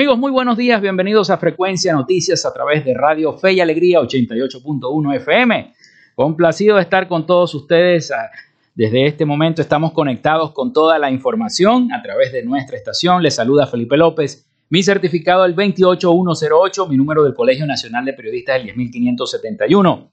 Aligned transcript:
Amigos, 0.00 0.16
muy 0.16 0.32
buenos 0.32 0.56
días, 0.56 0.80
bienvenidos 0.80 1.28
a 1.28 1.36
Frecuencia 1.36 1.92
Noticias 1.92 2.46
a 2.46 2.54
través 2.54 2.86
de 2.86 2.94
Radio 2.94 3.36
Fe 3.36 3.52
y 3.52 3.60
Alegría 3.60 4.00
88.1 4.00 5.16
FM. 5.16 5.74
Complacido 6.14 6.76
de 6.76 6.82
estar 6.84 7.06
con 7.06 7.26
todos 7.26 7.54
ustedes. 7.54 8.10
Ah, 8.10 8.30
desde 8.74 9.04
este 9.04 9.26
momento 9.26 9.60
estamos 9.60 9.92
conectados 9.92 10.52
con 10.52 10.72
toda 10.72 10.98
la 10.98 11.10
información 11.10 11.92
a 11.92 12.00
través 12.00 12.32
de 12.32 12.42
nuestra 12.42 12.78
estación. 12.78 13.22
Les 13.22 13.34
saluda 13.34 13.66
Felipe 13.66 13.98
López. 13.98 14.48
Mi 14.70 14.82
certificado 14.82 15.44
el 15.44 15.54
28108, 15.54 16.86
mi 16.86 16.96
número 16.96 17.22
del 17.22 17.34
Colegio 17.34 17.66
Nacional 17.66 18.06
de 18.06 18.14
Periodistas 18.14 18.56
el 18.56 18.68
10571. 18.68 20.12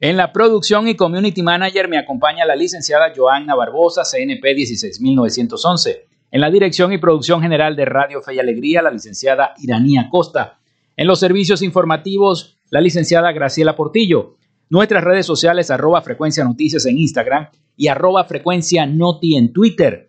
En 0.00 0.16
la 0.16 0.32
producción 0.32 0.88
y 0.88 0.96
community 0.96 1.42
manager 1.42 1.88
me 1.88 1.98
acompaña 1.98 2.46
la 2.46 2.56
licenciada 2.56 3.12
Joanna 3.14 3.54
Barbosa, 3.54 4.02
CNP 4.02 4.54
16911. 4.54 6.09
En 6.32 6.40
la 6.40 6.50
dirección 6.50 6.92
y 6.92 6.98
producción 6.98 7.42
general 7.42 7.74
de 7.74 7.84
Radio 7.84 8.22
Fe 8.22 8.34
y 8.34 8.38
Alegría, 8.38 8.82
la 8.82 8.92
licenciada 8.92 9.52
Iranía 9.58 10.08
Costa. 10.10 10.60
En 10.96 11.08
los 11.08 11.18
servicios 11.18 11.60
informativos, 11.60 12.56
la 12.70 12.80
licenciada 12.80 13.32
Graciela 13.32 13.74
Portillo. 13.74 14.36
Nuestras 14.68 15.02
redes 15.02 15.26
sociales, 15.26 15.72
arroba 15.72 16.02
frecuencia 16.02 16.44
noticias 16.44 16.86
en 16.86 16.98
Instagram 16.98 17.48
y 17.76 17.88
arroba 17.88 18.22
frecuencia 18.24 18.86
noti 18.86 19.34
en 19.36 19.52
Twitter. 19.52 20.08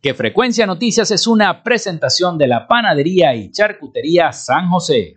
que 0.00 0.14
Frecuencia 0.14 0.66
Noticias 0.66 1.10
es 1.10 1.26
una 1.26 1.64
presentación 1.64 2.38
de 2.38 2.46
la 2.46 2.68
Panadería 2.68 3.34
y 3.34 3.50
Charcutería 3.50 4.30
San 4.32 4.68
José. 4.68 5.16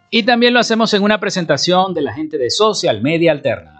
Y 0.08 0.22
también 0.22 0.54
lo 0.54 0.60
hacemos 0.60 0.94
en 0.94 1.02
una 1.02 1.18
presentación 1.18 1.94
de 1.94 2.02
la 2.02 2.14
gente 2.14 2.38
de 2.38 2.48
Social 2.48 3.02
Media 3.02 3.32
Alterna. 3.32 3.79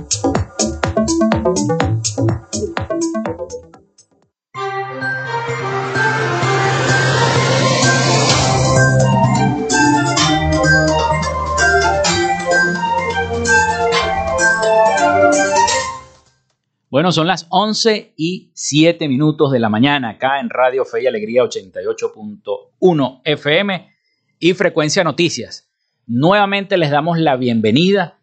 Bueno, 17.01 17.13
son 17.13 17.25
las 17.25 17.47
11 17.49 18.13
y 18.15 18.51
7 18.53 19.07
minutos 19.07 19.51
de 19.51 19.57
la 19.57 19.69
mañana 19.69 20.09
acá 20.09 20.39
en 20.39 20.51
Radio 20.51 20.85
Fe 20.85 21.01
y 21.01 21.07
Alegría 21.07 21.41
88.1 21.43 23.21
FM 23.25 23.89
y 24.37 24.53
Frecuencia 24.53 25.03
Noticias. 25.03 25.67
Nuevamente 26.05 26.77
les 26.77 26.91
damos 26.91 27.17
la 27.17 27.37
bienvenida. 27.37 28.19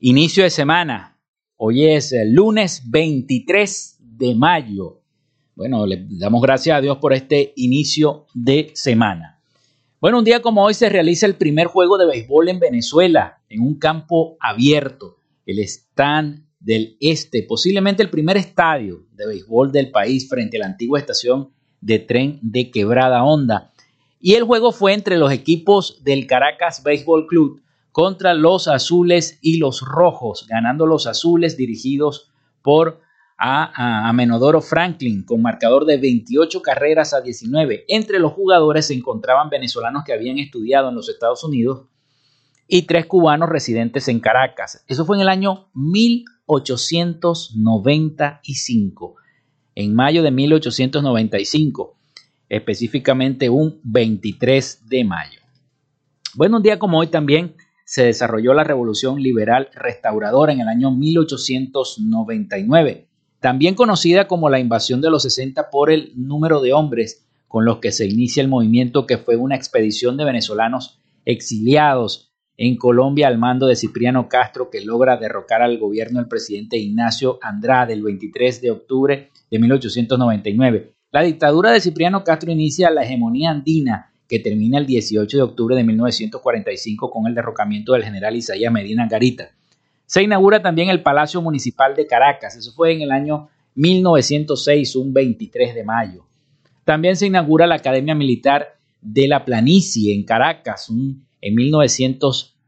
Inicio 0.00 0.44
de 0.44 0.50
semana. 0.50 1.18
Hoy 1.56 1.86
es 1.86 2.12
el 2.12 2.34
lunes 2.34 2.82
23 2.90 4.00
de 4.00 4.34
mayo. 4.34 5.00
Bueno, 5.54 5.86
le 5.86 6.04
damos 6.10 6.42
gracias 6.42 6.76
a 6.76 6.82
Dios 6.82 6.98
por 6.98 7.14
este 7.14 7.54
inicio 7.56 8.26
de 8.34 8.70
semana. 8.74 9.40
Bueno, 9.98 10.18
un 10.18 10.26
día 10.26 10.42
como 10.42 10.62
hoy 10.62 10.74
se 10.74 10.90
realiza 10.90 11.24
el 11.24 11.36
primer 11.36 11.68
juego 11.68 11.96
de 11.96 12.04
béisbol 12.04 12.50
en 12.50 12.60
Venezuela, 12.60 13.40
en 13.48 13.62
un 13.62 13.78
campo 13.78 14.36
abierto, 14.40 15.16
el 15.46 15.60
Stand 15.60 16.49
del 16.60 16.96
Este, 17.00 17.42
posiblemente 17.42 18.02
el 18.02 18.10
primer 18.10 18.36
estadio 18.36 19.06
de 19.14 19.26
béisbol 19.26 19.72
del 19.72 19.90
país 19.90 20.28
frente 20.28 20.58
a 20.58 20.60
la 20.60 20.66
antigua 20.66 20.98
estación 20.98 21.50
de 21.80 21.98
tren 21.98 22.38
de 22.42 22.70
Quebrada 22.70 23.24
Honda. 23.24 23.72
Y 24.20 24.34
el 24.34 24.44
juego 24.44 24.70
fue 24.70 24.92
entre 24.92 25.16
los 25.16 25.32
equipos 25.32 26.04
del 26.04 26.26
Caracas 26.26 26.82
Baseball 26.84 27.26
Club 27.26 27.62
contra 27.90 28.34
los 28.34 28.68
azules 28.68 29.38
y 29.40 29.58
los 29.58 29.80
rojos, 29.80 30.46
ganando 30.48 30.86
los 30.86 31.06
azules 31.06 31.56
dirigidos 31.56 32.30
por 32.62 33.00
a, 33.42 34.08
a, 34.08 34.12
Menodoro 34.12 34.60
Franklin 34.60 35.24
con 35.24 35.40
marcador 35.40 35.86
de 35.86 35.96
28 35.96 36.60
carreras 36.60 37.14
a 37.14 37.22
19. 37.22 37.86
Entre 37.88 38.18
los 38.18 38.34
jugadores 38.34 38.88
se 38.88 38.94
encontraban 38.94 39.48
venezolanos 39.48 40.04
que 40.04 40.12
habían 40.12 40.38
estudiado 40.38 40.90
en 40.90 40.94
los 40.94 41.08
Estados 41.08 41.42
Unidos 41.42 41.86
y 42.68 42.82
tres 42.82 43.06
cubanos 43.06 43.48
residentes 43.48 44.08
en 44.08 44.20
Caracas. 44.20 44.84
Eso 44.86 45.06
fue 45.06 45.16
en 45.16 45.22
el 45.22 45.30
año 45.30 45.70
1895, 46.50 49.16
en 49.74 49.94
mayo 49.94 50.22
de 50.22 50.30
1895, 50.30 51.96
específicamente 52.48 53.48
un 53.48 53.80
23 53.84 54.88
de 54.88 55.04
mayo. 55.04 55.40
Bueno, 56.34 56.58
un 56.58 56.62
día 56.62 56.78
como 56.78 56.98
hoy 56.98 57.06
también 57.06 57.54
se 57.84 58.04
desarrolló 58.04 58.52
la 58.54 58.64
Revolución 58.64 59.22
Liberal 59.22 59.70
Restauradora 59.74 60.52
en 60.52 60.60
el 60.60 60.68
año 60.68 60.90
1899 60.90 63.10
también 63.40 63.74
conocida 63.74 64.28
como 64.28 64.50
la 64.50 64.60
invasión 64.60 65.00
de 65.00 65.10
los 65.10 65.22
60 65.22 65.70
por 65.70 65.90
el 65.90 66.12
número 66.14 66.60
de 66.60 66.74
hombres 66.74 67.26
con 67.48 67.64
los 67.64 67.78
que 67.78 67.90
se 67.90 68.06
inicia 68.06 68.42
el 68.42 68.48
movimiento 68.48 69.06
que 69.06 69.18
fue 69.18 69.36
una 69.36 69.56
expedición 69.56 70.16
de 70.16 70.24
venezolanos 70.24 71.00
exiliados 71.24 72.29
en 72.62 72.76
Colombia 72.76 73.26
al 73.26 73.38
mando 73.38 73.66
de 73.66 73.74
Cipriano 73.74 74.28
Castro 74.28 74.68
que 74.68 74.82
logra 74.82 75.16
derrocar 75.16 75.62
al 75.62 75.78
gobierno 75.78 76.18
del 76.18 76.28
presidente 76.28 76.76
Ignacio 76.76 77.38
Andrade 77.40 77.94
el 77.94 78.02
23 78.02 78.60
de 78.60 78.70
octubre 78.70 79.30
de 79.50 79.58
1899. 79.58 80.92
La 81.10 81.22
dictadura 81.22 81.70
de 81.72 81.80
Cipriano 81.80 82.22
Castro 82.22 82.52
inicia 82.52 82.90
la 82.90 83.02
hegemonía 83.02 83.48
andina 83.48 84.12
que 84.28 84.40
termina 84.40 84.76
el 84.76 84.84
18 84.84 85.38
de 85.38 85.42
octubre 85.42 85.74
de 85.74 85.84
1945 85.84 87.10
con 87.10 87.26
el 87.26 87.34
derrocamiento 87.34 87.94
del 87.94 88.04
general 88.04 88.36
Isaías 88.36 88.70
Medina 88.70 89.08
Garita. 89.08 89.52
Se 90.04 90.22
inaugura 90.22 90.60
también 90.60 90.90
el 90.90 91.02
Palacio 91.02 91.40
Municipal 91.40 91.96
de 91.96 92.06
Caracas, 92.06 92.56
eso 92.56 92.72
fue 92.72 92.92
en 92.92 93.00
el 93.00 93.10
año 93.10 93.48
1906, 93.76 94.96
un 94.96 95.14
23 95.14 95.74
de 95.74 95.84
mayo. 95.84 96.26
También 96.84 97.16
se 97.16 97.26
inaugura 97.26 97.66
la 97.66 97.76
Academia 97.76 98.14
Militar 98.14 98.76
de 99.00 99.28
la 99.28 99.46
Planicie 99.46 100.14
en 100.14 100.24
Caracas 100.24 100.90
en 101.40 101.54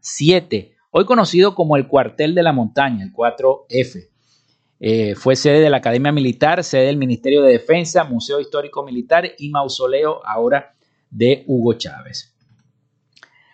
1907, 0.03 0.75
hoy 0.91 1.05
conocido 1.05 1.55
como 1.55 1.77
el 1.77 1.87
Cuartel 1.87 2.35
de 2.35 2.43
la 2.43 2.53
Montaña, 2.53 3.05
el 3.05 3.13
4F. 3.13 4.09
Eh, 4.81 5.15
fue 5.15 5.37
sede 5.37 5.61
de 5.61 5.71
la 5.71 5.77
Academia 5.77 6.11
Militar, 6.11 6.65
sede 6.65 6.87
del 6.87 6.97
Ministerio 6.97 7.43
de 7.43 7.53
Defensa, 7.53 8.03
Museo 8.03 8.41
Histórico 8.41 8.85
Militar 8.85 9.31
y 9.39 9.51
mausoleo 9.51 10.21
ahora 10.27 10.75
de 11.09 11.45
Hugo 11.47 11.75
Chávez. 11.75 12.35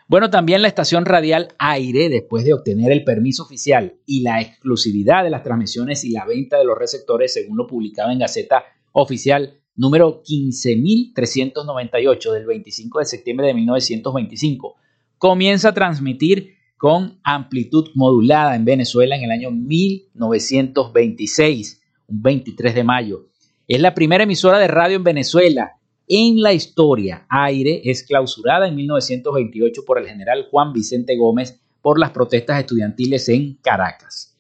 Bueno, 0.06 0.30
también 0.30 0.62
la 0.62 0.68
estación 0.68 1.04
radial 1.04 1.54
Aire, 1.58 2.08
después 2.08 2.46
de 2.46 2.54
obtener 2.54 2.92
el 2.92 3.04
permiso 3.04 3.42
oficial 3.42 3.98
y 4.06 4.22
la 4.22 4.40
exclusividad 4.40 5.22
de 5.22 5.28
las 5.28 5.42
transmisiones 5.42 6.02
y 6.04 6.12
la 6.12 6.24
venta 6.24 6.56
de 6.56 6.64
los 6.64 6.78
receptores, 6.78 7.34
según 7.34 7.58
lo 7.58 7.66
publicaba 7.66 8.10
en 8.10 8.20
Gaceta 8.20 8.64
Oficial 8.92 9.60
número 9.76 10.22
15.398 10.22 12.32
del 12.32 12.46
25 12.46 13.00
de 13.00 13.04
septiembre 13.04 13.48
de 13.48 13.54
1925, 13.54 14.76
comienza 15.18 15.68
a 15.70 15.74
transmitir 15.74 16.56
con 16.76 17.20
amplitud 17.24 17.88
modulada 17.94 18.54
en 18.56 18.64
Venezuela 18.64 19.16
en 19.16 19.24
el 19.24 19.32
año 19.32 19.50
1926, 19.50 21.82
un 22.06 22.22
23 22.22 22.74
de 22.74 22.84
mayo. 22.84 23.26
Es 23.66 23.80
la 23.80 23.94
primera 23.94 24.24
emisora 24.24 24.58
de 24.58 24.68
radio 24.68 24.96
en 24.96 25.04
Venezuela 25.04 25.72
en 26.06 26.40
la 26.40 26.54
historia. 26.54 27.26
Aire 27.28 27.82
es 27.84 28.04
clausurada 28.04 28.66
en 28.68 28.76
1928 28.76 29.84
por 29.84 29.98
el 29.98 30.06
general 30.06 30.46
Juan 30.50 30.72
Vicente 30.72 31.16
Gómez 31.16 31.60
por 31.82 31.98
las 31.98 32.10
protestas 32.10 32.60
estudiantiles 32.60 33.28
en 33.28 33.58
Caracas. 33.60 34.36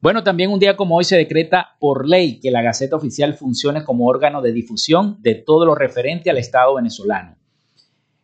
Bueno, 0.00 0.22
también 0.22 0.50
un 0.50 0.60
día 0.60 0.76
como 0.76 0.96
hoy 0.96 1.04
se 1.04 1.16
decreta 1.16 1.76
por 1.80 2.08
ley 2.08 2.40
que 2.40 2.50
la 2.50 2.62
Gaceta 2.62 2.96
Oficial 2.96 3.34
funcione 3.34 3.84
como 3.84 4.06
órgano 4.06 4.40
de 4.42 4.52
difusión 4.52 5.18
de 5.20 5.34
todo 5.34 5.66
lo 5.66 5.74
referente 5.74 6.30
al 6.30 6.38
Estado 6.38 6.76
venezolano. 6.76 7.37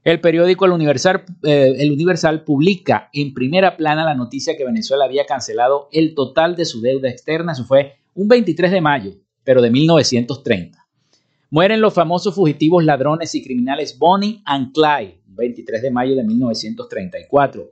El 0.05 0.21
periódico 0.21 0.67
El 0.67 0.73
Universal, 0.73 1.25
eh, 1.43 1.77
el 1.79 1.91
Universal 1.91 2.45
publica 2.45 3.09
en 3.15 3.33
primera 3.33 3.75
plana 3.75 4.05
la 4.05 4.15
noticia 4.15 4.55
que 4.55 4.67
Venezuela 4.67 5.07
había 5.07 5.25
cancelado 5.25 5.89
el 5.93 6.15
total 6.15 6.57
de 6.57 6.67
su 6.67 6.83
deuda 6.83 7.09
externa. 7.09 7.53
Eso 7.53 7.65
fue 7.65 7.95
un 8.15 8.29
23 8.29 8.71
de 8.71 8.83
mayo, 8.83 9.13
pero 9.45 9.63
de 9.63 9.71
1930. 9.71 10.79
Mueren 11.49 11.81
los 11.81 11.95
famosos 11.95 12.35
fugitivos 12.35 12.85
ladrones 12.85 13.35
y 13.35 13.43
criminales 13.43 13.99
Bonnie 13.99 14.43
and 14.45 14.73
Clyde, 14.75 15.21
23 15.27 15.81
de 15.81 15.91
mayo 15.91 16.15
de 16.15 16.25
1934. 16.25 17.71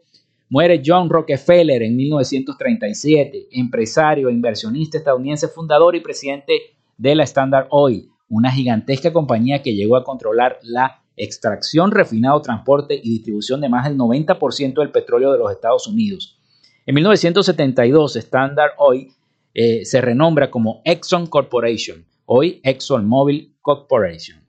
Muere 0.48 0.82
John 0.84 1.10
Rockefeller 1.10 1.82
en 1.82 1.96
1937, 1.96 3.48
empresario 3.52 4.30
inversionista 4.30 4.96
estadounidense, 4.96 5.48
fundador 5.48 5.96
y 5.96 6.00
presidente 6.00 6.54
de 6.96 7.14
la 7.14 7.24
Standard 7.24 7.66
Oil, 7.70 8.08
una 8.28 8.50
gigantesca 8.50 9.12
compañía 9.12 9.62
que 9.62 9.74
llegó 9.74 9.96
a 9.96 10.04
controlar 10.04 10.58
la 10.62 11.01
extracción, 11.16 11.90
refinado, 11.90 12.40
transporte 12.42 12.94
y 12.94 13.10
distribución 13.10 13.60
de 13.60 13.68
más 13.68 13.84
del 13.84 13.96
90% 13.96 14.74
del 14.74 14.90
petróleo 14.90 15.32
de 15.32 15.38
los 15.38 15.50
Estados 15.50 15.86
Unidos. 15.86 16.38
En 16.86 16.94
1972, 16.94 18.16
Standard 18.16 18.72
Oil 18.78 19.12
eh, 19.54 19.84
se 19.84 20.00
renombra 20.00 20.50
como 20.50 20.80
Exxon 20.84 21.26
Corporation, 21.26 22.04
hoy 22.26 22.60
ExxonMobil 22.64 23.54
Corporation. 23.60 24.40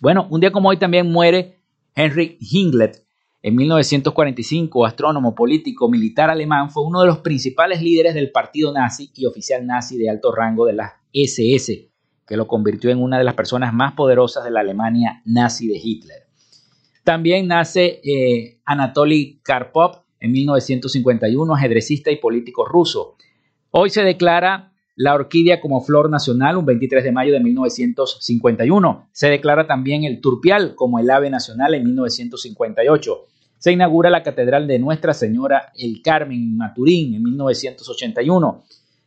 Bueno, 0.00 0.26
un 0.30 0.40
día 0.40 0.52
como 0.52 0.68
hoy 0.68 0.76
también 0.76 1.10
muere 1.10 1.58
Henry 1.94 2.38
Hinglet. 2.40 3.04
En 3.42 3.56
1945, 3.56 4.86
astrónomo, 4.86 5.34
político, 5.34 5.90
militar 5.90 6.30
alemán, 6.30 6.70
fue 6.70 6.82
uno 6.82 7.02
de 7.02 7.08
los 7.08 7.18
principales 7.18 7.82
líderes 7.82 8.14
del 8.14 8.30
partido 8.30 8.72
nazi 8.72 9.10
y 9.14 9.26
oficial 9.26 9.66
nazi 9.66 9.98
de 9.98 10.08
alto 10.08 10.32
rango 10.32 10.64
de 10.64 10.72
la 10.72 10.94
SS, 11.12 11.90
que 12.26 12.36
lo 12.36 12.46
convirtió 12.46 12.90
en 12.90 13.02
una 13.02 13.18
de 13.18 13.24
las 13.24 13.34
personas 13.34 13.72
más 13.72 13.92
poderosas 13.92 14.44
de 14.44 14.50
la 14.50 14.60
Alemania 14.60 15.22
nazi 15.24 15.68
de 15.68 15.80
Hitler. 15.82 16.24
También 17.04 17.46
nace 17.48 18.00
eh, 18.02 18.60
Anatoly 18.64 19.40
Karpov 19.42 20.04
en 20.20 20.32
1951, 20.32 21.54
ajedrecista 21.54 22.10
y 22.10 22.16
político 22.16 22.64
ruso. 22.64 23.16
Hoy 23.70 23.90
se 23.90 24.02
declara 24.02 24.72
la 24.96 25.14
orquídea 25.14 25.60
como 25.60 25.80
flor 25.80 26.08
nacional 26.08 26.56
un 26.56 26.66
23 26.66 27.04
de 27.04 27.12
mayo 27.12 27.32
de 27.32 27.40
1951. 27.40 29.08
Se 29.12 29.28
declara 29.28 29.66
también 29.66 30.04
el 30.04 30.20
turpial 30.20 30.74
como 30.74 30.98
el 30.98 31.10
ave 31.10 31.28
nacional 31.30 31.74
en 31.74 31.84
1958. 31.84 33.26
Se 33.58 33.72
inaugura 33.72 34.10
la 34.10 34.22
Catedral 34.22 34.66
de 34.66 34.78
Nuestra 34.78 35.14
Señora 35.14 35.72
el 35.76 36.00
Carmen 36.02 36.56
Maturín 36.56 37.14
en 37.14 37.22
1981. 37.22 38.64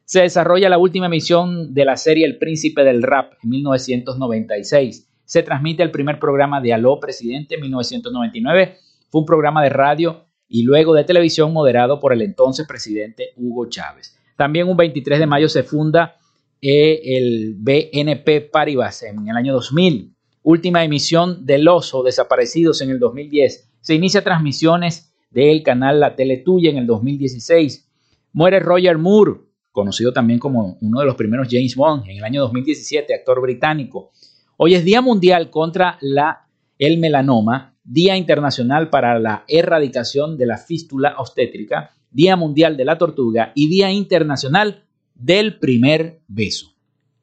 Se 0.07 0.21
desarrolla 0.21 0.69
la 0.69 0.77
última 0.77 1.07
emisión 1.07 1.74
de 1.74 1.83
la 1.83 1.98
serie 1.98 2.25
El 2.25 2.38
Príncipe 2.38 2.86
del 2.86 3.04
Rap 3.04 3.33
en 3.44 3.50
1996. 3.50 5.06
Se 5.25 5.44
transmite 5.44 5.83
el 5.83 5.92
primer 5.92 6.18
programa 6.18 6.62
de 6.62 6.71
Aló 6.71 6.98
Presidente 7.01 7.56
en 7.56 7.61
1999. 7.64 8.78
Fue 9.09 9.19
un 9.19 9.28
programa 9.28 9.61
de 9.61 9.68
radio 9.68 10.23
y 10.47 10.64
luego 10.64 10.94
de 10.94 11.04
televisión 11.04 11.52
moderado 11.52 11.99
por 11.99 12.14
el 12.14 12.21
entonces 12.21 12.66
presidente 12.66 13.33
Hugo 13.35 13.68
Chávez. 13.68 14.18
También 14.37 14.69
un 14.69 14.78
23 14.78 15.19
de 15.19 15.26
mayo 15.26 15.49
se 15.49 15.64
funda 15.64 16.16
eh, 16.61 17.02
el 17.04 17.56
BNP 17.57 18.49
Paribas 18.49 19.04
en 19.04 19.28
el 19.28 19.35
año 19.35 19.52
2000. 19.56 20.16
Última 20.42 20.85
emisión 20.85 21.45
del 21.45 21.68
Oso, 21.68 22.02
desaparecidos 22.02 22.80
en 22.80 22.92
el 22.92 22.99
2010. 22.99 23.71
Se 23.81 23.94
inicia 23.94 24.23
transmisiones 24.23 25.14
del 25.31 25.64
canal 25.64 25.99
La 25.99 26.16
Tele 26.16 26.37
Tuya 26.37 26.69
en 26.69 26.78
el 26.78 26.87
2016. 26.87 27.90
Muere 28.31 28.61
Roger 28.61 28.97
Moore, 28.97 29.46
conocido 29.77 30.11
también 30.11 30.39
como 30.39 30.79
uno 30.81 31.01
de 31.01 31.05
los 31.05 31.13
primeros 31.13 31.47
James 31.51 31.75
Bond 31.75 32.09
en 32.09 32.17
el 32.17 32.23
año 32.23 32.41
2017, 32.41 33.13
actor 33.13 33.39
británico. 33.39 34.09
Hoy 34.57 34.73
es 34.73 34.83
Día 34.83 35.03
Mundial 35.03 35.51
contra 35.51 35.99
la, 36.01 36.47
el 36.79 36.97
melanoma, 36.97 37.75
Día 37.83 38.17
Internacional 38.17 38.89
para 38.89 39.19
la 39.19 39.43
Erradicación 39.47 40.35
de 40.35 40.47
la 40.47 40.57
Fístula 40.57 41.13
Obstétrica 41.19 41.91
Día 42.09 42.35
Mundial 42.35 42.75
de 42.75 42.85
la 42.85 42.97
Tortuga 42.97 43.51
y 43.53 43.69
Día 43.69 43.91
Internacional 43.91 44.83
del 45.13 45.59
Primer 45.59 46.21
Beso. 46.27 46.73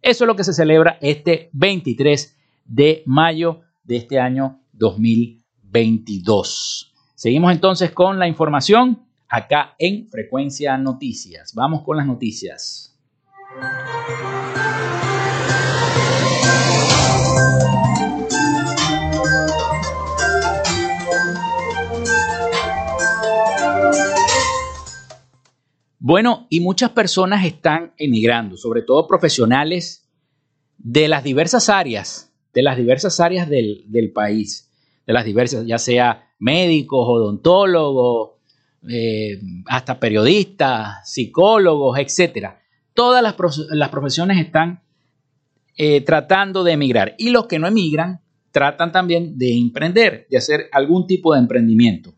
Eso 0.01 0.23
es 0.23 0.29
lo 0.29 0.37
que 0.37 0.45
se 0.45 0.53
celebra 0.53 0.97
este 1.01 1.51
23 1.55 2.39
de 2.67 3.03
mayo 3.05 3.63
de 3.83 3.97
este 3.97 4.21
año 4.21 4.61
2022. 4.75 6.95
Seguimos 7.17 7.51
entonces 7.51 7.91
con 7.91 8.21
la 8.21 8.29
información 8.29 9.09
acá 9.35 9.75
en 9.81 10.07
Frecuencia 10.07 10.79
Noticias. 10.79 11.55
Vamos 11.55 11.83
con 11.83 11.97
las 11.97 12.07
noticias. 12.07 12.97
Bueno, 25.99 26.47
y 26.49 26.61
muchas 26.61 26.91
personas 26.91 27.45
están 27.45 27.93
emigrando, 27.99 28.57
sobre 28.57 28.83
todo 28.83 29.09
profesionales 29.09 30.09
de 30.79 31.09
las 31.09 31.25
diversas 31.25 31.69
áreas, 31.69 32.33
de 32.53 32.63
las 32.63 32.77
diversas 32.77 33.19
áreas 33.19 33.49
del, 33.49 34.13
país, 34.15 34.71
de 35.09 35.13
las 35.13 35.25
diversas, 35.25 35.67
ya 35.67 35.79
sea 35.79 36.31
médicos, 36.39 37.05
odontólogos, 37.09 38.34
eh, 38.89 39.41
hasta 39.67 39.99
periodistas, 39.99 41.11
psicólogos, 41.11 41.99
etcétera. 41.99 42.61
Todas 42.93 43.23
las, 43.23 43.89
profesiones 43.89 44.39
están 44.39 44.83
eh, 45.77 46.01
tratando 46.03 46.63
de 46.65 46.73
emigrar 46.73 47.15
y 47.19 47.31
los 47.31 47.47
que 47.47 47.59
no 47.59 47.67
emigran 47.67 48.21
tratan 48.53 48.93
también 48.93 49.37
de 49.37 49.57
emprender, 49.59 50.27
de 50.31 50.37
hacer 50.37 50.69
algún 50.71 51.07
tipo 51.07 51.33
de 51.33 51.41
emprendimiento. 51.41 52.15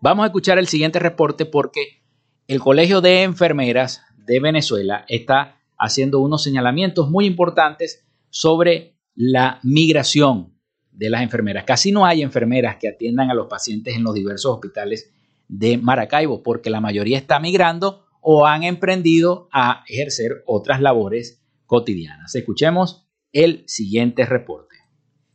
Vamos 0.00 0.24
a 0.24 0.26
escuchar 0.26 0.58
el 0.58 0.66
siguiente 0.66 0.98
reporte 0.98 1.46
porque 1.46 2.02
el 2.48 2.60
Colegio 2.60 3.00
de 3.00 3.22
Enfermeras 3.22 4.02
de 4.26 4.40
Venezuela 4.40 5.04
está 5.08 5.60
haciendo 5.78 6.20
unos 6.20 6.42
señalamientos 6.42 7.10
muy 7.10 7.26
importantes 7.26 8.04
sobre 8.30 8.96
la 9.14 9.60
migración 9.62 10.54
de 10.90 11.10
las 11.10 11.22
enfermeras. 11.22 11.64
Casi 11.64 11.92
no 11.92 12.06
hay 12.06 12.22
enfermeras 12.22 12.76
que 12.76 12.88
atiendan 12.88 13.30
a 13.30 13.34
los 13.34 13.46
pacientes 13.46 13.94
en 13.94 14.02
los 14.02 14.14
diversos 14.14 14.52
hospitales 14.52 15.12
de 15.48 15.78
Maracaibo 15.78 16.42
porque 16.42 16.70
la 16.70 16.80
mayoría 16.80 17.18
está 17.18 17.38
migrando 17.40 18.04
o 18.20 18.46
han 18.46 18.62
emprendido 18.62 19.48
a 19.52 19.84
ejercer 19.88 20.42
otras 20.46 20.80
labores 20.80 21.42
cotidianas. 21.66 22.34
Escuchemos 22.34 23.06
el 23.32 23.64
siguiente 23.66 24.24
reporte. 24.24 24.74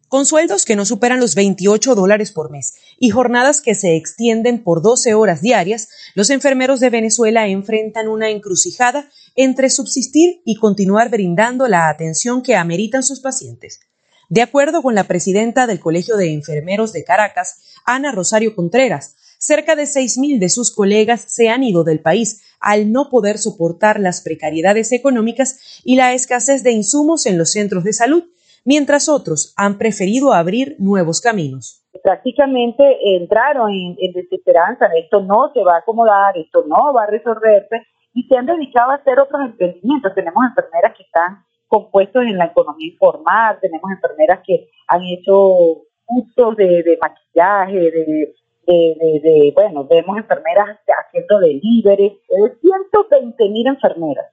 Con 0.08 0.26
sueldos 0.26 0.66
que 0.66 0.76
no 0.76 0.86
superan 0.86 1.20
los 1.20 1.36
28 1.36 1.94
dólares 1.94 2.32
por 2.32 2.50
mes 2.50 2.74
y 2.98 3.12
jornadas 3.12 3.62
que 3.62 3.76
se 3.76 3.96
extienden 3.96 4.64
por 4.64 4.82
12 4.82 5.14
horas 5.14 5.44
diarias, 5.44 5.90
los 6.16 6.32
enfermeros 6.32 6.80
de 6.80 6.90
Venezuela 6.90 7.48
enfrentan 7.48 8.08
una 8.08 8.32
encrucijada 8.32 9.08
entre 9.36 9.70
subsistir 9.70 10.42
y 10.46 10.56
continuar 10.56 11.12
brindando 11.12 11.68
la 11.68 11.90
atención 11.90 12.42
que 12.42 12.56
ameritan 12.56 13.04
sus 13.04 13.20
pacientes. 13.20 13.82
De 14.30 14.42
acuerdo 14.42 14.82
con 14.82 14.96
la 14.96 15.04
presidenta 15.04 15.68
del 15.68 15.80
Colegio 15.80 16.18
de 16.18 16.34
Enfermeros 16.34 16.92
de 16.92 17.04
Caracas, 17.04 17.62
Ana 17.86 18.12
Rosario 18.12 18.56
Contreras, 18.56 19.16
cerca 19.40 19.76
de 19.76 19.84
6.000 19.84 20.38
de 20.38 20.50
sus 20.50 20.76
colegas 20.76 21.22
se 21.22 21.50
han 21.50 21.64
ido 21.64 21.84
del 21.84 22.02
país 22.02 22.46
al 22.60 22.92
no 22.92 23.10
poder 23.10 23.38
soportar 23.38 24.00
las 24.00 24.22
precariedades 24.22 24.92
económicas 24.92 25.82
y 25.84 25.96
la 25.96 26.14
escasez 26.14 26.62
de 26.62 26.72
insumos 26.72 27.26
en 27.26 27.38
los 27.38 27.54
centros 27.54 27.84
de 27.84 27.94
salud, 27.94 28.26
mientras 28.66 29.08
otros 29.08 29.54
han 29.58 29.78
preferido 29.78 30.34
abrir 30.34 30.76
nuevos 30.78 31.22
caminos. 31.22 31.86
Prácticamente 32.04 32.84
entraron 33.16 33.72
en, 33.72 33.96
desesperanza, 34.14 34.88
esto 34.98 35.22
no 35.22 35.52
se 35.54 35.64
va 35.64 35.76
a 35.76 35.80
acomodar, 35.80 36.38
esto 36.38 36.66
no 36.68 36.94
va 36.94 37.04
a 37.04 37.08
resolverse, 37.08 37.82
y 38.14 38.24
se 38.24 38.36
han 38.36 38.46
dedicado 38.46 38.92
a 38.92 38.96
hacer 38.96 39.20
otros 39.20 39.42
emprendimientos. 39.42 40.14
Tenemos 40.14 40.44
enfermeras 40.46 40.94
que 40.98 41.04
están 41.04 41.44
compuestos 41.68 42.24
en 42.24 42.38
la 42.38 42.46
economía 42.46 42.92
informal, 42.92 43.58
tenemos 43.62 43.90
enfermeras 43.92 44.40
que 44.46 44.70
han 44.88 45.02
hecho 45.04 45.86
cursos 46.06 46.58
de, 46.58 46.98
maquillaje, 47.02 47.92
de, 47.92 48.34
de, 48.74 49.52
bueno, 49.56 49.86
vemos 49.86 50.18
enfermeras 50.18 50.80
haciendo 51.06 51.40
delivery, 51.40 52.20
de 52.30 52.58
120 52.62 53.50
mil 53.50 53.68
enfermeras 53.68 54.26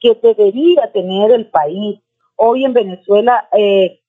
que 0.00 0.18
debería 0.20 0.90
tener 0.92 1.30
el 1.30 1.48
país. 1.50 2.00
Hoy 2.36 2.64
en 2.64 2.72
Venezuela 2.72 3.48
eh, 3.52 4.00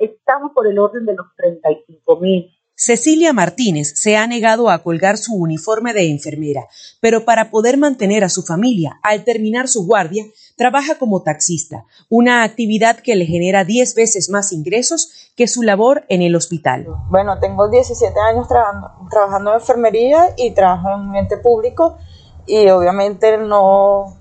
estamos 0.00 0.52
por 0.54 0.66
el 0.66 0.78
orden 0.78 1.06
de 1.06 1.14
los 1.14 1.26
35 1.36 2.16
mil. 2.16 2.50
Cecilia 2.82 3.34
Martínez 3.34 3.92
se 3.94 4.16
ha 4.16 4.26
negado 4.26 4.70
a 4.70 4.82
colgar 4.82 5.18
su 5.18 5.34
uniforme 5.34 5.92
de 5.92 6.08
enfermera, 6.08 6.66
pero 6.98 7.26
para 7.26 7.50
poder 7.50 7.76
mantener 7.76 8.24
a 8.24 8.30
su 8.30 8.42
familia 8.42 8.98
al 9.02 9.22
terminar 9.22 9.68
su 9.68 9.84
guardia, 9.84 10.24
trabaja 10.56 10.94
como 10.94 11.22
taxista, 11.22 11.84
una 12.08 12.42
actividad 12.42 12.96
que 13.00 13.16
le 13.16 13.26
genera 13.26 13.66
10 13.66 13.94
veces 13.96 14.30
más 14.30 14.50
ingresos 14.50 15.30
que 15.36 15.46
su 15.46 15.62
labor 15.62 16.06
en 16.08 16.22
el 16.22 16.34
hospital. 16.34 16.86
Bueno, 17.10 17.38
tengo 17.38 17.68
17 17.68 18.18
años 18.18 18.48
trabajando, 18.48 19.50
en 19.50 19.60
enfermería 19.60 20.30
y 20.38 20.52
trabajo 20.52 20.88
en 20.94 21.10
un 21.10 21.16
ente 21.16 21.36
público 21.36 21.98
y 22.46 22.66
obviamente 22.70 23.36
no, 23.36 24.16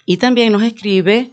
Y 0.06 0.18
también 0.18 0.52
nos 0.52 0.64
escribe 0.64 1.32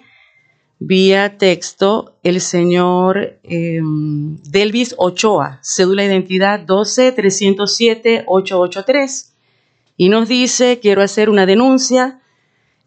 vía 0.79 1.39
texto 1.39 2.17
el 2.23 2.41
señor 2.41 3.41
em, 3.43 4.37
Delvis 4.43 4.95
Ochoa, 4.99 5.59
cédula 5.63 6.03
de 6.03 6.09
identidad 6.09 6.67
12-307-883. 6.67 9.31
Y 9.97 10.09
nos 10.09 10.29
dice, 10.29 10.81
quiero 10.81 11.03
hacer 11.03 11.31
una 11.31 11.47
denuncia 11.47 12.21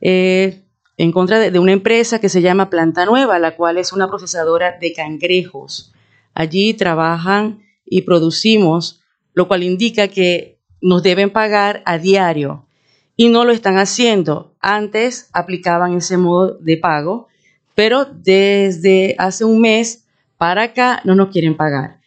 eh, 0.01 0.61
en 0.97 1.11
contra 1.11 1.39
de, 1.39 1.51
de, 1.51 1.59
una 1.59 1.71
empresa 1.71 2.19
que 2.19 2.29
se 2.29 2.41
llama 2.41 2.69
Planta 2.69 3.05
Nueva, 3.05 3.39
la 3.39 3.55
cual 3.55 3.77
es 3.77 3.93
una 3.93 4.07
procesadora 4.07 4.77
de 4.79 4.91
cangrejos. 4.91 5.93
Allí 6.33 6.73
trabajan 6.73 7.63
y 7.85 8.01
producimos, 8.01 9.01
lo 9.33 9.47
cual 9.47 9.63
indica 9.63 10.07
que 10.07 10.59
nos 10.81 11.03
deben 11.03 11.29
pagar 11.29 11.83
a 11.85 11.97
diario 11.97 12.64
y 13.15 13.29
no 13.29 13.45
lo 13.45 13.51
están 13.51 13.77
haciendo. 13.77 14.53
Antes 14.59 15.29
aplicaban 15.33 15.93
ese 15.93 16.17
modo 16.17 16.57
de 16.59 16.77
pago, 16.77 17.27
pero 17.73 18.05
desde 18.05 19.15
hace 19.17 19.45
un 19.45 19.61
mes 19.61 20.05
para 20.37 20.63
acá 20.63 21.01
no 21.03 21.15
nos 21.15 21.29
quieren 21.29 21.55
pagar 21.55 21.99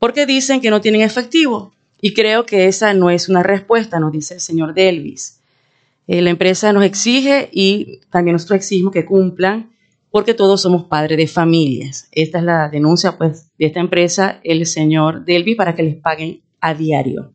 porque 0.00 0.26
dicen 0.26 0.60
que 0.60 0.70
no 0.70 0.80
tienen 0.80 1.02
efectivo. 1.02 1.72
Y 2.00 2.14
creo 2.14 2.46
que 2.46 2.66
esa 2.66 2.92
no 2.94 3.10
es 3.10 3.28
una 3.28 3.44
respuesta, 3.44 4.00
nos 4.00 4.10
dice 4.10 4.34
el 4.34 4.40
señor 4.40 4.74
Delvis. 4.74 5.40
Eh, 6.08 6.22
la 6.22 6.30
empresa 6.30 6.72
nos 6.72 6.82
exige 6.82 7.50
y 7.52 8.00
también 8.10 8.32
nosotros 8.32 8.56
exigimos 8.56 8.92
que 8.92 9.04
cumplan 9.04 9.70
porque 10.10 10.34
todos 10.34 10.62
somos 10.62 10.84
padres 10.84 11.18
de 11.18 11.28
familias. 11.28 12.08
Esta 12.10 12.38
es 12.38 12.44
la 12.44 12.68
denuncia 12.68 13.16
pues, 13.16 13.50
de 13.58 13.66
esta 13.66 13.78
empresa, 13.78 14.40
el 14.42 14.66
señor 14.66 15.24
Delvi, 15.24 15.54
para 15.54 15.74
que 15.74 15.84
les 15.84 15.96
paguen 15.96 16.40
a 16.60 16.74
diario. 16.74 17.32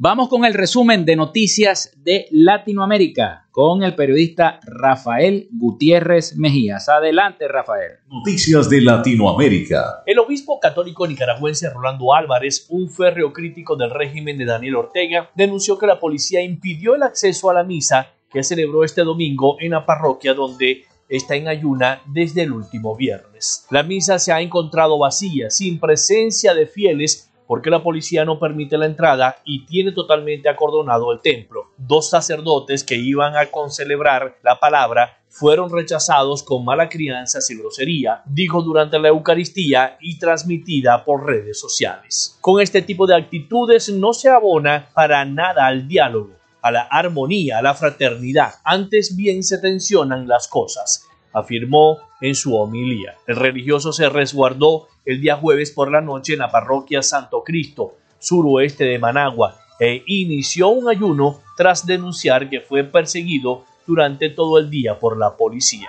Vamos 0.00 0.28
con 0.28 0.44
el 0.44 0.54
resumen 0.54 1.04
de 1.04 1.16
noticias 1.16 1.90
de 1.96 2.28
Latinoamérica 2.30 3.48
con 3.50 3.82
el 3.82 3.96
periodista 3.96 4.60
Rafael 4.62 5.48
Gutiérrez 5.50 6.36
Mejías. 6.36 6.88
Adelante, 6.88 7.48
Rafael. 7.48 7.94
Noticias 8.08 8.70
de 8.70 8.80
Latinoamérica. 8.80 10.04
El 10.06 10.20
obispo 10.20 10.60
católico 10.60 11.04
nicaragüense 11.04 11.68
Rolando 11.70 12.14
Álvarez, 12.14 12.66
un 12.68 12.88
férreo 12.88 13.32
crítico 13.32 13.74
del 13.74 13.90
régimen 13.90 14.38
de 14.38 14.44
Daniel 14.44 14.76
Ortega, 14.76 15.30
denunció 15.34 15.76
que 15.76 15.88
la 15.88 15.98
policía 15.98 16.42
impidió 16.42 16.94
el 16.94 17.02
acceso 17.02 17.50
a 17.50 17.54
la 17.54 17.64
misa 17.64 18.12
que 18.30 18.44
celebró 18.44 18.84
este 18.84 19.02
domingo 19.02 19.56
en 19.58 19.72
la 19.72 19.84
parroquia 19.84 20.32
donde 20.32 20.84
está 21.08 21.34
en 21.34 21.48
ayuna 21.48 22.02
desde 22.06 22.42
el 22.42 22.52
último 22.52 22.94
viernes. 22.94 23.66
La 23.70 23.82
misa 23.82 24.20
se 24.20 24.30
ha 24.30 24.40
encontrado 24.40 24.96
vacía, 24.96 25.50
sin 25.50 25.80
presencia 25.80 26.54
de 26.54 26.68
fieles 26.68 27.27
porque 27.48 27.70
la 27.70 27.82
policía 27.82 28.26
no 28.26 28.38
permite 28.38 28.76
la 28.76 28.84
entrada 28.84 29.38
y 29.42 29.64
tiene 29.64 29.92
totalmente 29.92 30.50
acordonado 30.50 31.10
el 31.10 31.20
templo. 31.20 31.72
Dos 31.78 32.10
sacerdotes 32.10 32.84
que 32.84 32.96
iban 32.96 33.36
a 33.36 33.46
concelebrar 33.46 34.36
la 34.44 34.60
palabra 34.60 35.18
fueron 35.30 35.72
rechazados 35.72 36.42
con 36.42 36.64
mala 36.64 36.90
crianza 36.90 37.38
y 37.48 37.56
grosería, 37.56 38.22
dijo 38.26 38.60
durante 38.60 38.98
la 38.98 39.08
Eucaristía 39.08 39.96
y 40.00 40.18
transmitida 40.18 41.04
por 41.04 41.24
redes 41.24 41.58
sociales. 41.58 42.36
Con 42.42 42.60
este 42.60 42.82
tipo 42.82 43.06
de 43.06 43.16
actitudes 43.16 43.88
no 43.88 44.12
se 44.12 44.28
abona 44.28 44.90
para 44.92 45.24
nada 45.24 45.66
al 45.66 45.88
diálogo, 45.88 46.34
a 46.60 46.70
la 46.70 46.82
armonía, 46.82 47.58
a 47.58 47.62
la 47.62 47.72
fraternidad, 47.72 48.56
antes 48.62 49.16
bien 49.16 49.42
se 49.42 49.56
tensionan 49.56 50.28
las 50.28 50.48
cosas 50.48 51.07
afirmó 51.32 51.98
en 52.20 52.34
su 52.34 52.56
homilía. 52.56 53.16
El 53.26 53.36
religioso 53.36 53.92
se 53.92 54.08
resguardó 54.08 54.88
el 55.04 55.20
día 55.20 55.36
jueves 55.36 55.70
por 55.70 55.90
la 55.90 56.00
noche 56.00 56.34
en 56.34 56.40
la 56.40 56.50
parroquia 56.50 57.02
Santo 57.02 57.42
Cristo, 57.44 57.94
suroeste 58.18 58.84
de 58.84 58.98
Managua, 58.98 59.56
e 59.80 60.02
inició 60.06 60.68
un 60.68 60.88
ayuno 60.88 61.40
tras 61.56 61.86
denunciar 61.86 62.50
que 62.50 62.60
fue 62.60 62.84
perseguido 62.84 63.64
durante 63.86 64.28
todo 64.28 64.58
el 64.58 64.68
día 64.68 64.98
por 64.98 65.16
la 65.16 65.36
policía. 65.36 65.88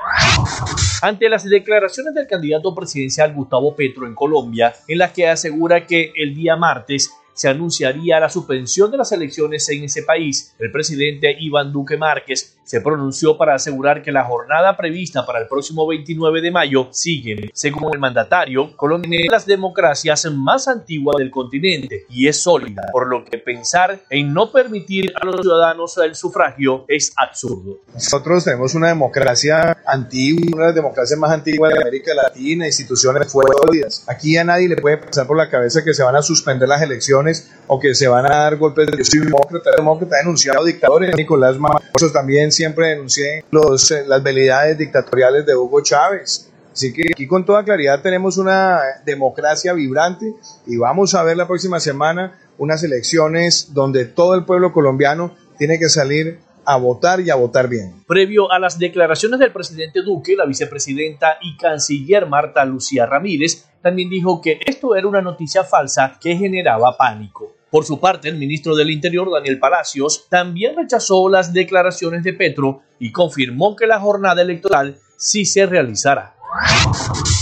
Ante 1.01 1.27
las 1.27 1.43
declaraciones 1.43 2.13
del 2.13 2.27
candidato 2.27 2.74
presidencial 2.74 3.34
Gustavo 3.34 3.75
Petro 3.75 4.08
en 4.08 4.15
Colombia, 4.15 4.74
en 4.88 5.00
las 5.00 5.12
que 5.12 5.27
asegura 5.27 5.86
que 5.86 6.13
el 6.15 6.34
día 6.34 6.55
martes 6.55 7.12
se 7.34 7.50
anunciaría 7.50 8.19
la 8.19 8.29
suspensión 8.29 8.91
de 8.91 8.98
las 8.98 9.12
elecciones 9.12 9.67
en 9.69 9.84
ese 9.84 10.03
país. 10.03 10.55
El 10.60 10.72
presidente 10.72 11.36
Iván 11.39 11.72
Duque 11.72 11.98
Márquez 11.98 12.58
se 12.69 12.81
pronunció 12.81 13.35
para 13.35 13.55
asegurar 13.55 14.03
que 14.03 14.11
la 14.11 14.25
jornada 14.25 14.77
prevista 14.77 15.25
para 15.25 15.39
el 15.39 15.47
próximo 15.47 15.88
29 15.88 16.39
de 16.39 16.51
mayo 16.51 16.88
sigue. 16.91 17.49
Según 17.51 17.91
el 17.91 17.99
mandatario, 17.99 18.77
Colombia 18.77 19.21
las 19.31 19.47
democracias 19.47 20.27
más 20.31 20.67
antiguas 20.67 21.15
del 21.17 21.31
continente 21.31 22.05
y 22.09 22.27
es 22.27 22.43
sólida, 22.43 22.83
por 22.91 23.07
lo 23.07 23.25
que 23.25 23.39
pensar 23.39 24.01
en 24.11 24.35
no 24.35 24.51
permitir 24.51 25.11
a 25.19 25.25
los 25.25 25.41
ciudadanos 25.41 25.97
el 25.97 26.13
sufragio 26.13 26.85
es 26.88 27.11
absurdo. 27.17 27.79
Nosotros 27.91 28.43
tenemos 28.43 28.75
una 28.75 28.89
democracia 28.89 29.75
antigua, 29.88 30.45
una 30.53 30.61
de 30.65 30.67
las 30.67 30.75
democracias 30.75 31.17
más 31.17 31.31
antiguas 31.31 31.73
de 31.73 31.81
América 31.81 32.13
Latina, 32.13 32.67
instituciones 32.67 33.31
sólidas. 33.31 34.05
Aquí 34.07 34.38
a 34.38 34.43
nadie 34.43 34.69
le 34.69 34.75
puede 34.75 34.97
pasar 34.97 35.25
por 35.25 35.38
la 35.38 35.49
cabeza 35.49 35.83
que 35.83 35.95
se 35.95 36.03
van 36.03 36.15
a 36.15 36.21
suspender 36.21 36.69
las 36.69 36.83
elecciones 36.83 37.49
o 37.65 37.79
que 37.79 37.95
se 37.95 38.07
van 38.07 38.27
a 38.27 38.43
dar 38.43 38.57
golpes. 38.57 38.89
Yo 38.95 39.03
soy 39.03 39.21
demócrata, 39.21 39.71
demócrata, 39.75 40.17
denunciado 40.17 40.63
dictadores. 40.63 41.15
Nicolás 41.15 41.57
Maduro 41.57 41.79
también 42.13 42.51
siempre 42.59 42.89
denuncié 42.89 43.45
los, 43.51 43.89
eh, 43.91 44.03
las 44.05 44.21
velidades 44.21 44.77
dictatoriales 44.77 45.45
de 45.45 45.55
Hugo 45.55 45.81
Chávez. 45.81 46.51
Así 46.73 46.91
que 46.91 47.03
aquí 47.13 47.25
con 47.25 47.45
toda 47.45 47.63
claridad 47.63 48.01
tenemos 48.01 48.37
una 48.37 48.81
democracia 49.05 49.71
vibrante 49.71 50.33
y 50.67 50.75
vamos 50.75 51.15
a 51.15 51.23
ver 51.23 51.37
la 51.37 51.47
próxima 51.47 51.79
semana 51.79 52.37
unas 52.57 52.83
elecciones 52.83 53.73
donde 53.73 54.03
todo 54.03 54.35
el 54.35 54.43
pueblo 54.43 54.73
colombiano 54.73 55.37
tiene 55.57 55.79
que 55.79 55.87
salir 55.87 56.39
a 56.65 56.75
votar 56.75 57.21
y 57.21 57.29
a 57.29 57.35
votar 57.35 57.69
bien. 57.69 58.03
Previo 58.05 58.51
a 58.51 58.59
las 58.59 58.77
declaraciones 58.77 59.39
del 59.39 59.53
presidente 59.53 60.01
Duque, 60.01 60.35
la 60.35 60.45
vicepresidenta 60.45 61.37
y 61.41 61.55
canciller 61.55 62.27
Marta 62.27 62.65
Lucía 62.65 63.05
Ramírez 63.05 63.65
también 63.81 64.09
dijo 64.09 64.41
que 64.41 64.59
esto 64.65 64.97
era 64.97 65.07
una 65.07 65.21
noticia 65.21 65.63
falsa 65.63 66.17
que 66.19 66.35
generaba 66.35 66.97
pánico. 66.97 67.55
Por 67.71 67.85
su 67.85 67.99
parte, 67.99 68.29
el 68.29 68.38
ministro 68.38 68.75
del 68.75 68.89
Interior, 68.89 69.29
Daniel 69.31 69.59
Palacios, 69.59 70.25
también 70.27 70.75
rechazó 70.75 71.29
las 71.29 71.53
declaraciones 71.53 72.23
de 72.23 72.33
Petro 72.33 72.81
y 72.99 73.11
confirmó 73.11 73.75
que 73.75 73.85
la 73.85 73.99
jornada 73.99 74.41
electoral 74.41 74.97
sí 75.17 75.45
se 75.45 75.65
realizará. 75.65 76.35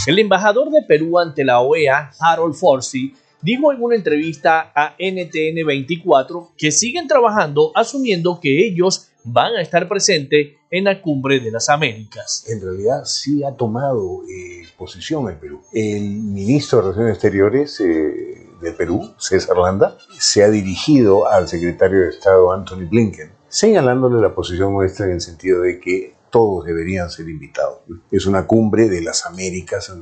El 0.05 0.19
embajador 0.19 0.69
de 0.69 0.83
Perú 0.83 1.17
ante 1.19 1.45
la 1.45 1.61
OEA, 1.61 2.11
Harold 2.19 2.55
Forsey, 2.55 3.13
dijo 3.41 3.71
en 3.71 3.81
una 3.81 3.95
entrevista 3.95 4.71
a 4.75 4.95
NTN 4.99 5.65
24 5.65 6.51
que 6.57 6.71
siguen 6.71 7.07
trabajando 7.07 7.71
asumiendo 7.75 8.39
que 8.41 8.67
ellos 8.67 9.09
van 9.23 9.55
a 9.55 9.61
estar 9.61 9.87
presentes 9.87 10.55
en 10.69 10.85
la 10.85 11.01
cumbre 11.01 11.39
de 11.39 11.51
las 11.51 11.69
Américas. 11.69 12.45
En 12.47 12.61
realidad 12.61 13.03
sí 13.05 13.43
ha 13.43 13.55
tomado 13.55 14.23
eh, 14.23 14.63
posición 14.77 15.29
el 15.29 15.37
Perú. 15.37 15.61
El 15.73 16.03
ministro 16.03 16.79
de 16.79 16.83
Relaciones 16.83 17.13
Exteriores 17.13 17.79
eh, 17.81 18.46
de 18.61 18.71
Perú, 18.71 19.13
César 19.17 19.57
Landa, 19.57 19.97
se 20.17 20.43
ha 20.43 20.49
dirigido 20.49 21.27
al 21.27 21.47
secretario 21.47 22.01
de 22.01 22.09
Estado 22.09 22.51
Anthony 22.51 22.87
Blinken, 22.89 23.31
señalándole 23.47 24.21
la 24.21 24.33
posición 24.33 24.73
nuestra 24.73 25.05
en 25.05 25.13
el 25.13 25.21
sentido 25.21 25.61
de 25.61 25.79
que 25.79 26.15
todos 26.29 26.65
deberían 26.65 27.09
ser 27.09 27.29
invitados. 27.29 27.79
Es 28.11 28.25
una 28.25 28.45
cumbre 28.45 28.89
de 28.89 29.01
las 29.01 29.25
Américas, 29.25 29.93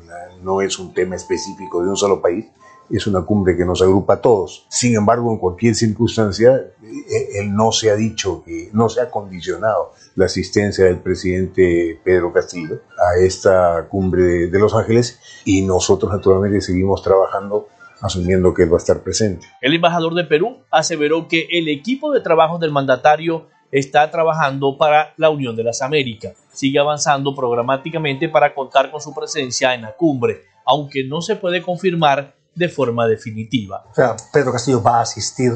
no 0.41 0.61
es 0.61 0.79
un 0.79 0.93
tema 0.93 1.15
específico 1.15 1.83
de 1.83 1.89
un 1.89 1.97
solo 1.97 2.21
país, 2.21 2.45
es 2.89 3.07
una 3.07 3.21
cumbre 3.21 3.57
que 3.57 3.65
nos 3.65 3.81
agrupa 3.81 4.15
a 4.15 4.21
todos. 4.21 4.67
Sin 4.69 4.95
embargo, 4.95 5.31
en 5.31 5.39
cualquier 5.39 5.75
circunstancia, 5.75 6.55
eh, 6.83 7.39
él 7.39 7.53
no 7.53 7.71
se 7.71 7.89
ha 7.89 7.95
dicho 7.95 8.43
que 8.43 8.69
no 8.73 8.89
se 8.89 9.01
ha 9.01 9.09
condicionado 9.09 9.93
la 10.15 10.25
asistencia 10.25 10.85
del 10.85 10.99
presidente 10.99 11.99
Pedro 12.03 12.31
Castillo 12.31 12.81
a 12.97 13.19
esta 13.19 13.87
cumbre 13.89 14.47
de 14.47 14.59
Los 14.59 14.75
Ángeles 14.75 15.19
y 15.45 15.61
nosotros 15.63 16.11
naturalmente 16.11 16.61
seguimos 16.61 17.01
trabajando 17.01 17.67
asumiendo 18.01 18.53
que 18.53 18.63
él 18.63 18.71
va 18.71 18.77
a 18.77 18.79
estar 18.79 19.01
presente. 19.01 19.47
El 19.61 19.73
embajador 19.73 20.13
de 20.13 20.23
Perú 20.23 20.63
aseveró 20.71 21.27
que 21.27 21.47
el 21.51 21.67
equipo 21.67 22.11
de 22.11 22.21
trabajo 22.21 22.57
del 22.57 22.71
mandatario 22.71 23.47
está 23.71 24.09
trabajando 24.09 24.77
para 24.77 25.13
la 25.17 25.29
Unión 25.29 25.55
de 25.55 25.63
las 25.63 25.81
Américas. 25.81 26.33
Sigue 26.53 26.79
avanzando 26.79 27.35
programáticamente 27.35 28.29
para 28.29 28.53
contar 28.53 28.91
con 28.91 29.01
su 29.01 29.13
presencia 29.13 29.73
en 29.73 29.81
la 29.81 29.95
cumbre, 29.95 30.43
aunque 30.65 31.03
no 31.03 31.21
se 31.21 31.35
puede 31.35 31.61
confirmar 31.61 32.35
de 32.53 32.69
forma 32.69 33.05
definitiva. 33.07 33.83
O 33.91 33.93
sea, 33.93 34.15
Pedro 34.31 34.53
Castillo 34.53 34.81
va 34.81 34.99
a 34.99 35.01
asistir 35.01 35.51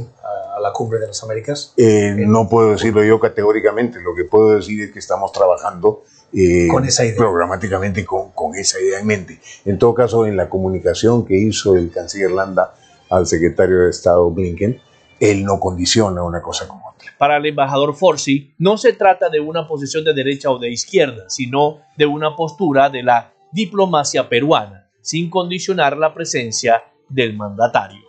a 0.56 0.60
la 0.60 0.74
cumbre 0.74 1.00
de 1.00 1.08
las 1.08 1.24
Américas. 1.24 1.74
Eh, 1.78 2.14
no 2.18 2.50
puedo 2.50 2.72
decirlo 2.72 3.04
yo 3.04 3.20
categóricamente, 3.20 4.02
lo 4.02 4.14
que 4.14 4.26
puedo 4.26 4.56
decir 4.56 4.82
es 4.82 4.92
que 4.92 5.00
estamos 5.00 5.32
trabajando 5.32 6.04
eh, 6.34 6.68
con 6.70 6.86
esa 6.86 7.06
idea. 7.06 7.18
programáticamente 7.18 8.06
con, 8.06 8.32
con, 8.32 8.56
esa 8.56 8.80
idea 8.80 9.00
en 9.00 9.08
mente. 9.08 9.40
En 9.66 9.80
todo 9.80 9.94
caso, 9.94 10.26
en 10.26 10.38
la 10.38 10.50
comunicación 10.50 11.26
que 11.26 11.38
hizo 11.38 11.76
el 11.76 11.92
canciller 11.92 12.32
Landa 12.32 12.74
al 13.10 13.26
secretario 13.26 13.80
de 13.84 13.90
Estado 13.90 14.30
Blinken, 14.30 14.80
él 15.20 15.44
no 15.44 15.60
condiciona 15.60 16.24
una 16.24 16.42
cosa 16.42 16.68
como 16.68 16.90
otra. 16.90 17.12
Para 17.18 17.38
el 17.38 17.46
embajador 17.46 17.96
Forsi, 17.96 18.54
no 18.58 18.78
se 18.78 18.94
trata 18.94 19.30
de 19.30 19.40
una 19.40 19.68
posición 19.68 20.04
de 20.04 20.14
derecha 20.14 20.50
o 20.50 20.60
de 20.60 20.72
izquierda, 20.72 21.26
sino 21.30 21.80
de 21.98 22.06
una 22.06 22.36
postura 22.36 22.90
de 22.90 23.04
la 23.04 23.34
diplomacia 23.52 24.30
peruana 24.30 24.88
sin 25.02 25.30
condicionar 25.30 25.98
la 25.98 26.14
presencia 26.14 26.84
del 27.08 27.36
mandatario. 27.36 28.02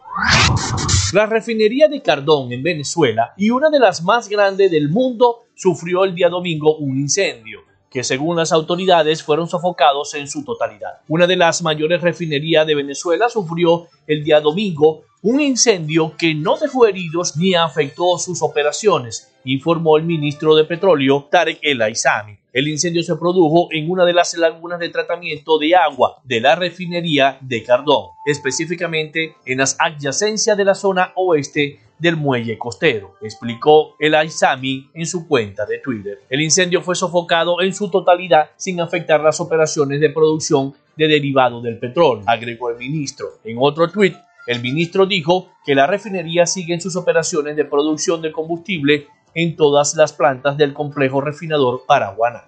La 1.13 1.27
refinería 1.27 1.89
de 1.89 2.03
Cardón 2.03 2.53
en 2.53 2.63
Venezuela 2.63 3.33
y 3.37 3.51
una 3.51 3.71
de 3.71 3.79
las 3.79 4.03
más 4.03 4.29
grandes 4.29 4.71
del 4.71 4.91
mundo 4.91 5.45
sufrió 5.55 6.05
el 6.05 6.15
día 6.15 6.29
domingo 6.29 6.77
un 6.77 6.99
incendio 6.99 7.70
que 7.91 8.05
según 8.05 8.37
las 8.37 8.53
autoridades 8.53 9.23
fueron 9.23 9.49
sofocados 9.49 10.15
en 10.15 10.29
su 10.29 10.45
totalidad. 10.45 11.01
Una 11.09 11.27
de 11.27 11.37
las 11.37 11.61
mayores 11.63 12.01
refinerías 12.01 12.67
de 12.67 12.77
Venezuela 12.77 13.29
sufrió 13.29 13.89
el 14.07 14.23
día 14.23 14.41
domingo 14.41 15.03
un 15.23 15.41
incendio 15.41 16.15
que 16.17 16.35
no 16.35 16.57
dejó 16.57 16.87
heridos 16.87 17.37
ni 17.37 17.55
afectó 17.55 18.17
sus 18.17 18.41
operaciones, 18.43 19.31
informó 19.45 19.99
el 19.99 20.05
ministro 20.05 20.55
de 20.55 20.65
Petróleo 20.65 21.29
Tarek 21.31 21.59
El 21.61 21.83
Aizami. 21.83 22.39
El 22.53 22.69
incendio 22.69 23.03
se 23.03 23.17
produjo 23.17 23.69
en 23.71 23.91
una 23.91 24.05
de 24.05 24.15
las 24.15 24.35
lagunas 24.35 24.81
de 24.81 24.89
tratamiento 24.89 25.59
de 25.59 25.77
agua 25.77 26.21
de 26.25 26.41
la 26.41 26.57
refinería 26.57 27.39
de 27.43 27.63
Cardón, 27.63 28.07
específicamente 28.25 29.37
en 29.45 29.59
las 29.59 29.77
adyacencias 29.79 30.57
de 30.57 30.65
la 30.65 30.75
zona 30.75 31.13
oeste 31.17 31.81
del 32.01 32.17
muelle 32.17 32.59
costero, 32.59 33.15
explicó 33.21 33.95
el 33.99 34.15
Aizami 34.15 34.91
en 34.95 35.07
su 35.07 35.29
cuenta 35.29 35.67
de 35.67 35.79
Twitter. 35.79 36.23
El 36.29 36.41
incendio 36.41 36.83
fue 36.83 36.95
sofocado 36.95 37.61
en 37.61 37.75
su 37.75 37.91
totalidad 37.91 38.51
sin 38.57 38.81
afectar 38.81 39.21
las 39.21 39.41
operaciones 39.41 40.01
de 40.01 40.11
producción 40.11 40.75
de 40.97 41.09
derivados 41.09 41.63
del 41.63 41.79
petróleo, 41.79 42.25
agregó 42.27 42.71
el 42.71 42.79
ministro. 42.79 43.27
En 43.45 43.57
otro 43.61 43.89
tuit, 43.91 44.17
el 44.47 44.61
ministro 44.61 45.07
dijo 45.07 45.51
que 45.65 45.75
la 45.75 45.87
refinería 45.87 46.47
sigue 46.47 46.75
en 46.75 46.81
sus 46.81 46.97
operaciones 46.97 47.57
de 47.57 47.65
producción 47.65 48.23
de 48.23 48.33
combustible 48.33 49.07
en 49.35 49.57
todas 49.57 49.95
las 49.95 50.13
plantas 50.13 50.57
del 50.57 50.73
complejo 50.73 51.21
refinador 51.21 51.85
Paraguana. 51.87 52.45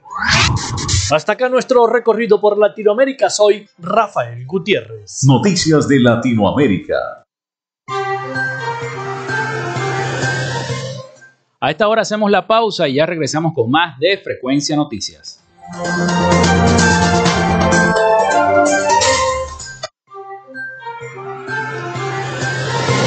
Hasta 1.10 1.32
acá 1.32 1.48
nuestro 1.48 1.86
recorrido 1.86 2.40
por 2.40 2.58
Latinoamérica. 2.58 3.30
Soy 3.30 3.68
Rafael 3.78 4.44
Gutiérrez. 4.46 5.22
Noticias 5.24 5.86
de 5.86 6.00
Latinoamérica. 6.00 7.21
A 11.64 11.70
esta 11.70 11.86
hora 11.86 12.02
hacemos 12.02 12.28
la 12.28 12.44
pausa 12.44 12.88
y 12.88 12.94
ya 12.94 13.06
regresamos 13.06 13.52
con 13.54 13.70
más 13.70 13.96
de 14.00 14.18
Frecuencia 14.18 14.74
Noticias. 14.74 15.40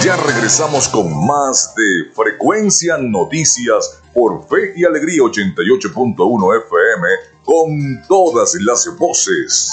Ya 0.02 0.16
regresamos 0.26 0.88
con 0.88 1.28
más 1.28 1.76
de 1.76 2.14
Frecuencia 2.14 2.98
Noticias 2.98 4.02
por 4.14 4.48
Fe 4.48 4.72
y 4.78 4.86
Alegría 4.86 5.24
88.1 5.24 6.64
FM 6.66 7.08
con 7.44 8.08
todas 8.08 8.56
las 8.62 8.88
voces. 8.98 9.70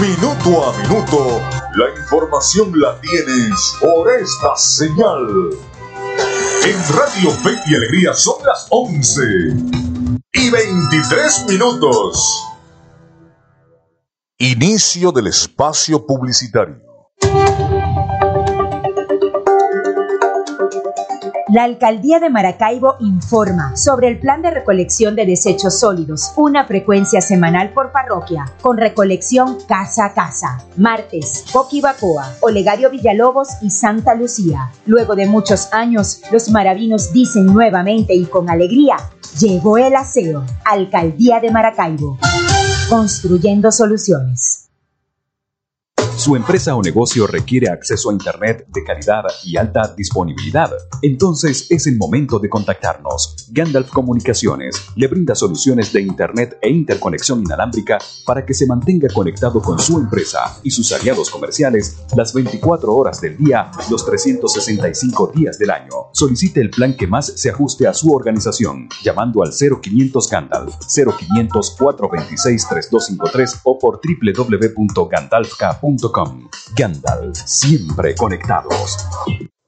Minuto 0.00 0.64
a 0.64 0.78
minuto, 0.78 1.40
la 1.74 1.90
información 2.00 2.72
la 2.80 3.00
tienes 3.00 3.76
por 3.80 4.10
esta 4.10 4.56
señal. 4.56 5.50
En 6.64 6.96
Radio 6.96 7.30
Fe 7.30 7.58
y 7.66 7.74
Alegría 7.74 8.14
son 8.14 8.36
las 8.46 8.66
11 8.70 9.22
y 10.32 10.50
23 10.50 11.46
minutos. 11.48 12.44
Inicio 14.38 15.12
del 15.12 15.26
espacio 15.26 16.06
publicitario. 16.06 16.80
La 21.54 21.62
Alcaldía 21.62 22.18
de 22.18 22.30
Maracaibo 22.30 22.96
informa 22.98 23.76
sobre 23.76 24.08
el 24.08 24.18
plan 24.18 24.42
de 24.42 24.50
recolección 24.50 25.14
de 25.14 25.24
desechos 25.24 25.78
sólidos, 25.78 26.32
una 26.34 26.66
frecuencia 26.66 27.20
semanal 27.20 27.72
por 27.72 27.92
parroquia, 27.92 28.44
con 28.60 28.76
recolección 28.76 29.58
casa 29.68 30.06
a 30.06 30.14
casa. 30.14 30.64
Martes, 30.76 31.44
Coquibacoa, 31.52 32.38
Olegario 32.40 32.90
Villalobos 32.90 33.50
y 33.62 33.70
Santa 33.70 34.16
Lucía. 34.16 34.72
Luego 34.84 35.14
de 35.14 35.28
muchos 35.28 35.72
años, 35.72 36.22
los 36.32 36.50
maravinos 36.50 37.12
dicen 37.12 37.46
nuevamente 37.46 38.16
y 38.16 38.24
con 38.24 38.50
alegría, 38.50 38.96
llegó 39.38 39.78
el 39.78 39.94
aseo. 39.94 40.44
Alcaldía 40.64 41.38
de 41.38 41.52
Maracaibo. 41.52 42.18
Construyendo 42.90 43.70
soluciones. 43.70 44.63
Su 46.24 46.36
empresa 46.36 46.74
o 46.74 46.80
negocio 46.80 47.26
requiere 47.26 47.68
acceso 47.68 48.08
a 48.08 48.14
Internet 48.14 48.64
de 48.68 48.82
calidad 48.82 49.24
y 49.44 49.58
alta 49.58 49.92
disponibilidad. 49.94 50.70
Entonces 51.02 51.66
es 51.68 51.86
el 51.86 51.98
momento 51.98 52.38
de 52.38 52.48
contactarnos. 52.48 53.46
Gandalf 53.50 53.90
Comunicaciones 53.90 54.74
le 54.96 55.06
brinda 55.06 55.34
soluciones 55.34 55.92
de 55.92 56.00
Internet 56.00 56.56
e 56.62 56.70
interconexión 56.70 57.42
inalámbrica 57.42 57.98
para 58.24 58.46
que 58.46 58.54
se 58.54 58.66
mantenga 58.66 59.08
conectado 59.12 59.60
con 59.60 59.78
su 59.78 59.98
empresa 59.98 60.58
y 60.62 60.70
sus 60.70 60.90
aliados 60.92 61.28
comerciales 61.28 61.98
las 62.16 62.32
24 62.32 62.94
horas 62.94 63.20
del 63.20 63.36
día, 63.36 63.70
los 63.90 64.06
365 64.06 65.30
días 65.34 65.58
del 65.58 65.72
año. 65.72 66.08
Solicite 66.14 66.62
el 66.62 66.70
plan 66.70 66.96
que 66.96 67.06
más 67.06 67.34
se 67.36 67.50
ajuste 67.50 67.86
a 67.86 67.92
su 67.92 68.10
organización 68.10 68.88
llamando 69.02 69.42
al 69.42 69.52
0500 69.52 70.30
Gandalf 70.30 70.74
0500 70.88 71.76
426 71.78 72.66
3253 72.66 73.60
o 73.64 73.78
por 73.78 74.00
www.gandalfk.com. 74.02 76.13
Gandalf, 76.76 77.36
siempre 77.44 78.14
conectados. 78.14 78.98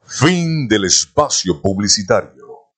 Fin 0.05 0.69
del 0.69 0.85
espacio 0.85 1.61
publicitario. 1.61 2.71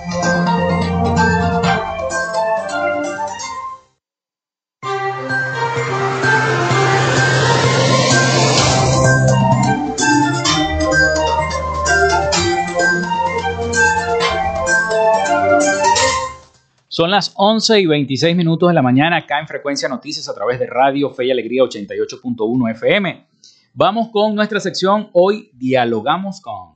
Son 16.94 17.10
las 17.10 17.32
11 17.36 17.80
y 17.80 17.86
26 17.86 18.36
minutos 18.36 18.68
de 18.68 18.74
la 18.74 18.82
mañana 18.82 19.16
acá 19.16 19.40
en 19.40 19.48
Frecuencia 19.48 19.88
Noticias 19.88 20.28
a 20.28 20.34
través 20.34 20.60
de 20.60 20.66
Radio 20.66 21.08
Fe 21.08 21.24
y 21.24 21.30
Alegría 21.30 21.62
88.1 21.62 22.70
FM. 22.70 23.26
Vamos 23.72 24.10
con 24.12 24.34
nuestra 24.34 24.60
sección 24.60 25.08
Hoy 25.14 25.50
Dialogamos 25.54 26.42
con. 26.42 26.74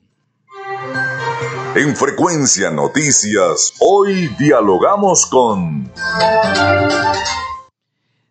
En 1.74 1.94
Frecuencia 1.94 2.70
Noticias, 2.70 3.74
hoy 3.79 4.31
dialogamos 4.38 5.26
con. 5.26 5.92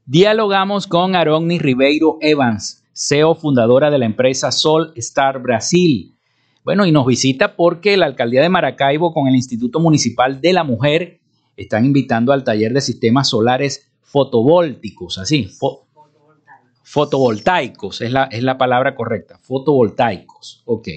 Dialogamos 0.08 0.88
con 0.88 1.15
Aroni 1.15 1.60
Ribeiro 1.60 2.17
Evans, 2.19 2.84
CEO 2.93 3.36
fundadora 3.36 3.91
de 3.91 4.00
la 4.00 4.08
empresa 4.08 4.52
Sol 4.52 4.91
Star 4.95 5.39
Brasil. 5.39 6.15
Bueno, 6.63 6.88
y 6.88 6.91
nos 6.91 7.06
visita 7.06 7.56
porque 7.56 7.95
la 7.95 8.08
alcaldía 8.08 8.41
de 8.41 8.50
Maracaibo 8.50 9.13
con 9.13 9.28
el 9.28 9.36
Instituto 9.36 9.80
Municipal 9.80 10.41
de 10.41 10.52
la 10.52 10.63
Mujer 10.63 11.19
están 11.58 11.86
invitando 11.86 12.34
al 12.34 12.44
taller 12.44 12.74
de 12.74 12.82
sistemas 12.82 13.30
solares 13.30 13.91
fotovoltaicos, 14.02 15.18
así, 15.18 15.50
fotovoltaicos, 16.84 18.02
es 18.02 18.12
la, 18.12 18.26
es 18.26 18.44
la 18.44 18.58
palabra 18.58 18.96
correcta, 18.96 19.39
fotovoltaicos, 19.41 20.62
ok. 20.65 20.88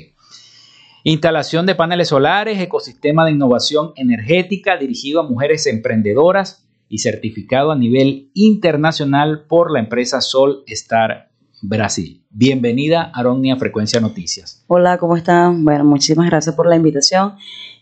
Instalación 1.05 1.65
de 1.65 1.75
paneles 1.75 2.09
solares, 2.09 2.61
ecosistema 2.61 3.25
de 3.25 3.33
innovación 3.33 3.93
energética 3.97 4.77
dirigido 4.77 5.21
a 5.21 5.29
mujeres 5.29 5.67
emprendedoras 5.67 6.69
y 6.89 6.99
certificado 6.99 7.71
a 7.71 7.77
nivel 7.77 8.31
internacional 8.35 9.47
por 9.47 9.73
la 9.73 9.81
empresa 9.81 10.21
Sol 10.21 10.65
Star 10.67 11.28
Brasil. 11.63 12.25
Bienvenida, 12.31 13.11
Aronia 13.15 13.57
Frecuencia 13.57 14.01
Noticias. 14.01 14.65
Hola, 14.67 14.99
¿cómo 14.99 15.17
están? 15.17 15.65
Bueno, 15.65 15.85
muchísimas 15.85 16.27
gracias 16.31 16.55
por 16.55 16.69
la 16.69 16.77
invitación. 16.77 17.35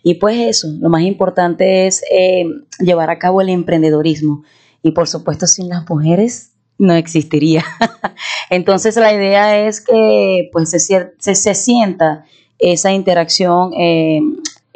Y 0.03 0.15
pues 0.15 0.39
eso, 0.39 0.69
lo 0.81 0.89
más 0.89 1.03
importante 1.03 1.87
es 1.87 2.03
eh, 2.11 2.45
llevar 2.81 3.11
a 3.11 3.19
cabo 3.19 3.41
el 3.41 3.49
emprendedorismo. 3.49 4.45
Y 4.83 4.93
por 4.93 5.09
supuesto, 5.09 5.47
sin 5.47 5.69
las 5.69 5.89
mujeres 5.89 6.53
no 6.79 6.95
existiría. 6.95 7.65
Entonces 8.51 8.97
la 8.97 9.12
idea 9.12 9.67
es 9.67 9.81
que 9.81 10.49
pues 10.53 10.71
se, 10.71 10.79
se, 10.79 11.35
se 11.35 11.55
sienta 11.55 12.25
esa 12.59 12.93
interacción 12.93 13.73
eh, 13.75 14.21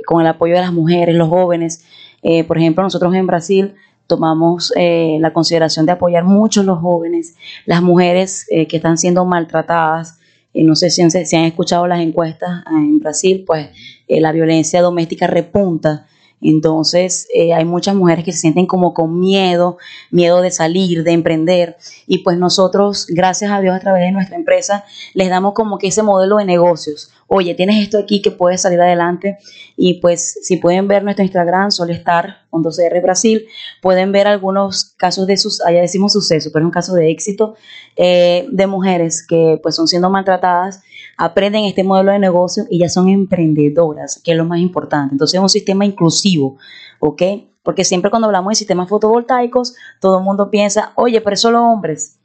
con 0.07 0.21
el 0.21 0.27
apoyo 0.27 0.55
de 0.55 0.61
las 0.61 0.73
mujeres, 0.73 1.15
los 1.15 1.29
jóvenes. 1.29 1.85
Eh, 2.23 2.45
por 2.45 2.59
ejemplo, 2.59 2.83
nosotros 2.83 3.15
en 3.15 3.27
Brasil 3.27 3.75
tomamos 4.11 4.73
eh, 4.77 5.19
la 5.21 5.33
consideración 5.33 5.87
de 5.87 5.93
apoyar 5.93 6.25
mucho 6.25 6.61
a 6.61 6.65
los 6.65 6.81
jóvenes, 6.81 7.37
las 7.65 7.81
mujeres 7.81 8.45
eh, 8.51 8.67
que 8.67 8.77
están 8.77 8.99
siendo 8.99 9.25
maltratadas. 9.25 10.19
Eh, 10.53 10.65
no 10.65 10.75
sé 10.75 10.91
si, 10.91 11.09
si, 11.09 11.37
han 11.37 11.45
escuchado 11.45 11.87
las 11.87 12.01
encuestas 12.01 12.65
en 12.67 12.99
Brasil, 12.99 13.45
pues 13.47 13.69
la 14.09 14.33
violencia 14.33 14.83
doméstica 14.83 15.29
repunta. 15.29 16.09
Entonces 16.43 17.29
hay 17.55 17.65
muchas 17.67 17.95
mujeres 17.95 18.25
que 18.25 18.33
se 18.33 18.39
sienten 18.39 18.67
como 18.67 18.95
con 18.95 19.21
miedo, 19.21 19.77
miedo 20.11 20.41
de 20.41 20.51
salir, 20.51 21.05
de 21.05 21.13
emprender. 21.13 21.77
Y 22.07 22.19
pues 22.19 22.39
nosotros, 22.39 23.07
gracias 23.09 23.53
a 23.53 23.61
Dios, 23.61 23.77
a 23.77 23.79
través 23.79 24.03
de 24.03 24.11
nuestra 24.11 24.37
empresa, 24.37 24.85
les 25.15 25.29
damos 25.29 25.53
como 25.53 25.79
que 25.79 25.89
ese 25.89 26.03
modelo 26.03 26.39
de 26.39 26.47
negocios 26.47 27.13
oye, 27.33 27.55
tienes 27.55 27.81
esto 27.81 27.97
aquí 27.97 28.21
que 28.21 28.33
puedes 28.33 28.63
salir 28.63 28.81
adelante. 28.81 29.39
Y 29.77 30.01
pues 30.01 30.39
si 30.43 30.57
pueden 30.57 30.89
ver 30.89 31.05
nuestro 31.05 31.25
Instagram, 31.25 31.71
Solestar, 31.71 32.39
con 32.51 32.65
12R 32.65 33.01
Brasil, 33.01 33.47
pueden 33.81 34.11
ver 34.11 34.27
algunos 34.27 34.97
casos 34.97 35.29
de 35.29 35.37
sus, 35.37 35.65
allá 35.65 35.81
decimos 35.81 36.13
suceso, 36.13 36.51
pero 36.53 36.65
es 36.65 36.67
un 36.67 36.73
caso 36.73 36.93
de 36.93 37.09
éxito 37.09 37.55
eh, 37.95 38.49
de 38.51 38.67
mujeres 38.67 39.25
que 39.25 39.61
pues 39.63 39.77
son 39.77 39.87
siendo 39.87 40.11
maltratadas, 40.11 40.83
aprenden 41.17 41.67
este 41.67 41.85
modelo 41.85 42.11
de 42.11 42.19
negocio 42.19 42.65
y 42.69 42.81
ya 42.81 42.89
son 42.89 43.09
emprendedoras, 43.09 44.21
que 44.25 44.33
es 44.33 44.37
lo 44.37 44.45
más 44.45 44.59
importante. 44.59 45.15
Entonces 45.15 45.39
es 45.39 45.41
un 45.41 45.49
sistema 45.49 45.85
inclusivo, 45.85 46.59
¿ok? 46.99 47.23
Porque 47.63 47.85
siempre 47.85 48.11
cuando 48.11 48.27
hablamos 48.27 48.51
de 48.51 48.55
sistemas 48.57 48.89
fotovoltaicos, 48.89 49.77
todo 50.01 50.19
el 50.19 50.25
mundo 50.25 50.51
piensa, 50.51 50.93
oye, 50.97 51.21
pero 51.21 51.35
es 51.35 51.41
solo 51.41 51.63
hombres. 51.63 52.20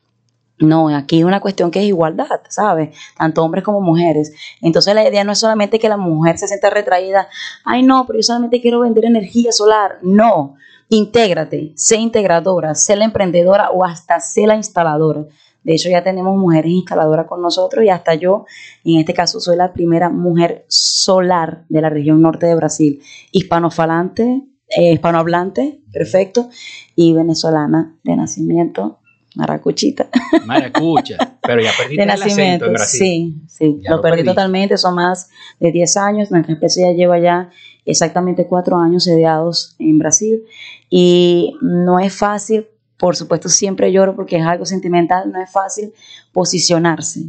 No, 0.58 0.88
aquí 0.88 1.20
es 1.20 1.26
una 1.26 1.42
cuestión 1.42 1.70
que 1.70 1.80
es 1.80 1.86
igualdad, 1.86 2.42
¿sabes? 2.48 2.96
Tanto 3.18 3.44
hombres 3.44 3.64
como 3.64 3.82
mujeres. 3.82 4.34
Entonces 4.62 4.96
la 4.96 5.08
idea 5.08 5.24
no 5.24 5.34
es 5.34 5.40
solamente 5.40 5.80
que 5.80 5.90
la 5.90 5.98
mujer 5.98 6.38
se 6.38 6.48
sienta 6.48 6.70
retraída, 6.70 7.28
ay 7.66 7.84
no, 7.84 8.06
pero 8.08 8.20
yo 8.20 8.24
solamente 8.24 8.62
quiero 8.62 8.80
vender 8.80 9.06
energía 9.06 9.52
solar. 9.52 9.98
No, 10.02 10.56
intégrate, 10.90 11.74
sé 11.76 11.98
integradora, 11.98 12.74
sé 12.74 12.96
la 12.96 13.06
emprendedora 13.06 13.70
o 13.72 13.84
hasta 13.84 14.20
sé 14.22 14.48
la 14.48 14.56
instaladora. 14.56 15.26
De 15.66 15.74
hecho, 15.74 15.90
ya 15.90 16.04
tenemos 16.04 16.38
mujeres 16.38 16.72
instaladoras 16.72 17.26
con 17.26 17.42
nosotros 17.42 17.84
y 17.84 17.90
hasta 17.90 18.14
yo, 18.14 18.46
en 18.84 19.00
este 19.00 19.16
caso, 19.16 19.40
soy 19.40 19.58
la 19.58 19.74
primera 19.74 20.10
mujer 20.10 20.64
solar 20.70 21.66
de 21.70 21.82
la 21.82 21.90
región 21.90 22.22
norte 22.22 22.46
de 22.46 22.56
Brasil, 22.56 23.02
hispanofalante, 23.32 24.44
eh, 24.70 24.94
hispanohablante, 24.94 25.82
perfecto, 25.92 26.50
y 26.96 27.14
venezolana 27.14 27.98
de 28.04 28.16
nacimiento, 28.16 29.00
Maracuchita. 29.36 30.10
Maracucha, 30.46 31.18
pero 31.42 31.62
ya 31.62 31.72
perdiste 31.78 32.02
de 32.02 32.06
nacimiento, 32.06 32.42
el 32.42 32.44
acento 32.44 32.66
en 32.66 32.74
Brasil. 32.74 33.00
Sí, 33.00 33.42
sí, 33.48 33.80
Ya 33.84 33.92
lo, 33.92 33.98
lo 33.98 34.02
perdí 34.02 34.24
totalmente, 34.24 34.78
son 34.78 34.96
más 34.96 35.30
de 35.60 35.72
10 35.72 35.98
años, 35.98 36.32
nuestra 36.32 36.54
especie 36.54 36.88
ya 36.88 36.94
lleva 36.94 37.20
ya 37.20 37.50
exactamente 37.86 38.48
4 38.48 38.78
años 38.78 39.04
sediados 39.04 39.76
en 39.80 40.00
Brasil. 40.00 40.44
Y 40.90 41.56
no 41.62 42.00
es 42.00 42.16
fácil, 42.16 42.68
por 42.98 43.16
supuesto 43.16 43.50
siempre 43.50 43.92
lloro 43.92 44.16
porque 44.16 44.38
es 44.38 44.46
algo 44.46 44.66
sentimental, 44.66 45.32
no 45.32 45.42
es 45.42 45.52
fácil 45.52 45.94
posicionarse, 46.32 47.26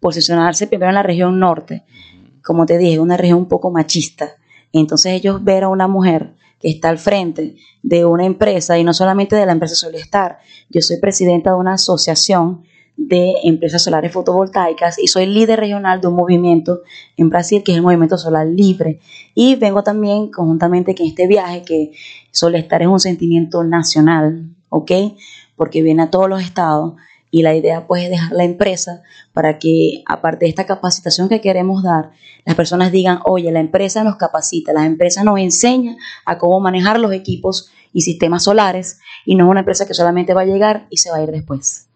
posicionarse 0.00 0.66
primero 0.66 0.90
en 0.90 0.94
la 0.94 1.02
región 1.02 1.38
norte, 1.38 1.84
como 2.42 2.66
te 2.66 2.78
dije, 2.78 2.98
una 2.98 3.16
región 3.16 3.38
un 3.38 3.48
poco 3.48 3.70
machista, 3.70 4.30
entonces 4.72 5.12
ellos 5.12 5.44
ver 5.44 5.64
a 5.64 5.68
una 5.68 5.88
mujer 5.88 6.34
que 6.60 6.68
está 6.68 6.90
al 6.90 6.98
frente 6.98 7.56
de 7.82 8.04
una 8.04 8.26
empresa 8.26 8.78
y 8.78 8.84
no 8.84 8.92
solamente 8.92 9.34
de 9.34 9.46
la 9.46 9.52
empresa 9.52 9.74
Solestar. 9.74 10.38
Yo 10.68 10.82
soy 10.82 10.98
presidenta 10.98 11.50
de 11.50 11.56
una 11.56 11.74
asociación 11.74 12.62
de 12.96 13.34
empresas 13.44 13.82
solares 13.82 14.12
fotovoltaicas 14.12 14.98
y 14.98 15.06
soy 15.06 15.24
líder 15.24 15.58
regional 15.58 16.02
de 16.02 16.08
un 16.08 16.16
movimiento 16.16 16.82
en 17.16 17.30
Brasil 17.30 17.62
que 17.62 17.72
es 17.72 17.76
el 17.76 17.82
Movimiento 17.82 18.18
Solar 18.18 18.46
Libre. 18.46 19.00
Y 19.34 19.54
vengo 19.54 19.82
también 19.82 20.30
conjuntamente 20.30 20.94
que 20.94 21.06
este 21.06 21.26
viaje 21.26 21.62
que 21.62 21.92
Solestar 22.30 22.82
es 22.82 22.88
un 22.88 23.00
sentimiento 23.00 23.64
nacional, 23.64 24.50
¿ok? 24.68 24.92
Porque 25.56 25.82
viene 25.82 26.02
a 26.02 26.10
todos 26.10 26.28
los 26.28 26.42
estados 26.42 26.94
y 27.30 27.42
la 27.42 27.54
idea 27.54 27.86
pues 27.86 28.04
es 28.04 28.10
dejar 28.10 28.32
la 28.32 28.44
empresa 28.44 29.02
para 29.32 29.58
que 29.58 30.02
aparte 30.06 30.46
de 30.46 30.50
esta 30.50 30.66
capacitación 30.66 31.28
que 31.28 31.40
queremos 31.40 31.82
dar, 31.82 32.10
las 32.44 32.56
personas 32.56 32.90
digan, 32.90 33.20
oye, 33.24 33.50
la 33.52 33.60
empresa 33.60 34.02
nos 34.02 34.16
capacita, 34.16 34.72
la 34.72 34.86
empresa 34.86 35.22
nos 35.22 35.38
enseña 35.38 35.96
a 36.24 36.38
cómo 36.38 36.60
manejar 36.60 36.98
los 36.98 37.12
equipos 37.12 37.70
y 37.92 38.02
sistemas 38.02 38.44
solares 38.44 39.00
y 39.24 39.34
no 39.34 39.44
es 39.44 39.50
una 39.50 39.60
empresa 39.60 39.86
que 39.86 39.94
solamente 39.94 40.34
va 40.34 40.42
a 40.42 40.46
llegar 40.46 40.86
y 40.90 40.96
se 40.98 41.10
va 41.10 41.18
a 41.18 41.22
ir 41.22 41.30
después. 41.30 41.86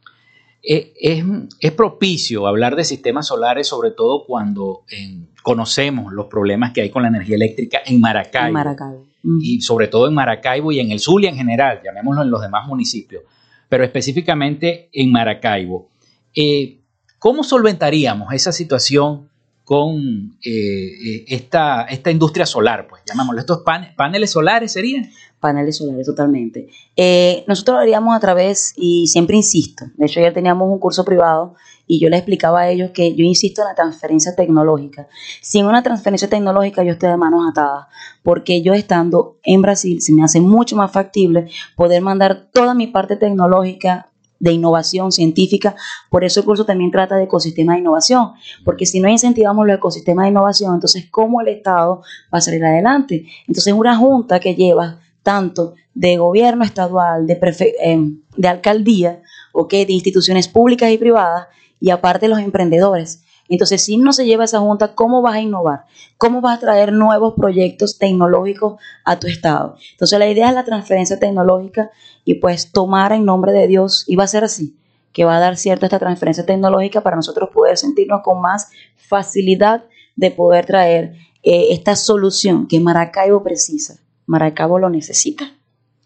Eh, 0.62 0.92
Es, 0.99 1.25
es 1.61 1.73
propicio 1.73 2.47
hablar 2.47 2.77
de 2.77 2.85
sistemas 2.85 3.27
solares, 3.27 3.68
sobre 3.68 3.90
todo 3.90 4.25
cuando 4.25 4.83
eh, 4.90 5.27
conocemos 5.42 6.12
los 6.12 6.27
problemas 6.27 6.73
que 6.73 6.81
hay 6.81 6.90
con 6.90 7.03
la 7.03 7.09
energía 7.09 7.37
eléctrica 7.37 7.81
en 7.85 8.01
Maracaibo. 8.01 8.47
En 8.49 8.53
Maracaibo. 8.55 9.07
Y 9.40 9.61
sobre 9.62 9.88
todo 9.88 10.07
en 10.07 10.14
Maracaibo 10.14 10.70
y 10.73 10.81
en 10.81 10.90
el 10.90 11.01
Zulia 11.01 11.31
en 11.31 11.37
general, 11.37 11.81
llamémoslo 11.85 12.23
en 12.23 12.31
los 12.31 12.42
demás 12.42 12.66
municipios, 12.66 13.23
pero 13.68 13.85
específicamente 13.85 14.88
en 14.92 15.11
Maracaibo. 15.11 15.90
Eh, 16.35 16.79
¿Cómo 17.18 17.42
solventaríamos 17.42 18.33
esa 18.33 18.53
situación 18.53 19.31
con 19.64 20.37
eh, 20.44 20.50
eh, 20.50 21.24
esta, 21.29 21.85
esta 21.85 22.11
industria 22.11 22.46
solar? 22.46 22.87
Pues 22.87 23.03
llamémoslo, 23.07 23.40
estos 23.40 23.59
pan- 23.62 23.94
paneles 23.96 24.31
solares 24.31 24.72
serían. 24.72 25.11
Paneles 25.40 25.77
solares, 25.77 26.07
totalmente. 26.07 26.68
Eh, 26.96 27.44
nosotros 27.46 27.74
lo 27.77 27.81
haríamos 27.81 28.16
a 28.16 28.20
través, 28.20 28.72
y 28.77 29.07
siempre 29.09 29.37
insisto, 29.37 29.87
de 29.96 30.07
hecho 30.07 30.20
ayer 30.20 30.33
teníamos 30.33 30.68
un 30.70 30.79
curso 30.79 31.05
privado 31.05 31.55
y 31.87 32.00
yo 32.00 32.09
les 32.09 32.20
explicaba 32.20 32.61
a 32.61 32.70
ellos 32.70 32.92
que 32.94 33.14
yo 33.14 33.24
insisto 33.27 33.61
en 33.61 33.68
la 33.68 33.74
transferencia 33.74 34.35
tecnológica. 34.35 35.07
Sin 35.42 35.66
una 35.66 35.83
transferencia 35.83 36.31
tecnológica 36.31 36.83
yo 36.83 36.92
estoy 36.92 37.11
de 37.11 37.18
manos 37.18 37.42
atadas, 37.50 37.88
porque 38.22 38.62
yo 38.62 38.72
estando 38.72 39.37
en 39.42 39.61
Brasil 39.61 40.00
se 40.00 40.14
me 40.14 40.24
hace 40.24 40.40
mucho 40.40 40.77
más 40.77 40.90
factible 40.92 41.48
poder 41.77 42.00
mandar 42.00 42.48
toda 42.50 42.72
mi 42.72 42.87
parte 42.87 43.16
tecnológica 43.16 44.11
de 44.44 44.52
innovación 44.52 45.11
científica. 45.11 45.74
Por 46.11 46.22
eso 46.22 46.40
el 46.40 46.46
curso 46.46 46.66
también 46.66 46.90
trata 46.90 47.16
de 47.16 47.24
ecosistema 47.24 47.72
de 47.72 47.80
innovación, 47.80 48.33
porque 48.62 48.85
si 48.85 49.00
no 49.00 49.09
incentivamos 49.09 49.66
los 49.66 49.76
ecosistemas 49.76 50.24
de 50.24 50.30
innovación, 50.30 50.74
entonces 50.74 51.07
¿cómo 51.11 51.40
el 51.40 51.48
Estado 51.48 52.02
va 52.33 52.38
a 52.38 52.40
salir 52.42 52.62
adelante? 52.62 53.26
Entonces 53.48 53.72
una 53.72 53.96
junta 53.96 54.40
que 54.40 54.54
lleva 54.54 55.00
tanto 55.22 55.74
de 55.94 56.18
gobierno 56.18 56.62
estadual, 56.62 57.26
de, 57.26 57.38
em, 57.80 58.20
de 58.37 58.48
alcaldía, 58.48 59.22
¿ok? 59.52 59.70
de 59.70 59.92
instituciones 59.94 60.46
públicas 60.48 60.90
y 60.90 60.98
privadas, 60.98 61.46
y 61.80 61.88
aparte 61.88 62.28
los 62.28 62.38
emprendedores. 62.38 63.24
Entonces, 63.48 63.85
si 63.85 63.96
no 63.96 64.12
se 64.12 64.24
lleva 64.24 64.44
esa 64.44 64.61
junta, 64.61 64.94
¿cómo 64.94 65.20
vas 65.22 65.35
a 65.35 65.40
innovar? 65.40 65.85
¿Cómo 66.16 66.40
vas 66.40 66.59
a 66.59 66.61
traer 66.61 66.92
nuevos 66.92 67.35
proyectos 67.37 67.98
tecnológicos 67.98 68.80
a 69.04 69.18
tu 69.18 69.26
estado? 69.26 69.76
Entonces, 69.92 70.18
la 70.18 70.28
idea 70.28 70.48
es 70.48 70.54
la 70.54 70.64
transferencia 70.64 71.18
tecnológica 71.18 71.90
y 72.24 72.35
pues 72.35 72.72
tomar 72.72 73.12
en 73.12 73.24
nombre 73.24 73.52
de 73.52 73.66
Dios, 73.66 74.04
y 74.07 74.16
va 74.16 74.24
a 74.24 74.28
ser 74.28 74.44
así, 74.44 74.76
que 75.12 75.24
va 75.24 75.37
a 75.37 75.40
dar 75.40 75.57
cierto 75.57 75.87
esta 75.87 75.98
transferencia 75.98 76.46
tecnológica 76.46 77.02
para 77.02 77.16
nosotros 77.16 77.50
poder 77.52 77.76
sentirnos 77.76 78.22
con 78.22 78.40
más 78.40 78.70
facilidad 78.96 79.85
de 80.16 80.30
poder 80.30 80.66
traer 80.66 81.14
eh, 81.42 81.68
esta 81.70 81.96
solución 81.96 82.66
que 82.66 82.80
Maracaibo 82.80 83.42
precisa. 83.42 84.00
Maracaibo 84.26 84.78
lo 84.78 84.88
necesita. 84.88 85.52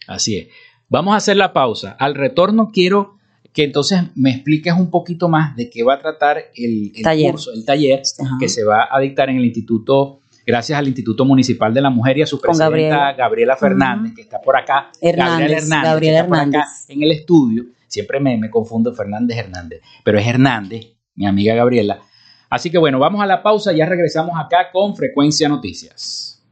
Así 0.08 0.36
es. 0.36 0.48
Vamos 0.88 1.14
a 1.14 1.18
hacer 1.18 1.36
la 1.36 1.52
pausa. 1.52 1.96
Al 1.98 2.14
retorno 2.14 2.70
quiero 2.72 3.17
que 3.52 3.64
entonces 3.64 4.00
me 4.14 4.30
expliques 4.30 4.72
un 4.74 4.90
poquito 4.90 5.28
más 5.28 5.56
de 5.56 5.68
qué 5.70 5.82
va 5.82 5.94
a 5.94 5.98
tratar 5.98 6.38
el, 6.54 6.92
el 6.94 7.02
Taller. 7.02 7.30
curso, 7.32 7.52
el 7.52 7.64
taller 7.64 8.02
Ajá. 8.20 8.36
que 8.38 8.48
se 8.48 8.64
va 8.64 8.88
a 8.90 9.00
dictar 9.00 9.30
en 9.30 9.36
el 9.38 9.44
Instituto, 9.44 10.20
gracias 10.46 10.78
al 10.78 10.86
Instituto 10.86 11.24
Municipal 11.24 11.74
de 11.74 11.80
la 11.80 11.90
Mujer 11.90 12.18
y 12.18 12.22
a 12.22 12.26
su 12.26 12.36
Con 12.38 12.48
presidenta 12.48 12.68
Gabriela. 12.68 13.14
Gabriela, 13.16 13.56
Fernández, 13.56 14.12
que 14.14 14.22
está 14.22 14.40
por 14.40 14.56
acá. 14.56 14.90
Hernández, 15.00 15.28
Gabriela 15.38 15.58
Hernández, 15.58 15.90
Gabriela 15.90 16.18
que 16.18 16.24
está 16.24 16.28
por 16.28 16.38
acá 16.48 16.66
en 16.88 17.02
el 17.02 17.10
estudio. 17.12 17.64
Siempre 17.86 18.20
me, 18.20 18.36
me 18.36 18.50
confundo 18.50 18.94
Fernández 18.94 19.38
Hernández, 19.38 19.80
pero 20.04 20.18
es 20.18 20.26
Hernández, 20.26 20.86
mi 21.14 21.26
amiga 21.26 21.54
Gabriela. 21.54 22.00
Así 22.50 22.70
que 22.70 22.78
bueno, 22.78 22.98
vamos 22.98 23.22
a 23.22 23.26
la 23.26 23.42
pausa, 23.42 23.72
ya 23.72 23.86
regresamos 23.86 24.32
acá 24.38 24.70
con 24.72 24.94
Frecuencia 24.96 25.48
Noticias. 25.48 26.42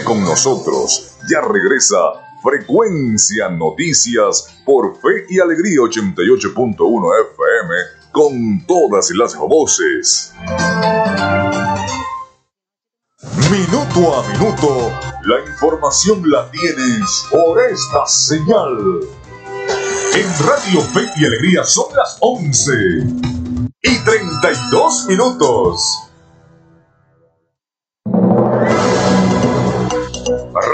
Con 0.00 0.24
nosotros. 0.24 1.16
Ya 1.28 1.42
regresa 1.42 1.98
Frecuencia 2.42 3.50
Noticias 3.50 4.48
por 4.64 4.96
Fe 4.96 5.26
y 5.28 5.38
Alegría 5.38 5.80
88.1 5.80 7.10
FM 7.34 7.74
con 8.10 8.66
todas 8.66 9.10
las 9.10 9.36
voces. 9.36 10.32
Minuto 13.50 14.14
a 14.16 14.28
minuto, 14.32 14.90
la 15.24 15.40
información 15.40 16.22
la 16.30 16.50
tienes 16.50 17.26
por 17.30 17.60
esta 17.60 18.06
señal. 18.06 19.00
En 20.14 20.46
Radio 20.46 20.80
Fe 20.80 21.06
y 21.16 21.26
Alegría 21.26 21.64
son 21.64 21.94
las 21.94 22.16
11 22.20 22.72
y 23.82 23.98
32 24.04 25.06
minutos. 25.08 26.11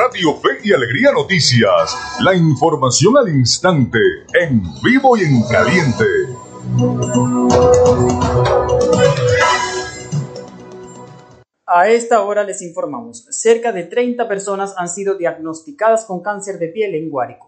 Radio 0.08 0.36
Fe 0.36 0.48
y 0.64 0.72
Alegría 0.72 1.12
Noticias. 1.12 1.94
La 2.20 2.34
información 2.34 3.18
al 3.18 3.28
instante, 3.28 3.98
en 4.40 4.62
vivo 4.82 5.18
y 5.18 5.20
en 5.20 5.42
caliente. 5.42 6.04
A 11.66 11.90
esta 11.90 12.22
hora 12.22 12.42
les 12.44 12.62
informamos, 12.62 13.26
cerca 13.28 13.70
de 13.70 13.82
30 13.82 14.26
personas 14.26 14.74
han 14.78 14.88
sido 14.88 15.18
diagnosticadas 15.18 16.06
con 16.06 16.22
cáncer 16.22 16.58
de 16.58 16.68
piel 16.68 16.94
en 16.94 17.10
Guárico. 17.10 17.47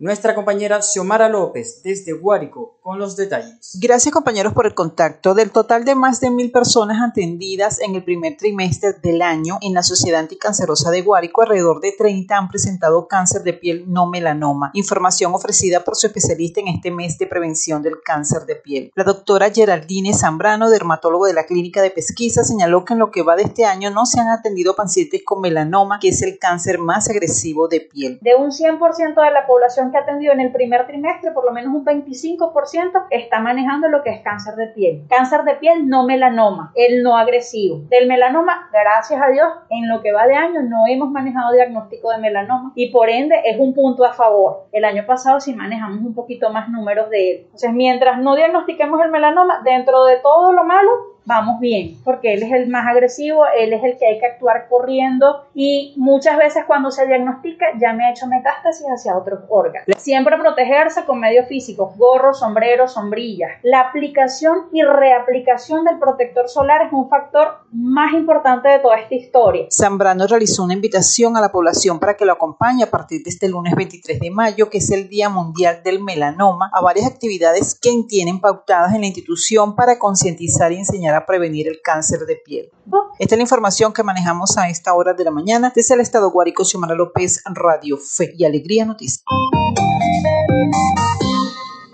Nuestra 0.00 0.34
compañera 0.34 0.80
Xiomara 0.80 1.28
López 1.28 1.82
desde 1.84 2.14
Guárico 2.14 2.78
con 2.80 2.98
los 2.98 3.16
detalles. 3.16 3.78
Gracias 3.78 4.14
compañeros 4.14 4.54
por 4.54 4.64
el 4.64 4.74
contacto. 4.74 5.34
Del 5.34 5.50
total 5.50 5.84
de 5.84 5.94
más 5.94 6.20
de 6.20 6.30
mil 6.30 6.50
personas 6.50 7.06
atendidas 7.06 7.80
en 7.80 7.94
el 7.94 8.02
primer 8.02 8.38
trimestre 8.38 8.94
del 8.94 9.20
año 9.20 9.58
en 9.60 9.74
la 9.74 9.82
Sociedad 9.82 10.20
Anticancerosa 10.20 10.90
de 10.90 11.02
Guárico, 11.02 11.42
alrededor 11.42 11.82
de 11.82 11.92
30 11.92 12.34
han 12.34 12.48
presentado 12.48 13.06
cáncer 13.08 13.42
de 13.42 13.52
piel 13.52 13.84
no 13.88 14.06
melanoma. 14.06 14.70
Información 14.72 15.34
ofrecida 15.34 15.84
por 15.84 15.96
su 15.96 16.06
especialista 16.06 16.60
en 16.60 16.68
este 16.68 16.90
mes 16.90 17.18
de 17.18 17.26
prevención 17.26 17.82
del 17.82 18.00
cáncer 18.02 18.46
de 18.46 18.56
piel. 18.56 18.92
La 18.94 19.04
doctora 19.04 19.50
Geraldine 19.50 20.14
Zambrano, 20.14 20.70
dermatólogo 20.70 21.26
de 21.26 21.34
la 21.34 21.44
Clínica 21.44 21.82
de 21.82 21.90
Pesquisa, 21.90 22.42
señaló 22.42 22.86
que 22.86 22.94
en 22.94 23.00
lo 23.00 23.10
que 23.10 23.22
va 23.22 23.36
de 23.36 23.42
este 23.42 23.66
año 23.66 23.90
no 23.90 24.06
se 24.06 24.18
han 24.18 24.28
atendido 24.28 24.74
pacientes 24.74 25.20
con 25.26 25.42
melanoma, 25.42 25.98
que 26.00 26.08
es 26.08 26.22
el 26.22 26.38
cáncer 26.38 26.78
más 26.78 27.10
agresivo 27.10 27.68
de 27.68 27.82
piel. 27.82 28.18
De 28.22 28.34
un 28.34 28.50
100% 28.50 29.22
de 29.22 29.30
la 29.30 29.46
población 29.46 29.89
que 29.90 29.98
ha 29.98 30.04
en 30.10 30.40
el 30.40 30.52
primer 30.52 30.86
trimestre, 30.86 31.32
por 31.32 31.44
lo 31.44 31.52
menos 31.52 31.72
un 31.72 31.84
25% 31.84 33.06
está 33.10 33.40
manejando 33.40 33.88
lo 33.88 34.02
que 34.02 34.10
es 34.10 34.20
cáncer 34.20 34.54
de 34.54 34.66
piel. 34.68 35.04
Cáncer 35.08 35.44
de 35.44 35.54
piel 35.54 35.88
no 35.88 36.04
melanoma, 36.04 36.72
el 36.74 37.02
no 37.02 37.16
agresivo. 37.16 37.82
Del 37.88 38.06
melanoma, 38.08 38.68
gracias 38.72 39.20
a 39.22 39.28
Dios, 39.28 39.48
en 39.70 39.88
lo 39.88 40.02
que 40.02 40.12
va 40.12 40.26
de 40.26 40.34
año 40.34 40.62
no 40.62 40.86
hemos 40.86 41.10
manejado 41.10 41.52
diagnóstico 41.52 42.10
de 42.10 42.18
melanoma 42.18 42.72
y 42.74 42.90
por 42.90 43.08
ende 43.08 43.36
es 43.44 43.58
un 43.58 43.74
punto 43.74 44.04
a 44.04 44.12
favor. 44.12 44.66
El 44.72 44.84
año 44.84 45.04
pasado 45.06 45.40
sí 45.40 45.54
manejamos 45.54 46.00
un 46.00 46.14
poquito 46.14 46.50
más 46.50 46.68
números 46.68 47.08
de 47.10 47.30
él. 47.30 47.40
Entonces, 47.44 47.72
mientras 47.72 48.18
no 48.18 48.36
diagnostiquemos 48.36 49.00
el 49.04 49.10
melanoma, 49.10 49.62
dentro 49.64 50.04
de 50.04 50.16
todo 50.16 50.52
lo 50.52 50.64
malo, 50.64 50.90
vamos 51.30 51.60
bien, 51.60 51.96
porque 52.02 52.34
él 52.34 52.42
es 52.42 52.50
el 52.50 52.68
más 52.68 52.88
agresivo, 52.88 53.44
él 53.56 53.72
es 53.72 53.84
el 53.84 53.96
que 53.96 54.06
hay 54.06 54.18
que 54.18 54.26
actuar 54.26 54.66
corriendo 54.68 55.44
y 55.54 55.94
muchas 55.96 56.36
veces 56.36 56.64
cuando 56.66 56.90
se 56.90 57.06
diagnostica 57.06 57.66
ya 57.80 57.92
me 57.92 58.04
ha 58.04 58.10
hecho 58.10 58.26
metástasis 58.26 58.84
hacia 58.88 59.16
otros 59.16 59.38
órganos. 59.48 59.86
Siempre 59.96 60.36
protegerse 60.38 61.04
con 61.04 61.20
medios 61.20 61.46
físicos, 61.46 61.96
gorro, 61.96 62.34
sombrero, 62.34 62.88
sombrilla. 62.88 63.46
La 63.62 63.80
aplicación 63.80 64.70
y 64.72 64.82
reaplicación 64.82 65.84
del 65.84 66.00
protector 66.00 66.48
solar 66.48 66.86
es 66.86 66.92
un 66.92 67.08
factor 67.08 67.60
más 67.70 68.12
importante 68.12 68.68
de 68.68 68.80
toda 68.80 68.96
esta 68.96 69.14
historia. 69.14 69.66
Zambrano 69.70 70.26
realizó 70.26 70.64
una 70.64 70.74
invitación 70.74 71.36
a 71.36 71.40
la 71.40 71.52
población 71.52 72.00
para 72.00 72.16
que 72.16 72.24
lo 72.24 72.32
acompañe 72.32 72.82
a 72.82 72.90
partir 72.90 73.22
de 73.22 73.30
este 73.30 73.48
lunes 73.48 73.76
23 73.76 74.18
de 74.18 74.30
mayo, 74.32 74.68
que 74.68 74.78
es 74.78 74.90
el 74.90 75.08
Día 75.08 75.28
Mundial 75.28 75.82
del 75.84 76.02
Melanoma, 76.02 76.72
a 76.74 76.80
varias 76.80 77.06
actividades 77.06 77.78
que 77.80 77.90
tienen 78.08 78.40
pautadas 78.40 78.94
en 78.94 79.02
la 79.02 79.06
institución 79.06 79.76
para 79.76 79.98
concientizar 80.00 80.72
y 80.72 80.78
enseñar 80.78 81.14
a 81.14 81.19
prevenir 81.26 81.68
el 81.68 81.80
cáncer 81.82 82.20
de 82.20 82.36
piel. 82.36 82.70
Esta 83.18 83.34
es 83.34 83.38
la 83.38 83.42
información 83.42 83.92
que 83.92 84.02
manejamos 84.02 84.56
a 84.58 84.68
esta 84.68 84.94
hora 84.94 85.12
de 85.14 85.24
la 85.24 85.30
mañana 85.30 85.72
desde 85.74 85.94
el 85.94 86.00
Estado 86.00 86.30
Guárico, 86.30 86.64
Xiomara 86.64 86.94
López, 86.94 87.42
Radio 87.44 87.98
Fe 87.98 88.34
y 88.36 88.44
Alegría 88.44 88.84
Noticias. 88.84 89.24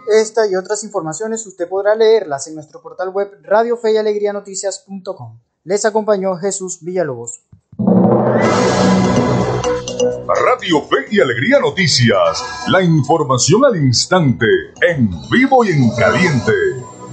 Esta 0.08 0.46
y 0.46 0.54
otras 0.54 0.84
informaciones 0.84 1.46
usted 1.46 1.68
podrá 1.68 1.94
leerlas 1.94 2.46
en 2.46 2.54
nuestro 2.54 2.80
portal 2.80 3.10
web 3.10 3.30
radiofeyalegrianoticias.com. 3.42 5.40
Les 5.64 5.84
acompañó 5.84 6.36
Jesús 6.36 6.78
Villalobos. 6.82 7.42
Radio 10.44 10.82
Fe 10.82 11.06
y 11.10 11.20
Alegría 11.20 11.58
Noticias. 11.58 12.44
La 12.68 12.82
información 12.82 13.64
al 13.64 13.76
instante, 13.76 14.46
en 14.88 15.10
vivo 15.30 15.64
y 15.64 15.70
en 15.70 15.90
caliente. 15.96 16.52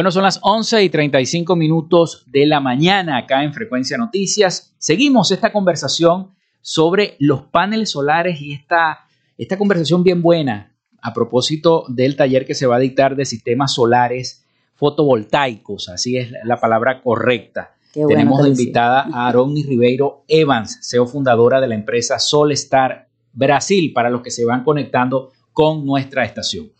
Bueno, 0.00 0.12
son 0.12 0.22
las 0.22 0.40
11 0.40 0.82
y 0.82 0.88
35 0.88 1.56
minutos 1.56 2.24
de 2.26 2.46
la 2.46 2.58
mañana 2.58 3.18
acá 3.18 3.44
en 3.44 3.52
Frecuencia 3.52 3.98
Noticias. 3.98 4.74
Seguimos 4.78 5.30
esta 5.30 5.52
conversación 5.52 6.30
sobre 6.62 7.16
los 7.18 7.42
paneles 7.42 7.90
solares 7.90 8.40
y 8.40 8.54
esta, 8.54 9.00
esta 9.36 9.58
conversación 9.58 10.02
bien 10.02 10.22
buena 10.22 10.72
a 11.02 11.12
propósito 11.12 11.84
del 11.88 12.16
taller 12.16 12.46
que 12.46 12.54
se 12.54 12.66
va 12.66 12.76
a 12.76 12.78
dictar 12.78 13.14
de 13.14 13.26
sistemas 13.26 13.74
solares 13.74 14.42
fotovoltaicos, 14.74 15.90
así 15.90 16.16
es 16.16 16.32
la 16.44 16.58
palabra 16.58 17.02
correcta. 17.02 17.74
Qué 17.92 18.02
Tenemos 18.08 18.42
de 18.42 18.48
invitada 18.48 19.06
a 19.12 19.28
Aroni 19.28 19.64
Ribeiro 19.64 20.24
Evans, 20.28 20.78
CEO 20.80 21.06
fundadora 21.06 21.60
de 21.60 21.68
la 21.68 21.74
empresa 21.74 22.18
Solstar 22.18 23.06
Brasil, 23.34 23.92
para 23.92 24.08
los 24.08 24.22
que 24.22 24.30
se 24.30 24.46
van 24.46 24.64
conectando 24.64 25.32
con 25.52 25.84
nuestra 25.84 26.24
estación. 26.24 26.70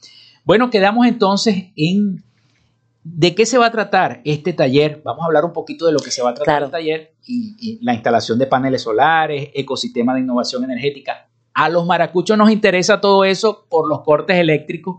Bueno, 0.42 0.70
quedamos 0.70 1.06
entonces 1.06 1.66
en 1.76 2.24
de 3.02 3.34
qué 3.34 3.46
se 3.46 3.58
va 3.58 3.66
a 3.66 3.70
tratar 3.70 4.20
este 4.24 4.52
taller. 4.52 5.00
Vamos 5.04 5.22
a 5.22 5.26
hablar 5.26 5.44
un 5.44 5.52
poquito 5.52 5.86
de 5.86 5.92
lo 5.92 6.00
que 6.00 6.10
se 6.10 6.22
va 6.22 6.30
a 6.30 6.34
tratar 6.34 6.64
el 6.64 6.70
taller 6.70 7.14
y, 7.24 7.56
y 7.58 7.84
la 7.84 7.94
instalación 7.94 8.38
de 8.38 8.46
paneles 8.46 8.82
solares, 8.82 9.50
ecosistema 9.54 10.14
de 10.14 10.20
innovación 10.20 10.64
energética. 10.64 11.28
A 11.54 11.68
los 11.68 11.86
maracuchos 11.86 12.36
nos 12.36 12.50
interesa 12.50 13.00
todo 13.00 13.24
eso 13.24 13.66
por 13.68 13.88
los 13.88 14.02
cortes 14.02 14.36
eléctricos 14.36 14.96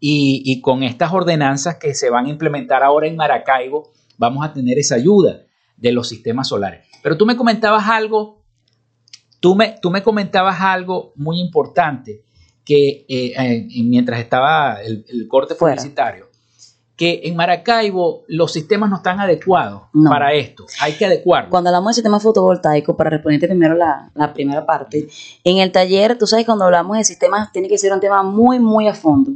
y, 0.00 0.42
y 0.44 0.60
con 0.60 0.82
estas 0.82 1.12
ordenanzas 1.12 1.76
que 1.76 1.94
se 1.94 2.10
van 2.10 2.26
a 2.26 2.30
implementar 2.30 2.82
ahora 2.82 3.06
en 3.06 3.16
Maracaibo, 3.16 3.92
vamos 4.18 4.44
a 4.44 4.52
tener 4.52 4.78
esa 4.78 4.96
ayuda 4.96 5.42
de 5.76 5.92
los 5.92 6.08
sistemas 6.08 6.48
solares. 6.48 6.86
Pero 7.02 7.16
tú 7.16 7.26
me 7.26 7.36
comentabas 7.36 7.86
algo, 7.86 8.42
tú 9.40 9.54
me, 9.54 9.76
tú 9.80 9.90
me 9.90 10.02
comentabas 10.02 10.60
algo 10.60 11.12
muy 11.16 11.40
importante 11.40 12.24
que 12.64 13.06
eh, 13.08 13.32
eh, 13.38 13.68
mientras 13.84 14.18
estaba 14.20 14.82
el, 14.82 15.04
el 15.08 15.28
corte 15.28 15.54
publicitario, 15.54 16.25
que 16.96 17.20
en 17.24 17.36
Maracaibo 17.36 18.24
los 18.26 18.52
sistemas 18.52 18.88
no 18.88 18.96
están 18.96 19.20
adecuados 19.20 19.82
No. 19.92 20.08
para 20.08 20.32
esto. 20.32 20.64
Hay 20.80 20.94
que 20.94 21.04
adecuarlos. 21.04 21.50
Cuando 21.50 21.68
hablamos 21.68 21.90
de 21.90 21.94
sistema 21.94 22.18
fotovoltaico, 22.20 22.96
para 22.96 23.10
responderte 23.10 23.48
primero 23.48 23.74
la, 23.74 24.10
la 24.14 24.32
primera 24.32 24.64
parte, 24.64 25.06
en 25.44 25.58
el 25.58 25.72
taller, 25.72 26.16
tú 26.16 26.26
sabes, 26.26 26.46
cuando 26.46 26.64
hablamos 26.64 26.96
de 26.96 27.04
sistemas, 27.04 27.52
tiene 27.52 27.68
que 27.68 27.76
ser 27.76 27.92
un 27.92 28.00
tema 28.00 28.22
muy, 28.22 28.58
muy 28.58 28.88
a 28.88 28.94
fondo. 28.94 29.32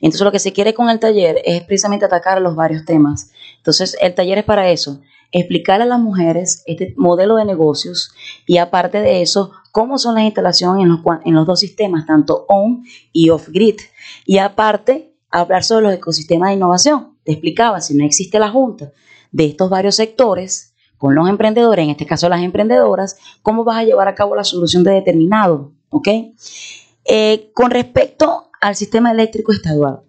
Entonces, 0.00 0.22
lo 0.22 0.32
que 0.32 0.38
se 0.38 0.52
quiere 0.52 0.72
con 0.74 0.88
el 0.88 0.98
taller 0.98 1.36
es 1.44 1.62
precisamente 1.64 2.06
atacar 2.06 2.40
los 2.40 2.56
varios 2.56 2.84
temas. 2.86 3.30
Entonces, 3.58 3.96
el 4.00 4.14
taller 4.14 4.38
es 4.38 4.44
para 4.44 4.70
eso, 4.70 5.00
explicarle 5.32 5.84
a 5.84 5.88
las 5.88 6.00
mujeres 6.00 6.62
este 6.66 6.94
modelo 6.96 7.36
de 7.36 7.44
negocios 7.44 8.12
y 8.46 8.56
aparte 8.58 9.00
de 9.00 9.22
eso, 9.22 9.52
cómo 9.70 9.98
son 9.98 10.14
las 10.14 10.24
instalaciones 10.24 10.82
en 10.82 10.88
los, 10.88 11.00
en 11.24 11.34
los 11.34 11.46
dos 11.46 11.60
sistemas, 11.60 12.06
tanto 12.06 12.44
on 12.48 12.84
y 13.12 13.30
off 13.30 13.48
grid. 13.48 13.76
Y 14.26 14.38
aparte, 14.38 15.11
hablar 15.32 15.64
sobre 15.64 15.86
los 15.86 15.94
ecosistemas 15.94 16.50
de 16.50 16.54
innovación. 16.54 17.16
Te 17.24 17.32
explicaba, 17.32 17.80
si 17.80 17.96
no 17.96 18.04
existe 18.04 18.38
la 18.38 18.50
junta 18.50 18.92
de 19.32 19.46
estos 19.46 19.70
varios 19.70 19.96
sectores, 19.96 20.72
con 20.98 21.16
los 21.16 21.28
emprendedores, 21.28 21.82
en 21.82 21.90
este 21.90 22.06
caso 22.06 22.28
las 22.28 22.42
emprendedoras, 22.42 23.16
cómo 23.42 23.64
vas 23.64 23.78
a 23.78 23.82
llevar 23.82 24.06
a 24.06 24.14
cabo 24.14 24.36
la 24.36 24.44
solución 24.44 24.84
de 24.84 24.92
determinado, 24.92 25.72
¿ok? 25.90 26.08
Eh, 27.04 27.50
con 27.54 27.72
respecto 27.72 28.50
al 28.60 28.76
sistema 28.76 29.10
eléctrico 29.10 29.50
estadual, 29.50 30.02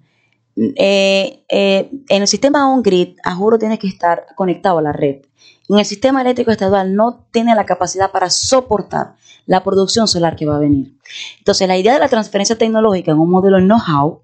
eh, 0.56 1.44
eh, 1.50 1.90
en 2.10 2.22
el 2.22 2.28
sistema 2.28 2.72
on-grid, 2.72 3.16
a 3.24 3.34
juro 3.34 3.58
tiene 3.58 3.80
que 3.80 3.88
estar 3.88 4.28
conectado 4.36 4.78
a 4.78 4.82
la 4.84 4.94
red. 4.94 5.22
En 5.68 5.80
el 5.80 5.86
sistema 5.86 6.22
eléctrico 6.22 6.52
estadual 6.52 6.96
no 6.96 7.26
tiene 7.32 7.56
la 7.56 7.66
capacidad 7.66 8.12
para 8.12 8.30
soportar 8.30 9.16
la 9.48 9.64
producción 9.64 10.08
solar 10.08 10.36
que 10.36 10.46
va 10.46 10.58
a 10.58 10.60
venir. 10.60 10.96
Entonces, 11.40 11.68
la 11.68 11.78
idea 11.78 11.94
de 11.94 12.00
la 12.00 12.08
transferencia 12.08 12.56
tecnológica 12.56 13.12
en 13.12 13.18
un 13.18 13.32
modelo 13.32 13.58
know-how 13.58 14.22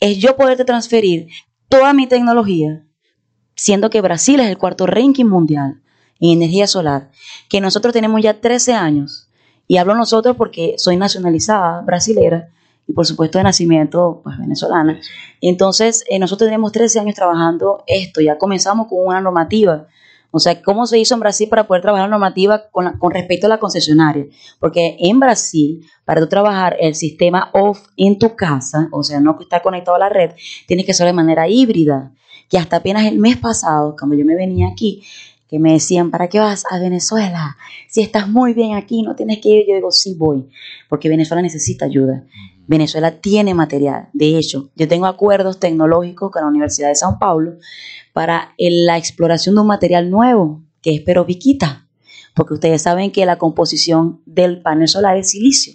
es 0.00 0.18
yo 0.18 0.36
poderte 0.36 0.64
transferir 0.64 1.28
toda 1.68 1.92
mi 1.92 2.06
tecnología, 2.06 2.84
siendo 3.54 3.90
que 3.90 4.00
Brasil 4.00 4.40
es 4.40 4.48
el 4.48 4.58
cuarto 4.58 4.86
ranking 4.86 5.24
mundial 5.24 5.82
en 6.20 6.30
energía 6.30 6.66
solar, 6.66 7.10
que 7.48 7.60
nosotros 7.60 7.92
tenemos 7.92 8.22
ya 8.22 8.40
13 8.40 8.74
años, 8.74 9.28
y 9.66 9.78
hablo 9.78 9.94
nosotros 9.94 10.36
porque 10.36 10.74
soy 10.78 10.96
nacionalizada 10.96 11.82
brasilera 11.82 12.48
y 12.86 12.92
por 12.92 13.04
supuesto 13.04 13.38
de 13.38 13.44
nacimiento 13.44 14.20
pues 14.22 14.38
venezolana. 14.38 15.00
Entonces, 15.40 16.04
eh, 16.08 16.18
nosotros 16.18 16.46
tenemos 16.46 16.72
13 16.72 17.00
años 17.00 17.14
trabajando 17.16 17.82
esto, 17.86 18.20
ya 18.20 18.38
comenzamos 18.38 18.86
con 18.88 18.98
una 19.04 19.20
normativa, 19.20 19.88
O 20.36 20.38
sea, 20.38 20.60
¿cómo 20.60 20.86
se 20.86 20.98
hizo 20.98 21.14
en 21.14 21.20
Brasil 21.20 21.48
para 21.48 21.66
poder 21.66 21.80
trabajar 21.80 22.10
la 22.10 22.10
normativa 22.10 22.68
con, 22.70 22.98
con 22.98 23.10
respecto 23.10 23.46
a 23.46 23.48
la 23.48 23.58
concesionaria? 23.58 24.26
Porque 24.60 24.98
en 25.00 25.18
Brasil, 25.18 25.80
para 26.04 26.20
tú 26.20 26.28
trabajar 26.28 26.76
el 26.78 26.94
sistema 26.94 27.48
off 27.54 27.86
en 27.96 28.18
tu 28.18 28.36
casa, 28.36 28.90
o 28.92 29.02
sea, 29.02 29.18
no 29.18 29.38
está 29.40 29.62
conectado 29.62 29.96
a 29.96 30.00
la 30.00 30.10
red, 30.10 30.32
tienes 30.66 30.84
que 30.84 30.92
hacerlo 30.92 31.08
de 31.08 31.14
manera 31.14 31.48
híbrida. 31.48 32.12
Que 32.50 32.58
hasta 32.58 32.76
apenas 32.76 33.06
el 33.06 33.18
mes 33.18 33.38
pasado, 33.38 33.96
cuando 33.98 34.14
yo 34.14 34.26
me 34.26 34.36
venía 34.36 34.68
aquí, 34.68 35.02
que 35.48 35.58
me 35.58 35.72
decían, 35.72 36.10
¿para 36.10 36.28
qué 36.28 36.38
vas 36.38 36.64
a 36.70 36.78
Venezuela? 36.78 37.56
Si 37.88 38.02
estás 38.02 38.28
muy 38.28 38.52
bien 38.52 38.74
aquí, 38.74 39.00
no 39.00 39.16
tienes 39.16 39.40
que 39.40 39.48
ir. 39.48 39.66
Yo 39.66 39.74
digo, 39.74 39.90
sí 39.90 40.14
voy, 40.18 40.50
porque 40.90 41.08
Venezuela 41.08 41.40
necesita 41.40 41.86
ayuda. 41.86 42.24
Venezuela 42.66 43.20
tiene 43.20 43.54
material. 43.54 44.08
De 44.12 44.36
hecho, 44.36 44.70
yo 44.76 44.86
tengo 44.86 45.06
acuerdos 45.06 45.60
tecnológicos 45.60 46.30
con 46.30 46.42
la 46.42 46.48
Universidad 46.48 46.88
de 46.88 46.96
Sao 46.96 47.18
Paulo 47.18 47.52
para 48.16 48.54
la 48.56 48.96
exploración 48.96 49.56
de 49.56 49.60
un 49.60 49.66
material 49.66 50.10
nuevo, 50.10 50.64
que 50.80 50.94
es 50.94 51.02
peroviquita, 51.02 51.86
porque 52.34 52.54
ustedes 52.54 52.80
saben 52.80 53.12
que 53.12 53.26
la 53.26 53.36
composición 53.36 54.22
del 54.24 54.62
panel 54.62 54.88
solar 54.88 55.18
es 55.18 55.32
silicio. 55.32 55.74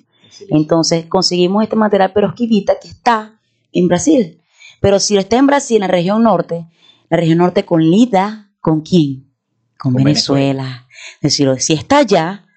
Entonces 0.50 1.06
conseguimos 1.06 1.62
este 1.62 1.76
material 1.76 2.14
perovskita 2.14 2.80
que 2.82 2.88
está 2.88 3.40
en 3.72 3.88
Brasil. 3.88 4.42
Pero 4.80 5.00
si 5.00 5.18
está 5.18 5.38
en 5.38 5.46
Brasil, 5.46 5.76
en 5.76 5.82
la 5.82 5.88
región 5.90 6.24
norte, 6.24 6.68
la 7.12 7.18
región 7.18 7.38
norte 7.38 7.64
con 7.64 7.84
LIDA, 7.84 8.52
¿con 8.60 8.82
quién? 8.82 9.32
Con, 9.78 9.94
Venezuela. 9.94 10.88
Es 11.18 11.38
decir, 11.38 11.48
si 11.60 11.74
está 11.74 12.00
allá, 12.00 12.48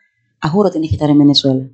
a 0.40 0.48
juro 0.48 0.70
tienes 0.70 0.88
que 0.88 0.96
estar 0.96 1.10
en 1.10 1.18
Venezuela. 1.18 1.68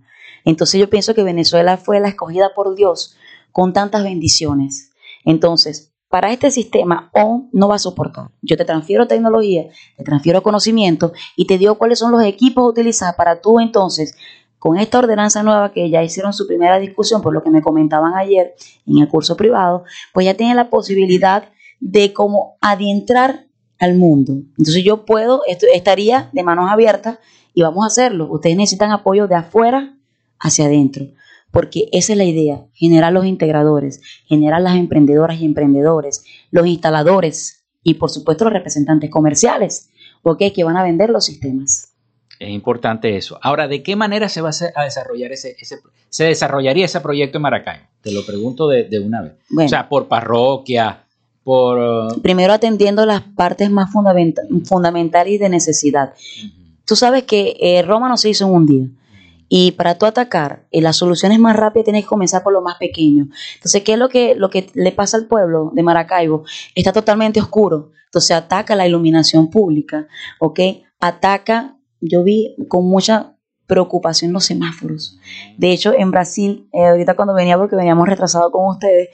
Entonces 0.45 0.81
yo 0.81 0.91
pienso 0.91 1.15
que 1.15 1.23
Venezuela 1.23 1.77
fue 1.77 2.01
la 2.01 2.09
escogida 2.09 2.55
por 2.57 2.75
Dios 2.75 3.15
con 3.53 3.73
tantas 3.73 4.03
bendiciones. 4.03 4.91
Entonces, 5.25 5.90
para 6.11 6.33
este 6.33 6.51
sistema 6.51 7.09
o 7.15 7.49
no 7.53 7.69
va 7.69 7.77
a 7.77 7.79
soportar. 7.79 8.31
Yo 8.43 8.57
te 8.57 8.65
transfiero 8.65 9.07
tecnología, 9.07 9.69
te 9.97 10.03
transfiero 10.03 10.43
conocimiento 10.43 11.13
y 11.37 11.47
te 11.47 11.57
digo 11.57 11.77
cuáles 11.77 12.01
son 12.01 12.11
los 12.11 12.25
equipos 12.25 12.65
a 12.65 12.67
utilizar 12.67 13.15
para 13.17 13.41
tú 13.41 13.61
entonces, 13.61 14.17
con 14.59 14.77
esta 14.77 14.99
ordenanza 14.99 15.45
nueva 15.45 15.73
que 15.73 15.89
ya 15.89 16.03
hicieron 16.03 16.33
su 16.33 16.49
primera 16.49 16.81
discusión, 16.81 17.23
por 17.23 17.33
lo 17.33 17.45
que 17.45 17.51
me 17.51 17.63
comentaban 17.63 18.15
ayer 18.15 18.55
en 18.87 18.99
el 18.99 19.09
curso 19.09 19.37
privado, 19.37 19.85
pues 20.13 20.27
ya 20.27 20.35
tienen 20.35 20.57
la 20.57 20.69
posibilidad 20.69 21.45
de 21.79 22.13
como 22.13 22.57
adentrar 22.61 23.47
al 23.79 23.95
mundo. 23.95 24.33
Entonces 24.59 24.83
yo 24.85 25.05
puedo, 25.05 25.43
esto, 25.47 25.67
estaría 25.73 26.29
de 26.33 26.43
manos 26.43 26.69
abiertas 26.71 27.21
y 27.55 27.63
vamos 27.63 27.85
a 27.85 27.87
hacerlo. 27.87 28.29
Ustedes 28.31 28.57
necesitan 28.57 28.91
apoyo 28.91 29.29
de 29.29 29.37
afuera 29.37 29.97
hacia 30.41 30.67
adentro 30.67 31.07
porque 31.51 31.89
esa 31.93 32.13
es 32.13 32.19
la 32.19 32.25
idea, 32.25 32.67
generar 32.75 33.13
los 33.13 33.27
integradores, 33.27 34.01
generar 34.27 34.61
las 34.63 34.77
emprendedoras 34.77 35.41
y 35.41 35.45
emprendedores, 35.45 36.25
los 36.51 36.67
instaladores 36.67 37.65
y 37.83 37.95
por 37.95 38.11
supuesto 38.11 38.45
los 38.45 38.53
representantes 38.53 39.11
comerciales, 39.11 39.91
porque 40.23 40.53
que 40.53 40.65
van 40.65 40.77
a 40.77 40.83
vender 40.83 41.11
los 41.11 41.25
sistemas. 41.25 41.95
Es 42.39 42.49
importante 42.49 43.17
eso. 43.17 43.39
Ahora, 43.43 43.69
¿de 43.69 43.83
qué 43.83 43.97
manera 43.97 44.29
se 44.31 44.41
va 44.41 44.51
a 44.75 44.85
desarrollar 44.85 45.31
ese, 45.33 45.57
se 46.09 46.25
desarrollaría 46.25 46.87
ese 46.87 47.01
proyecto 47.01 47.37
en 47.37 47.43
Maracay? 47.43 47.81
Te 48.01 48.13
lo 48.13 48.25
pregunto 48.25 48.67
de, 48.67 48.89
una 48.99 49.21
vez. 49.21 49.33
o 49.55 49.69
sea, 49.69 49.89
por 49.89 50.09
parroquia, 50.09 51.05
por... 51.45 51.79
Uh, 51.79 52.21
Primero 52.23 52.55
atendiendo 52.55 53.05
las 53.05 53.21
partes 53.21 53.71
más 53.71 53.91
fundamentales 53.93 55.35
y 55.35 55.39
de 55.39 55.49
necesidad. 55.51 56.15
Tú 56.87 56.97
sabes 56.97 57.25
que 57.25 57.57
eh, 57.61 57.83
Roma 57.83 58.09
no 58.09 58.17
se 58.17 58.31
hizo 58.31 58.47
en 58.47 58.55
un 58.55 58.67
día. 58.67 58.87
Y 59.53 59.73
para 59.73 59.99
tú 59.99 60.07
atacar, 60.07 60.69
eh, 60.71 60.81
las 60.81 60.97
soluciones 60.97 61.41
más 61.41 61.57
rápidas 61.57 61.87
tienes 61.87 62.05
que 62.05 62.09
comenzar 62.09 62.45
por 62.45 62.53
lo 62.53 62.63
más 62.63 62.77
pequeño. 62.79 63.27
Entonces, 63.57 63.83
¿qué 63.83 63.95
es 63.95 63.99
lo 63.99 64.09
que, 64.09 64.37
lo 64.37 64.49
que 64.49 64.71
le 64.75 64.93
pasa 64.93 65.17
al 65.17 65.27
pueblo 65.27 65.73
de 65.75 65.83
Maracaibo? 65.83 66.45
Está 66.77 66.93
totalmente 66.93 67.41
oscuro. 67.41 67.91
Entonces, 68.05 68.31
ataca 68.31 68.77
la 68.77 68.87
iluminación 68.87 69.51
pública, 69.51 70.07
¿ok? 70.39 70.61
Ataca, 71.01 71.77
yo 72.01 72.23
vi 72.23 72.55
con 72.69 72.89
mucha 72.89 73.35
preocupación 73.67 74.33
los 74.33 74.45
semáforos. 74.45 75.19
De 75.59 75.73
hecho, 75.73 75.95
en 75.99 76.13
Brasil, 76.13 76.69
eh, 76.73 76.87
ahorita 76.87 77.17
cuando 77.17 77.35
venía, 77.35 77.59
porque 77.59 77.75
veníamos 77.75 78.09
retrasados 78.09 78.53
con 78.53 78.69
ustedes, 78.69 79.09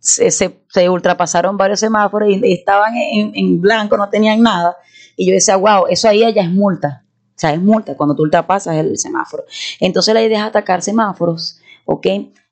se, 0.00 0.30
se, 0.30 0.88
ultrapasaron 0.90 1.56
varios 1.56 1.80
semáforos 1.80 2.28
y, 2.28 2.52
estaban 2.52 2.94
en, 2.94 3.32
en, 3.34 3.58
blanco, 3.58 3.96
no 3.96 4.10
tenían 4.10 4.42
nada. 4.42 4.76
Y 5.16 5.26
yo 5.26 5.32
decía, 5.32 5.56
wow, 5.56 5.86
eso 5.88 6.08
ahí 6.08 6.20
ya 6.20 6.42
es 6.42 6.50
multa. 6.50 7.06
O 7.38 7.40
sea, 7.40 7.54
es 7.54 7.62
multa 7.62 7.96
cuando 7.96 8.16
tú 8.16 8.24
ultrapasas 8.24 8.74
el 8.74 8.98
semáforo. 8.98 9.44
Entonces 9.78 10.12
la 10.12 10.24
idea 10.24 10.40
es 10.40 10.46
atacar 10.46 10.82
semáforos, 10.82 11.60
¿ok? 11.84 12.06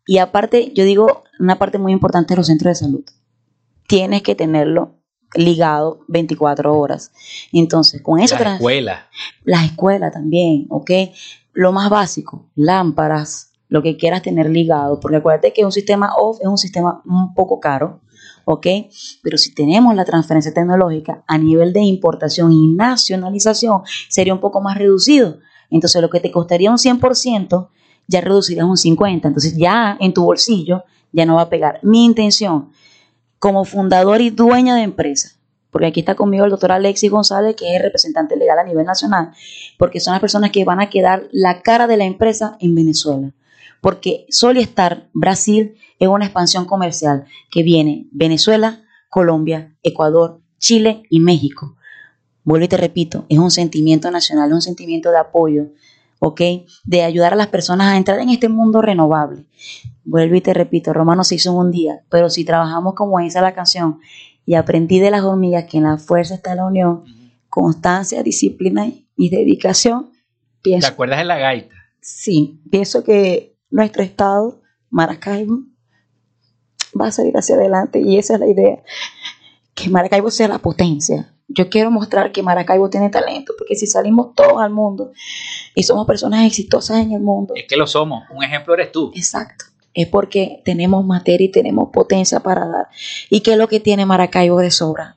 Y 0.07 0.19
aparte, 0.19 0.71
yo 0.75 0.85
digo, 0.85 1.25
una 1.41 1.59
parte 1.59 1.79
muy 1.79 1.91
importante 1.91 2.35
de 2.35 2.37
los 2.37 2.47
centros 2.47 2.71
de 2.71 2.87
salud. 2.87 3.05
Tienes 3.89 4.23
que 4.23 4.37
tenerlo 4.37 4.95
ligado 5.35 6.05
24 6.07 6.73
horas. 6.79 7.11
Entonces, 7.53 8.01
con 8.01 8.21
eso... 8.21 8.37
Las 8.39 8.55
escuelas. 8.55 9.01
Las 9.43 9.65
escuelas 9.65 10.13
también, 10.13 10.67
¿ok? 10.71 10.91
Lo 11.53 11.73
más 11.73 11.91
básico, 11.91 12.49
lámparas, 12.55 13.55
lo 13.69 13.83
que 13.83 13.97
quieras 13.97 14.23
tener 14.23 14.49
ligado, 14.49 15.01
porque 15.01 15.17
acuérdate 15.17 15.53
que 15.53 15.65
un 15.65 15.73
sistema 15.73 16.15
off 16.17 16.39
es 16.41 16.47
un 16.47 16.59
sistema 16.59 17.03
un 17.05 17.35
poco 17.35 17.59
caro, 17.59 18.03
¿ok? 18.47 18.67
Pero 19.23 19.39
si 19.39 19.53
tenemos 19.53 19.95
la 19.97 20.05
transferencia 20.05 20.55
tecnológica 20.55 21.25
a 21.27 21.37
nivel 21.37 21.73
de 21.73 21.81
importación 21.81 22.53
y 22.53 22.69
nacionalización, 22.69 23.83
sería 24.09 24.33
un 24.33 24.41
poco 24.41 24.61
más 24.61 24.79
reducido. 24.79 25.41
Entonces, 25.69 26.01
lo 26.01 26.09
que 26.09 26.21
te 26.21 26.31
costaría 26.31 26.71
un 26.71 26.79
100%, 26.79 27.69
ya 28.07 28.21
reducirías 28.21 28.65
un 28.65 28.77
50%. 28.77 29.27
Entonces, 29.27 29.57
ya 29.57 29.97
en 30.01 30.15
tu 30.15 30.23
bolsillo, 30.23 30.85
ya 31.11 31.27
no 31.27 31.35
va 31.35 31.43
a 31.43 31.49
pegar. 31.51 31.81
Mi 31.83 32.05
intención, 32.05 32.71
como 33.41 33.65
fundador 33.65 34.21
y 34.21 34.31
dueña 34.31 34.77
de 34.77 34.83
empresa, 34.83 35.33
porque 35.71 35.89
aquí 35.89 36.01
está 36.01 36.15
conmigo 36.15 36.45
el 36.45 36.51
doctor 36.51 36.71
Alexis 36.71 37.11
González, 37.11 37.57
que 37.57 37.75
es 37.75 37.83
representante 37.83 38.37
legal 38.37 38.61
a 38.61 38.65
nivel 38.65 38.87
nacional, 38.87 39.33
porque 39.77 39.99
son 39.99 40.13
las 40.13 40.21
personas 40.21 40.53
que 40.53 40.65
van 40.65 40.81
a 40.81 40.89
quedar 40.89 41.29
la 41.33 41.63
cara 41.63 41.89
de 41.89 41.97
la 41.97 42.05
empresa 42.05 42.57
en 42.61 42.77
Venezuela. 42.77 43.33
Porque 43.81 44.27
Solistar 44.31 45.09
Brasil 45.13 45.77
es 45.99 46.09
una 46.09 46.27
expansión 46.27 46.65
comercial 46.65 47.25
que 47.51 47.63
viene 47.63 48.09
Venezuela, 48.13 48.83
Colombia, 49.09 49.77
Ecuador, 49.83 50.41
Chile 50.59 51.05
y 51.11 51.21
México. 51.21 51.77
Vuelvo 52.45 52.65
y 52.65 52.69
te 52.69 52.77
repito, 52.77 53.27
es 53.29 53.39
un 53.39 53.51
sentimiento 53.51 54.11
nacional, 54.11 54.51
es 54.51 54.55
un 54.55 54.63
sentimiento 54.63 55.11
de 55.11 55.19
apoyo, 55.19 55.69
¿ok? 56.21 56.41
De 56.85 57.03
ayudar 57.03 57.33
a 57.33 57.37
las 57.37 57.49
personas 57.49 57.89
a 57.89 57.97
entrar 57.97 58.21
en 58.21 58.31
este 58.31 58.49
mundo 58.49 58.83
renovable. 58.83 59.47
Vuelvo 60.05 60.37
y 60.37 60.41
te 60.41 60.55
repito, 60.55 60.93
Roma 60.93 61.17
no 61.17 61.25
se 61.25 61.35
hizo 61.35 61.51
en 61.51 61.57
un 61.57 61.71
día, 61.73 62.05
pero 62.09 62.31
si 62.31 62.45
trabajamos 62.45 62.95
como 62.95 63.19
dice 63.19 63.41
la 63.41 63.55
canción, 63.55 63.99
y 64.47 64.55
aprendí 64.55 65.01
de 65.01 65.11
las 65.11 65.23
hormigas 65.23 65.65
que 65.65 65.79
en 65.79 65.85
la 65.85 65.99
fuerza 65.99 66.35
está 66.35 66.55
la 66.55 66.67
unión, 66.67 67.03
constancia, 67.49 68.23
disciplina 68.23 68.87
y 69.17 69.29
dedicación. 69.29 70.11
Pienso, 70.63 70.87
¿Te 70.87 70.93
acuerdas 70.93 71.19
de 71.19 71.25
la 71.25 71.39
gaita? 71.39 71.75
Sí, 72.01 72.61
pienso 72.71 73.03
que 73.03 73.56
nuestro 73.71 74.03
estado, 74.03 74.63
Maracaibo, 74.91 75.61
va 76.99 77.09
a 77.09 77.13
salir 77.13 77.37
hacia 77.37 77.57
adelante 77.57 78.01
y 78.01 78.19
esa 78.19 78.35
es 78.35 78.41
la 78.41 78.47
idea, 78.47 78.83
que 79.75 79.91
Maracaibo 79.91 80.31
sea 80.31 80.49
la 80.49 80.59
potencia. 80.59 81.33
Yo 81.49 81.69
quiero 81.69 81.91
mostrar 81.91 82.33
que 82.33 82.43
Maracaibo 82.43 82.91
tiene 82.91 83.09
talento, 83.09 83.53
porque 83.57 83.77
si 83.77 83.87
salimos 83.87 84.35
todos 84.35 84.61
al 84.61 84.71
mundo 84.71 85.13
y 85.75 85.85
somos 85.85 86.07
personas 86.07 86.45
exitosas 86.45 86.99
en 86.99 87.13
el 87.13 87.21
mundo. 87.21 87.55
Es 87.57 87.67
que 87.69 87.77
lo 87.77 87.87
somos, 87.87 88.25
un 88.31 88.43
ejemplo 88.43 88.75
eres 88.75 88.91
tú. 88.91 89.13
Exacto, 89.15 89.67
es 89.95 90.09
porque 90.09 90.61
tenemos 90.65 91.05
materia 91.05 91.47
y 91.47 91.51
tenemos 91.51 91.91
potencia 91.93 92.41
para 92.41 92.67
dar. 92.67 92.89
¿Y 93.31 93.41
qué 93.41 93.53
es 93.53 93.59
lo 93.59 93.69
que 93.69 93.81
tiene 93.81 94.07
Maracaibo 94.07 94.59
de 94.59 94.71
sobra? 94.71 95.17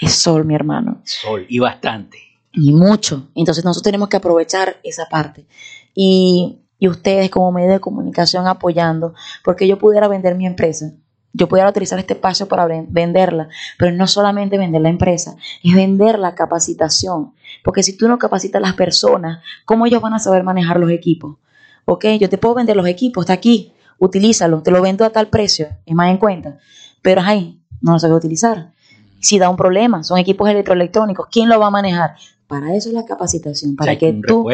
Es 0.00 0.12
sol, 0.12 0.44
mi 0.44 0.54
hermano. 0.54 1.00
Sol, 1.04 1.46
y 1.48 1.58
bastante. 1.58 2.18
Y 2.52 2.72
mucho. 2.72 3.28
Entonces 3.34 3.64
nosotros 3.64 3.82
tenemos 3.82 4.08
que 4.08 4.18
aprovechar 4.18 4.76
esa 4.82 5.06
parte. 5.06 5.46
Y, 5.94 6.65
y 6.78 6.88
ustedes 6.88 7.30
como 7.30 7.52
medio 7.52 7.70
de 7.70 7.80
comunicación 7.80 8.46
apoyando, 8.46 9.14
porque 9.44 9.66
yo 9.66 9.78
pudiera 9.78 10.08
vender 10.08 10.34
mi 10.34 10.46
empresa 10.46 10.92
yo 11.36 11.48
pudiera 11.48 11.68
utilizar 11.68 11.98
este 11.98 12.14
espacio 12.14 12.48
para 12.48 12.66
venderla, 12.66 13.48
pero 13.78 13.92
no 13.92 14.06
solamente 14.06 14.56
vender 14.56 14.80
la 14.80 14.88
empresa, 14.88 15.36
es 15.62 15.74
vender 15.74 16.18
la 16.18 16.34
capacitación. 16.34 17.34
Porque 17.62 17.82
si 17.82 17.94
tú 17.94 18.08
no 18.08 18.18
capacitas 18.18 18.58
a 18.58 18.66
las 18.66 18.74
personas, 18.74 19.42
¿cómo 19.66 19.84
ellos 19.84 20.00
van 20.00 20.14
a 20.14 20.18
saber 20.18 20.44
manejar 20.44 20.80
los 20.80 20.90
equipos? 20.90 21.36
Ok, 21.84 22.06
yo 22.18 22.30
te 22.30 22.38
puedo 22.38 22.54
vender 22.54 22.74
los 22.74 22.86
equipos, 22.86 23.24
está 23.24 23.34
aquí, 23.34 23.74
utilízalo, 23.98 24.62
te 24.62 24.70
lo 24.70 24.80
vendo 24.80 25.04
a 25.04 25.10
tal 25.10 25.28
precio, 25.28 25.68
es 25.84 25.94
más 25.94 26.10
en 26.10 26.16
cuenta. 26.16 26.58
Pero 27.02 27.20
ay, 27.22 27.60
no 27.82 27.92
lo 27.92 27.98
sabes 27.98 28.16
utilizar. 28.16 28.72
Si 29.20 29.38
da 29.38 29.50
un 29.50 29.56
problema, 29.56 30.04
son 30.04 30.18
equipos 30.18 30.48
electroelectrónicos, 30.48 31.28
¿quién 31.30 31.50
lo 31.50 31.60
va 31.60 31.66
a 31.66 31.70
manejar? 31.70 32.16
Para 32.46 32.74
eso 32.74 32.88
es 32.88 32.94
la 32.94 33.04
capacitación, 33.04 33.76
para 33.76 33.96
que 33.96 34.12
tú... 34.26 34.48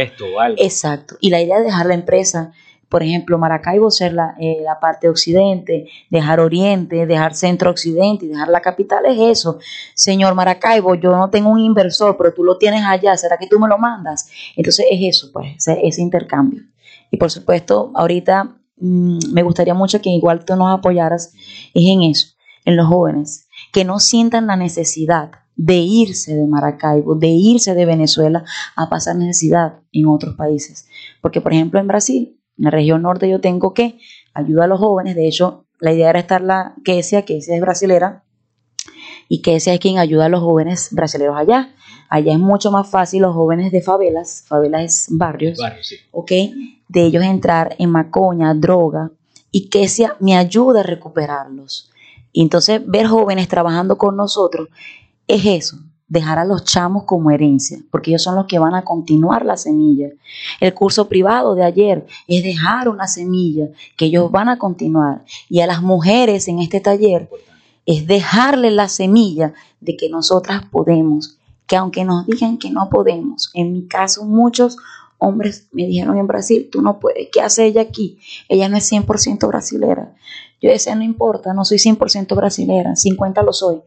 Exacto. 0.56 1.16
Y 1.20 1.30
la 1.30 1.42
idea 1.42 1.58
de 1.58 1.64
dejar 1.64 1.86
la 1.86 1.94
empresa 1.94 2.52
por 2.92 3.02
ejemplo, 3.02 3.38
Maracaibo 3.38 3.90
ser 3.90 4.14
eh, 4.38 4.58
la, 4.62 4.78
parte 4.78 5.08
occidente, 5.08 5.88
dejar 6.10 6.40
oriente, 6.40 7.06
dejar 7.06 7.34
centro 7.34 7.70
occidente 7.70 8.26
y 8.26 8.28
dejar 8.28 8.48
la 8.48 8.60
capital 8.60 9.06
es 9.06 9.18
eso. 9.18 9.58
Señor 9.94 10.34
Maracaibo, 10.34 10.94
yo 10.96 11.16
no 11.16 11.30
tengo 11.30 11.48
un 11.48 11.58
inversor, 11.58 12.18
pero 12.18 12.34
tú 12.34 12.44
lo 12.44 12.58
tienes 12.58 12.84
allá, 12.84 13.16
¿será 13.16 13.38
que 13.38 13.46
tú 13.46 13.58
me 13.58 13.66
lo 13.66 13.78
mandas? 13.78 14.28
Entonces 14.56 14.84
es 14.90 14.98
eso, 15.00 15.30
pues, 15.32 15.66
ese, 15.66 16.02
intercambio. 16.02 16.64
Y 17.10 17.16
por 17.16 17.30
supuesto, 17.30 17.92
ahorita 17.94 18.58
mm, 18.76 19.32
me 19.32 19.42
gustaría 19.42 19.72
mucho 19.72 20.02
que 20.02 20.10
igual 20.10 20.44
tú 20.44 20.54
nos 20.54 20.78
apoyaras, 20.78 21.32
es 21.72 21.88
en 21.88 22.02
eso, 22.02 22.34
en 22.66 22.76
los 22.76 22.88
jóvenes, 22.88 23.48
que 23.72 23.86
no 23.86 24.00
sientan 24.00 24.46
la 24.46 24.56
necesidad 24.56 25.30
de 25.56 25.76
irse 25.76 26.34
de 26.34 26.46
Maracaibo, 26.46 27.14
de 27.14 27.28
irse 27.28 27.74
de 27.74 27.84
Venezuela 27.84 28.44
a 28.76 28.88
pasar 28.88 29.16
necesidad 29.16 29.80
en 29.92 30.06
otros 30.06 30.34
países. 30.34 30.88
Porque, 31.20 31.40
por 31.40 31.52
ejemplo, 31.52 31.78
en 31.78 31.88
Brasil, 31.88 32.40
en 32.58 32.64
la 32.64 32.70
región 32.70 33.02
norte, 33.02 33.28
yo 33.28 33.40
tengo 33.40 33.74
que 33.74 33.98
ayudar 34.34 34.64
a 34.64 34.68
los 34.68 34.80
jóvenes. 34.80 35.14
De 35.14 35.28
hecho, 35.28 35.66
la 35.78 35.92
idea 35.92 36.10
era 36.10 36.20
estar 36.20 36.40
la 36.40 36.74
Kesia, 36.84 37.24
Kesia 37.24 37.54
es 37.54 37.60
brasilera, 37.60 38.24
y 39.28 39.42
Kesia 39.42 39.74
es 39.74 39.80
quien 39.80 39.98
ayuda 39.98 40.26
a 40.26 40.28
los 40.28 40.40
jóvenes 40.40 40.88
brasileños 40.92 41.36
allá. 41.36 41.74
Allá 42.08 42.32
es 42.32 42.38
mucho 42.38 42.70
más 42.70 42.90
fácil 42.90 43.22
los 43.22 43.34
jóvenes 43.34 43.72
de 43.72 43.80
favelas, 43.80 44.44
favelas 44.46 44.82
es 44.84 45.06
barrios, 45.10 45.58
Barrio, 45.58 45.82
sí. 45.82 45.96
¿ok? 46.10 46.32
De 46.88 47.06
ellos 47.06 47.24
entrar 47.24 47.74
en 47.78 47.88
macoña, 47.88 48.52
droga, 48.52 49.10
y 49.50 49.70
Kesia 49.70 50.16
me 50.20 50.36
ayuda 50.36 50.80
a 50.80 50.82
recuperarlos. 50.82 51.90
Y 52.32 52.42
entonces 52.42 52.82
ver 52.84 53.06
jóvenes 53.06 53.48
trabajando 53.48 53.96
con 53.96 54.16
nosotros 54.16 54.68
es 55.26 55.44
eso, 55.44 55.78
dejar 56.08 56.38
a 56.38 56.44
los 56.44 56.64
chamos 56.64 57.04
como 57.04 57.30
herencia, 57.30 57.78
porque 57.90 58.10
ellos 58.10 58.22
son 58.22 58.34
los 58.34 58.46
que 58.46 58.58
van 58.58 58.74
a 58.74 58.84
continuar 58.84 59.46
la 59.46 59.56
semilla. 59.56 60.10
El 60.60 60.74
curso 60.74 61.08
privado 61.08 61.54
de 61.54 61.64
ayer 61.64 62.06
es 62.28 62.44
dejar 62.44 62.88
una 62.90 63.06
semilla 63.06 63.68
que 63.96 64.04
ellos 64.04 64.30
van 64.30 64.50
a 64.50 64.58
continuar. 64.58 65.24
Y 65.48 65.60
a 65.60 65.66
las 65.66 65.80
mujeres 65.80 66.48
en 66.48 66.58
este 66.58 66.80
taller 66.80 67.30
es 67.86 68.06
dejarle 68.06 68.70
la 68.70 68.88
semilla 68.88 69.54
de 69.80 69.96
que 69.96 70.10
nosotras 70.10 70.62
podemos, 70.70 71.38
que 71.66 71.76
aunque 71.76 72.04
nos 72.04 72.26
digan 72.26 72.58
que 72.58 72.70
no 72.70 72.90
podemos, 72.90 73.50
en 73.54 73.72
mi 73.72 73.86
caso 73.86 74.24
muchos 74.24 74.76
hombres 75.16 75.68
me 75.72 75.86
dijeron 75.86 76.18
en 76.18 76.26
Brasil, 76.26 76.68
tú 76.70 76.82
no 76.82 76.98
puedes, 76.98 77.28
¿qué 77.32 77.40
hace 77.40 77.64
ella 77.64 77.80
aquí? 77.80 78.18
Ella 78.48 78.68
no 78.68 78.76
es 78.76 78.92
100% 78.92 79.46
brasilera. 79.46 80.14
Yo 80.60 80.70
decía, 80.70 80.94
no 80.94 81.04
importa, 81.04 81.54
no 81.54 81.64
soy 81.64 81.78
100% 81.78 82.36
brasilera, 82.36 82.96
50 82.96 83.42
lo 83.42 83.52
soy, 83.52 83.80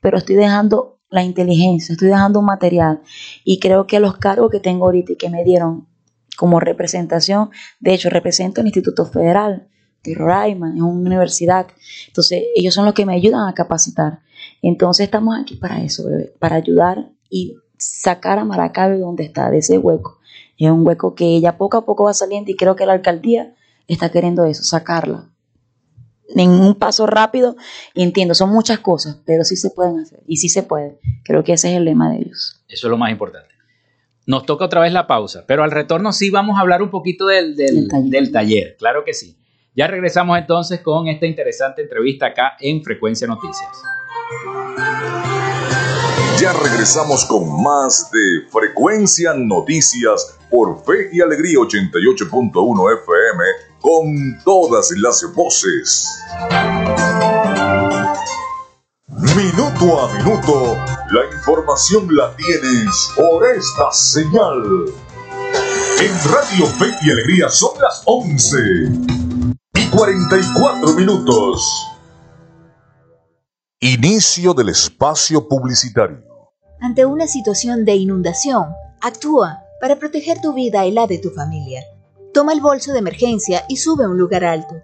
pero 0.00 0.18
estoy 0.18 0.36
dejando 0.36 1.00
la 1.10 1.22
inteligencia, 1.22 1.92
estoy 1.92 2.08
dejando 2.08 2.38
un 2.38 2.46
material 2.46 3.00
y 3.44 3.58
creo 3.58 3.86
que 3.86 4.00
los 4.00 4.16
cargos 4.16 4.50
que 4.50 4.60
tengo 4.60 4.86
ahorita 4.86 5.12
y 5.12 5.16
que 5.16 5.30
me 5.30 5.44
dieron 5.44 5.88
como 6.36 6.60
representación, 6.60 7.50
de 7.80 7.94
hecho 7.94 8.08
represento 8.10 8.60
el 8.60 8.68
Instituto 8.68 9.04
Federal 9.04 9.68
de 10.02 10.14
Roraima, 10.14 10.72
es 10.74 10.80
una 10.80 11.10
universidad, 11.10 11.66
entonces 12.06 12.44
ellos 12.54 12.72
son 12.72 12.86
los 12.86 12.94
que 12.94 13.04
me 13.04 13.14
ayudan 13.14 13.46
a 13.48 13.54
capacitar. 13.54 14.20
Entonces 14.62 15.04
estamos 15.04 15.38
aquí 15.38 15.56
para 15.56 15.82
eso, 15.82 16.08
para 16.38 16.56
ayudar 16.56 17.10
y 17.28 17.56
sacar 17.76 18.38
a 18.38 18.44
Maracaibo 18.44 18.94
de 18.94 19.00
donde 19.00 19.24
está, 19.24 19.50
de 19.50 19.58
ese 19.58 19.78
hueco. 19.78 20.18
Es 20.56 20.70
un 20.70 20.86
hueco 20.86 21.14
que 21.14 21.24
ella 21.24 21.58
poco 21.58 21.76
a 21.76 21.84
poco 21.84 22.04
va 22.04 22.14
saliendo 22.14 22.50
y 22.50 22.56
creo 22.56 22.76
que 22.76 22.86
la 22.86 22.92
alcaldía 22.92 23.54
está 23.88 24.10
queriendo 24.10 24.44
eso, 24.44 24.62
sacarla. 24.62 25.30
En 26.36 26.50
un 26.50 26.74
paso 26.74 27.06
rápido, 27.06 27.56
y 27.94 28.02
entiendo, 28.02 28.34
son 28.34 28.50
muchas 28.50 28.78
cosas, 28.78 29.18
pero 29.24 29.44
sí 29.44 29.56
se 29.56 29.70
pueden 29.70 29.98
hacer 29.98 30.20
y 30.26 30.36
sí 30.36 30.48
se 30.48 30.62
puede. 30.62 30.98
Creo 31.24 31.42
que 31.42 31.54
ese 31.54 31.70
es 31.70 31.76
el 31.76 31.84
lema 31.84 32.10
de 32.10 32.18
ellos. 32.18 32.62
Eso 32.68 32.86
es 32.86 32.90
lo 32.90 32.96
más 32.96 33.10
importante. 33.10 33.48
Nos 34.26 34.46
toca 34.46 34.66
otra 34.66 34.80
vez 34.80 34.92
la 34.92 35.06
pausa, 35.06 35.44
pero 35.46 35.64
al 35.64 35.72
retorno 35.72 36.12
sí 36.12 36.30
vamos 36.30 36.56
a 36.56 36.60
hablar 36.60 36.82
un 36.82 36.90
poquito 36.90 37.26
del, 37.26 37.56
del, 37.56 37.88
del 37.88 38.30
taller. 38.30 38.76
claro 38.78 39.02
que 39.04 39.12
sí. 39.12 39.36
Ya 39.74 39.86
regresamos 39.86 40.36
entonces 40.38 40.80
con 40.80 41.08
esta 41.08 41.26
interesante 41.26 41.82
entrevista 41.82 42.26
acá 42.26 42.56
en 42.60 42.82
Frecuencia 42.82 43.26
Noticias. 43.26 43.70
Ya 46.40 46.52
regresamos 46.52 47.24
con 47.24 47.62
más 47.62 48.10
de 48.10 48.48
Frecuencia 48.50 49.32
Noticias 49.34 50.38
por 50.50 50.84
Fe 50.84 51.10
y 51.12 51.20
Alegría 51.20 51.58
88.1 51.58 53.02
FM 53.02 53.69
con 53.80 54.38
todas 54.44 54.90
las 54.96 55.24
voces. 55.34 56.08
Minuto 59.36 60.00
a 60.00 60.14
minuto, 60.14 60.76
la 61.10 61.36
información 61.36 62.14
la 62.14 62.34
tienes 62.36 63.10
por 63.16 63.46
esta 63.46 63.90
señal. 63.92 64.62
En 66.00 66.32
Radio 66.32 66.66
Fe 66.66 66.86
y 67.02 67.10
Alegría 67.10 67.48
son 67.48 67.78
las 67.80 68.02
11 68.06 68.56
y 69.74 69.88
44 69.88 70.94
minutos. 70.94 71.86
Inicio 73.80 74.54
del 74.54 74.70
espacio 74.70 75.48
publicitario. 75.48 76.22
Ante 76.80 77.04
una 77.04 77.26
situación 77.26 77.84
de 77.84 77.94
inundación, 77.94 78.68
actúa 79.00 79.62
para 79.80 79.98
proteger 79.98 80.40
tu 80.40 80.52
vida 80.52 80.86
y 80.86 80.92
la 80.92 81.06
de 81.06 81.18
tu 81.18 81.30
familia. 81.30 81.82
Toma 82.32 82.52
el 82.52 82.60
bolso 82.60 82.92
de 82.92 83.00
emergencia 83.00 83.64
y 83.68 83.78
sube 83.78 84.04
a 84.04 84.08
un 84.08 84.16
lugar 84.16 84.44
alto. 84.44 84.76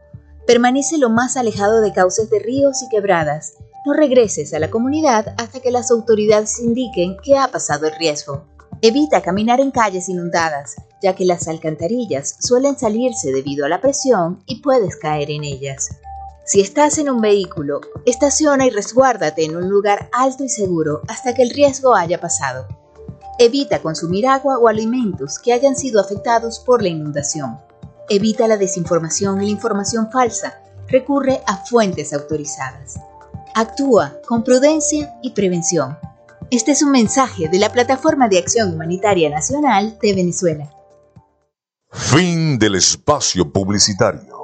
Permanece 0.47 0.99
lo 0.99 1.11
más 1.11 1.37
alejado 1.37 1.81
de 1.81 1.93
cauces 1.93 2.29
de 2.29 2.41
ríos 2.41 2.83
y 2.83 2.89
quebradas. 2.89 3.55
No 3.85 3.93
regreses 3.93 4.53
a 4.53 4.59
la 4.59 4.71
comunidad 4.71 5.35
hasta 5.39 5.61
que 5.61 5.71
las 5.71 5.93
autoridades 5.93 6.59
indiquen 6.59 7.17
que 7.23 7.37
ha 7.37 7.49
pasado 7.49 7.87
el 7.87 7.95
riesgo. 7.95 8.47
Evita 8.83 9.23
caminar 9.23 9.61
en 9.61 9.71
calles 9.71 10.09
inundadas, 10.09 10.75
ya 11.01 11.15
que 11.15 11.25
las 11.25 11.47
alcantarillas 11.47 12.37
suelen 12.41 12.77
salirse 12.77 13.31
debido 13.31 13.65
a 13.65 13.69
la 13.69 13.81
presión 13.81 14.43
y 14.47 14.61
puedes 14.61 14.97
caer 14.97 15.31
en 15.31 15.45
ellas. 15.45 15.89
Si 16.45 16.61
estás 16.61 16.99
en 16.99 17.11
un 17.11 17.21
vehículo, 17.21 17.81
estaciona 18.07 18.67
y 18.67 18.71
resguárdate 18.71 19.45
en 19.45 19.57
un 19.57 19.69
lugar 19.69 20.11
alto 20.13 20.45
y 20.45 20.49
seguro 20.49 21.03
hasta 21.09 21.35
que 21.35 21.43
el 21.43 21.51
riesgo 21.51 21.95
haya 21.95 22.21
pasado. 22.21 22.67
Evita 23.39 23.83
consumir 23.83 24.27
agua 24.27 24.59
o 24.59 24.67
alimentos 24.67 25.39
que 25.39 25.53
hayan 25.53 25.77
sido 25.77 26.01
afectados 26.01 26.59
por 26.59 26.81
la 26.81 26.89
inundación. 26.89 27.59
Evita 28.09 28.49
la 28.49 28.57
desinformación 28.57 29.43
y 29.43 29.47
la 29.47 29.53
información 29.53 30.11
falsa. 30.11 30.63
Recurre 30.89 31.43
a 31.47 31.59
fuentes 31.67 32.15
autorizadas. 32.15 32.99
Actúa 33.55 34.15
con 34.27 34.43
prudencia 34.43 35.19
y 35.23 35.33
prevención. 35.33 35.99
Este 36.51 36.73
es 36.73 36.83
un 36.83 36.93
mensaje 36.93 37.49
de 37.49 37.59
la 37.59 37.73
Plataforma 37.73 38.29
de 38.29 38.39
Acción 38.39 38.73
Humanitaria 38.73 39.29
Nacional 39.29 39.99
de 40.01 40.15
Venezuela. 40.15 40.71
Fin 41.91 42.59
del 42.59 42.77
espacio 42.77 43.53
publicitario. 43.53 44.37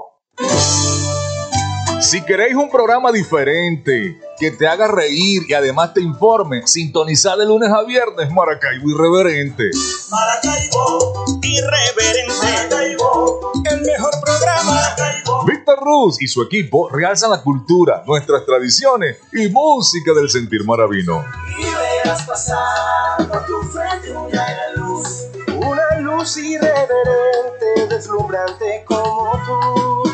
Si 2.02 2.20
queréis 2.22 2.56
un 2.56 2.68
programa 2.68 3.12
diferente, 3.12 4.20
que 4.36 4.50
te 4.50 4.66
haga 4.66 4.88
reír 4.88 5.44
y 5.48 5.54
además 5.54 5.94
te 5.94 6.00
informe, 6.00 6.66
sintonizad 6.66 7.38
de 7.38 7.46
lunes 7.46 7.70
a 7.70 7.84
viernes 7.84 8.28
Maracaibo 8.32 8.90
Irreverente. 8.90 9.70
Maracaibo, 10.10 11.24
irreverente. 11.40 12.34
Maracaibo, 12.42 13.52
el 13.70 13.80
mejor 13.82 14.10
programa. 14.20 14.72
Maracaibo. 14.74 15.44
Víctor 15.44 15.78
Ruz 15.80 16.20
y 16.20 16.26
su 16.26 16.42
equipo 16.42 16.88
realzan 16.90 17.30
la 17.30 17.40
cultura, 17.40 18.02
nuestras 18.04 18.44
tradiciones 18.44 19.18
y 19.32 19.48
música 19.48 20.12
del 20.12 20.28
sentir 20.28 20.64
maravino. 20.64 21.24
Y 21.56 21.62
verás 21.62 22.26
pasar 22.26 23.28
por 23.28 23.46
tu 23.46 23.62
frente 23.68 24.10
una 24.10 24.72
luz. 24.74 25.28
Una 25.54 26.00
luz 26.00 26.36
irreverente, 26.36 27.86
deslumbrante 27.88 28.84
como 28.88 29.32
tú. 29.46 30.11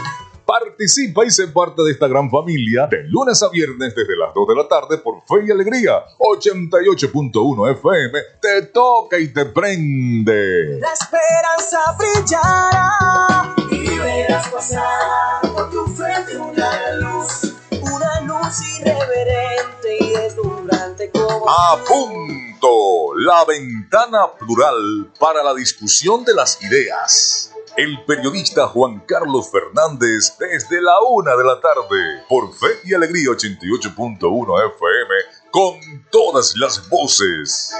Participa 0.48 1.26
y 1.26 1.30
sé 1.30 1.48
parte 1.48 1.82
de 1.82 1.92
esta 1.92 2.08
gran 2.08 2.30
familia 2.30 2.86
de 2.86 3.02
lunes 3.02 3.42
a 3.42 3.50
viernes 3.50 3.94
desde 3.94 4.16
las 4.16 4.32
2 4.32 4.48
de 4.48 4.54
la 4.54 4.66
tarde 4.66 4.96
por 4.96 5.20
Fe 5.20 5.44
y 5.46 5.50
Alegría 5.50 6.02
88.1 6.18 7.72
FM. 7.72 8.18
Te 8.40 8.62
toca 8.72 9.18
y 9.18 9.28
te 9.28 9.44
prende. 9.44 10.80
La 10.80 10.90
esperanza 10.94 11.94
brillará 11.98 13.54
y 13.70 13.98
verás 13.98 14.48
pasar 14.48 15.52
por 15.52 15.70
tu 15.70 15.84
frente 15.88 16.38
una 16.38 16.92
luz. 16.92 17.52
Una 17.82 18.20
luz 18.22 18.78
irreverente 18.80 19.98
y 20.00 20.12
deslumbrante 20.12 21.10
como 21.10 21.46
A 21.46 21.78
punto, 21.86 23.14
la 23.18 23.44
ventana 23.44 24.20
plural 24.38 25.12
para 25.20 25.42
la 25.42 25.52
discusión 25.52 26.24
de 26.24 26.32
las 26.32 26.62
ideas. 26.62 27.52
El 27.78 28.04
periodista 28.04 28.66
Juan 28.66 29.04
Carlos 29.06 29.52
Fernández 29.52 30.34
desde 30.36 30.82
la 30.82 31.00
una 31.00 31.36
de 31.36 31.44
la 31.44 31.60
tarde 31.60 32.24
por 32.28 32.52
Fe 32.52 32.66
y 32.82 32.92
Alegría 32.92 33.28
88.1 33.28 34.66
FM 34.74 35.14
con 35.52 35.78
todas 36.10 36.56
las 36.56 36.88
voces. 36.88 37.72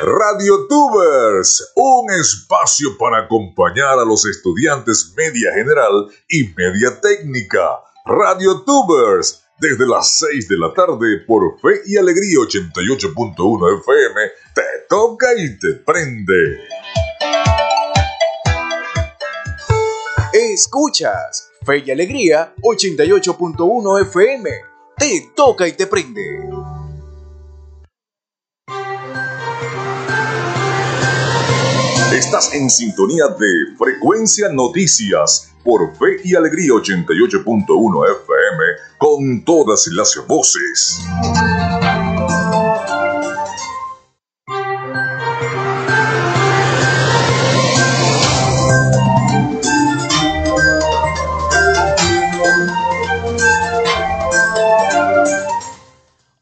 Radio 0.00 0.66
Tubers, 0.66 1.72
un 1.76 2.10
espacio 2.10 2.98
para 2.98 3.18
acompañar 3.18 4.00
a 4.00 4.04
los 4.04 4.26
estudiantes 4.26 5.14
media 5.16 5.52
general 5.54 6.08
y 6.28 6.48
media 6.56 7.00
técnica. 7.00 7.78
Radio 8.04 8.62
Tubers, 8.62 9.41
desde 9.58 9.86
las 9.86 10.18
6 10.18 10.48
de 10.48 10.56
la 10.58 10.72
tarde 10.74 11.18
por 11.26 11.58
Fe 11.60 11.82
y 11.86 11.96
Alegría 11.96 12.38
88.1 12.38 13.80
FM, 13.80 14.20
te 14.54 14.62
toca 14.88 15.28
y 15.36 15.58
te 15.58 15.74
prende. 15.84 16.58
Escuchas 20.32 21.50
Fe 21.64 21.82
y 21.84 21.90
Alegría 21.90 22.54
88.1 22.62 24.02
FM. 24.02 24.50
Te 24.96 25.32
toca 25.34 25.68
y 25.68 25.72
te 25.72 25.86
prende. 25.86 26.22
Estás 32.14 32.54
en 32.54 32.68
sintonía 32.68 33.26
de 33.28 33.76
Frecuencia 33.76 34.48
Noticias 34.50 35.52
por 35.64 35.96
Fe 35.96 36.20
y 36.24 36.34
Alegría 36.34 36.72
88.1 36.72 38.04
FM 38.22 38.51
con 38.98 39.44
todas 39.44 39.88
las 39.92 40.16
voces. 40.26 41.00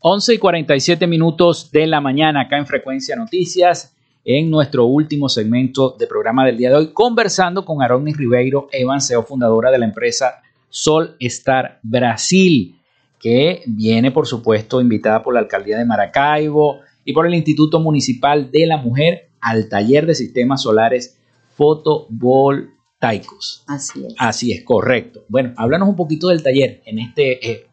11 0.02 0.34
y 0.34 0.38
47 0.38 1.06
minutos 1.06 1.70
de 1.70 1.86
la 1.86 2.00
mañana 2.00 2.40
acá 2.40 2.56
en 2.56 2.66
Frecuencia 2.66 3.16
Noticias, 3.16 3.94
en 4.24 4.50
nuestro 4.50 4.86
último 4.86 5.28
segmento 5.28 5.94
de 5.98 6.06
programa 6.06 6.46
del 6.46 6.56
día 6.56 6.70
de 6.70 6.76
hoy, 6.76 6.92
conversando 6.94 7.66
con 7.66 7.82
Aronis 7.82 8.16
Ribeiro 8.16 8.68
Evan, 8.72 9.02
CEO 9.02 9.24
fundadora 9.24 9.70
de 9.70 9.76
la 9.76 9.84
empresa 9.84 10.40
Sol 10.70 11.16
Star 11.20 11.78
Brasil, 11.82 12.80
que 13.18 13.62
viene, 13.66 14.10
por 14.12 14.26
supuesto, 14.26 14.80
invitada 14.80 15.22
por 15.22 15.34
la 15.34 15.40
alcaldía 15.40 15.76
de 15.76 15.84
Maracaibo 15.84 16.78
y 17.04 17.12
por 17.12 17.26
el 17.26 17.34
Instituto 17.34 17.80
Municipal 17.80 18.50
de 18.50 18.66
la 18.66 18.78
Mujer 18.78 19.28
al 19.40 19.68
taller 19.68 20.06
de 20.06 20.14
sistemas 20.14 20.62
solares 20.62 21.18
fotovoltaicos. 21.56 23.64
Así 23.66 24.06
es. 24.06 24.14
Así 24.18 24.52
es, 24.52 24.62
correcto. 24.64 25.24
Bueno, 25.28 25.52
háblanos 25.56 25.88
un 25.88 25.96
poquito 25.96 26.28
del 26.28 26.42
taller 26.42 26.82
en 26.86 26.98
este 26.98 27.50
eh, 27.50 27.66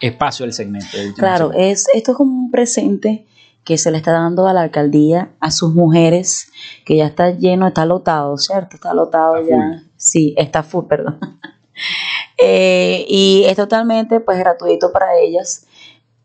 espacio 0.00 0.44
del 0.46 0.52
segmento. 0.52 0.96
del 0.96 1.14
Claro, 1.14 1.48
segmento. 1.50 1.72
es, 1.72 1.86
esto 1.94 2.12
es 2.12 2.16
como 2.16 2.38
un 2.38 2.50
presente 2.50 3.26
que 3.64 3.78
se 3.78 3.90
le 3.90 3.96
está 3.96 4.12
dando 4.12 4.46
a 4.46 4.52
la 4.52 4.60
alcaldía, 4.62 5.30
a 5.40 5.50
sus 5.50 5.74
mujeres, 5.74 6.48
que 6.84 6.98
ya 6.98 7.06
está 7.06 7.30
lleno, 7.30 7.66
está 7.66 7.86
lotado, 7.86 8.36
¿cierto? 8.36 8.76
Está 8.76 8.92
lotado 8.92 9.36
ya. 9.48 9.82
Sí, 9.96 10.34
está 10.36 10.62
full, 10.62 10.84
perdón. 10.86 11.18
Eh, 12.38 13.04
y 13.08 13.44
es 13.46 13.56
totalmente 13.56 14.20
pues 14.20 14.38
gratuito 14.38 14.92
para 14.92 15.18
ellas. 15.18 15.66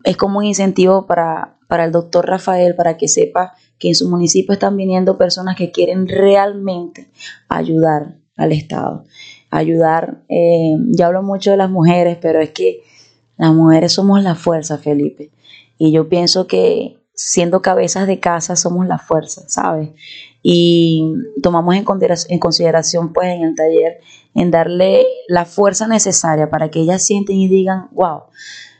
Es 0.03 0.17
como 0.17 0.39
un 0.39 0.45
incentivo 0.45 1.05
para, 1.05 1.57
para 1.67 1.85
el 1.85 1.91
doctor 1.91 2.25
Rafael, 2.27 2.75
para 2.75 2.97
que 2.97 3.07
sepa 3.07 3.53
que 3.77 3.89
en 3.89 3.95
su 3.95 4.09
municipio 4.09 4.53
están 4.53 4.75
viniendo 4.75 5.17
personas 5.17 5.55
que 5.55 5.71
quieren 5.71 6.07
realmente 6.07 7.09
ayudar 7.47 8.17
al 8.35 8.51
Estado. 8.51 9.05
Ayudar, 9.51 10.23
eh, 10.29 10.75
ya 10.89 11.07
hablo 11.07 11.23
mucho 11.23 11.51
de 11.51 11.57
las 11.57 11.69
mujeres, 11.69 12.17
pero 12.21 12.39
es 12.39 12.51
que 12.51 12.81
las 13.37 13.53
mujeres 13.53 13.93
somos 13.93 14.21
la 14.21 14.35
fuerza, 14.35 14.77
Felipe. 14.77 15.31
Y 15.77 15.91
yo 15.91 16.09
pienso 16.09 16.45
que 16.45 16.99
siendo 17.13 17.61
cabezas 17.61 18.07
de 18.07 18.19
casa 18.19 18.55
somos 18.55 18.87
la 18.87 18.97
fuerza, 18.97 19.43
¿sabes? 19.47 19.89
Y 20.41 21.13
tomamos 21.41 21.75
en 21.75 21.83
consideración, 21.83 22.33
en 22.33 22.39
consideración, 22.39 23.13
pues, 23.13 23.27
en 23.27 23.43
el 23.43 23.55
taller, 23.55 23.99
en 24.33 24.51
darle 24.51 25.05
la 25.27 25.45
fuerza 25.45 25.87
necesaria 25.87 26.49
para 26.49 26.69
que 26.69 26.79
ellas 26.79 27.05
sienten 27.05 27.35
y 27.37 27.47
digan, 27.47 27.87
wow, 27.91 28.23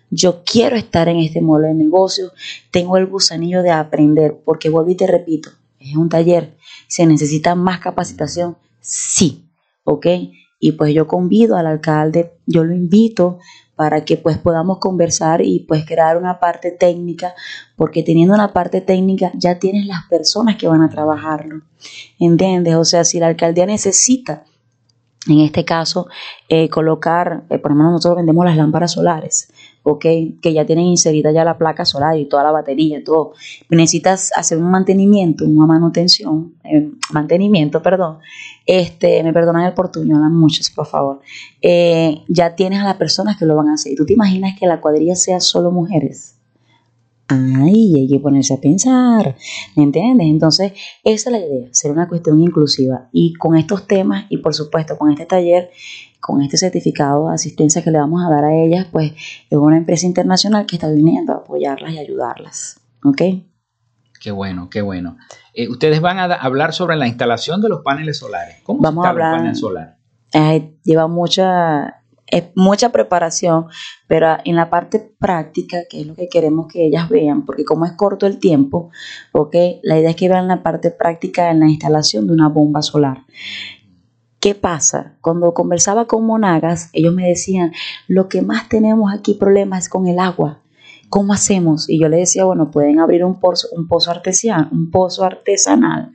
yo 0.09 0.43
quiero 0.43 0.75
estar 0.75 1.07
en 1.07 1.19
este 1.19 1.41
modelo 1.41 1.67
de 1.67 1.73
negocio, 1.73 2.31
tengo 2.71 2.97
el 2.97 3.05
gusanillo 3.05 3.61
de 3.61 3.71
aprender, 3.71 4.37
porque 4.43 4.69
vuelvo 4.69 4.89
y 4.89 4.95
te 4.95 5.07
repito, 5.07 5.51
es 5.79 5.95
un 5.95 6.09
taller, 6.09 6.55
se 6.87 7.05
necesita 7.05 7.55
más 7.55 7.79
capacitación, 7.79 8.57
sí, 8.81 9.45
¿ok? 9.83 10.07
Y 10.59 10.73
pues 10.73 10.93
yo 10.93 11.07
convido 11.07 11.55
al 11.55 11.67
alcalde, 11.67 12.33
yo 12.45 12.63
lo 12.63 12.73
invito 12.73 13.39
para 13.79 14.03
que 14.03 14.17
pues 14.17 14.37
podamos 14.37 14.79
conversar 14.79 15.41
y 15.41 15.61
pues 15.61 15.85
crear 15.85 16.17
una 16.17 16.37
parte 16.41 16.71
técnica, 16.71 17.33
porque 17.77 18.03
teniendo 18.03 18.33
una 18.33 18.51
parte 18.51 18.81
técnica 18.81 19.31
ya 19.35 19.57
tienes 19.57 19.85
las 19.85 20.03
personas 20.09 20.57
que 20.57 20.67
van 20.67 20.81
a 20.81 20.89
trabajarlo, 20.89 21.61
¿entiendes? 22.19 22.75
O 22.75 22.83
sea, 22.83 23.05
si 23.05 23.19
la 23.19 23.27
alcaldía 23.27 23.65
necesita, 23.65 24.43
en 25.29 25.39
este 25.39 25.63
caso, 25.63 26.07
eh, 26.49 26.67
colocar, 26.67 27.43
eh, 27.49 27.57
por 27.57 27.71
lo 27.71 27.77
menos 27.77 27.93
nosotros 27.93 28.17
vendemos 28.17 28.43
las 28.43 28.57
lámparas 28.57 28.91
solares, 28.91 29.49
¿ok? 29.83 30.05
Que 30.41 30.53
ya 30.53 30.65
tienen 30.65 30.85
inserida 30.85 31.31
ya 31.31 31.43
la 31.43 31.57
placa 31.57 31.85
solar 31.85 32.17
y 32.17 32.25
toda 32.25 32.43
la 32.43 32.51
batería, 32.51 33.03
todo. 33.03 33.33
Necesitas 33.69 34.31
hacer 34.35 34.57
un 34.57 34.69
mantenimiento, 34.69 35.45
una 35.45 35.65
manutención, 35.65 36.55
eh, 36.63 36.89
mantenimiento, 37.11 37.81
perdón. 37.81 38.19
Este, 38.65 39.23
me 39.23 39.33
perdonan 39.33 39.65
el 39.65 39.73
portuñol, 39.73 40.29
muchos, 40.31 40.69
por 40.69 40.85
favor. 40.85 41.21
Eh, 41.61 42.23
ya 42.27 42.55
tienes 42.55 42.79
a 42.79 42.85
las 42.85 42.95
personas 42.95 43.37
que 43.37 43.45
lo 43.45 43.55
van 43.55 43.69
a 43.69 43.73
hacer. 43.73 43.95
¿Tú 43.95 44.05
te 44.05 44.13
imaginas 44.13 44.57
que 44.59 44.67
la 44.67 44.81
cuadrilla 44.81 45.15
sea 45.15 45.39
solo 45.39 45.71
mujeres? 45.71 46.35
Ay, 47.31 47.93
hay 47.95 48.07
que 48.07 48.17
ponerse 48.17 48.55
a 48.55 48.57
pensar, 48.57 49.35
¿me 49.75 49.83
entiendes? 49.83 50.25
Entonces, 50.25 50.71
esa 51.03 51.29
es 51.29 51.31
la 51.31 51.37
idea, 51.37 51.67
ser 51.71 51.91
una 51.91 52.07
cuestión 52.07 52.39
inclusiva. 52.41 53.07
Y 53.11 53.33
con 53.33 53.55
estos 53.55 53.85
temas, 53.85 54.25
y 54.29 54.37
por 54.37 54.55
supuesto 54.55 54.97
con 54.97 55.11
este 55.11 55.27
taller, 55.27 55.69
con 56.19 56.41
este 56.41 56.57
certificado 56.57 57.29
de 57.29 57.35
asistencia 57.35 57.83
que 57.83 57.91
le 57.91 57.97
vamos 57.99 58.21
a 58.25 58.29
dar 58.29 58.43
a 58.45 58.53
ellas, 58.53 58.87
pues 58.91 59.13
es 59.49 59.57
una 59.57 59.77
empresa 59.77 60.05
internacional 60.05 60.65
que 60.65 60.75
está 60.75 60.89
viniendo 60.89 61.33
a 61.33 61.37
apoyarlas 61.37 61.91
y 61.93 61.97
ayudarlas. 61.99 62.79
¿Ok? 63.03 63.21
Qué 64.21 64.31
bueno, 64.31 64.69
qué 64.69 64.81
bueno. 64.81 65.17
Eh, 65.53 65.69
ustedes 65.69 66.01
van 66.01 66.19
a 66.19 66.25
hablar 66.25 66.73
sobre 66.73 66.97
la 66.97 67.07
instalación 67.07 67.61
de 67.61 67.69
los 67.69 67.81
paneles 67.81 68.17
solares. 68.17 68.57
¿Cómo 68.63 68.81
Vamos 68.81 69.03
se 69.03 69.07
a 69.07 69.11
instala 69.11 69.27
hablar- 69.29 69.39
panel 69.41 69.55
solar? 69.55 69.97
Eh, 70.33 70.75
lleva 70.83 71.07
mucha, 71.07 72.01
es 72.27 72.43
mucha 72.53 72.91
preparación, 72.91 73.67
pero 74.07 74.35
en 74.43 74.57
la 74.57 74.69
parte 74.69 74.99
práctica, 75.17 75.77
que 75.89 76.01
es 76.01 76.05
lo 76.07 76.15
que 76.15 76.27
queremos 76.27 76.67
que 76.71 76.85
ellas 76.85 77.07
vean, 77.09 77.45
porque 77.45 77.63
como 77.63 77.85
es 77.85 77.93
corto 77.93 78.27
el 78.27 78.39
tiempo, 78.39 78.91
¿ok? 79.31 79.55
La 79.83 79.97
idea 79.97 80.09
es 80.09 80.15
que 80.17 80.27
vean 80.27 80.49
la 80.49 80.61
parte 80.63 80.91
práctica 80.91 81.49
en 81.49 81.61
la 81.61 81.69
instalación 81.69 82.27
de 82.27 82.33
una 82.33 82.49
bomba 82.49 82.81
solar. 82.81 83.23
¿Qué 84.39 84.55
pasa? 84.55 85.17
Cuando 85.19 85.53
conversaba 85.53 86.07
con 86.07 86.25
Monagas, 86.25 86.89
ellos 86.93 87.13
me 87.13 87.27
decían, 87.27 87.73
lo 88.07 88.29
que 88.29 88.41
más 88.41 88.69
tenemos 88.69 89.13
aquí 89.13 89.33
problemas 89.33 89.83
es 89.83 89.89
con 89.89 90.07
el 90.07 90.17
agua. 90.17 90.61
¿Cómo 91.09 91.33
hacemos? 91.33 91.89
Y 91.89 91.99
yo 91.99 92.07
le 92.07 92.17
decía, 92.17 92.45
bueno, 92.45 92.71
pueden 92.71 92.99
abrir 92.99 93.25
un 93.25 93.39
pozo, 93.39 93.67
un 93.75 93.87
pozo 93.87 94.11
artesanal, 94.11 94.69
un 94.71 94.91
pozo 94.91 95.25
artesanal, 95.25 96.13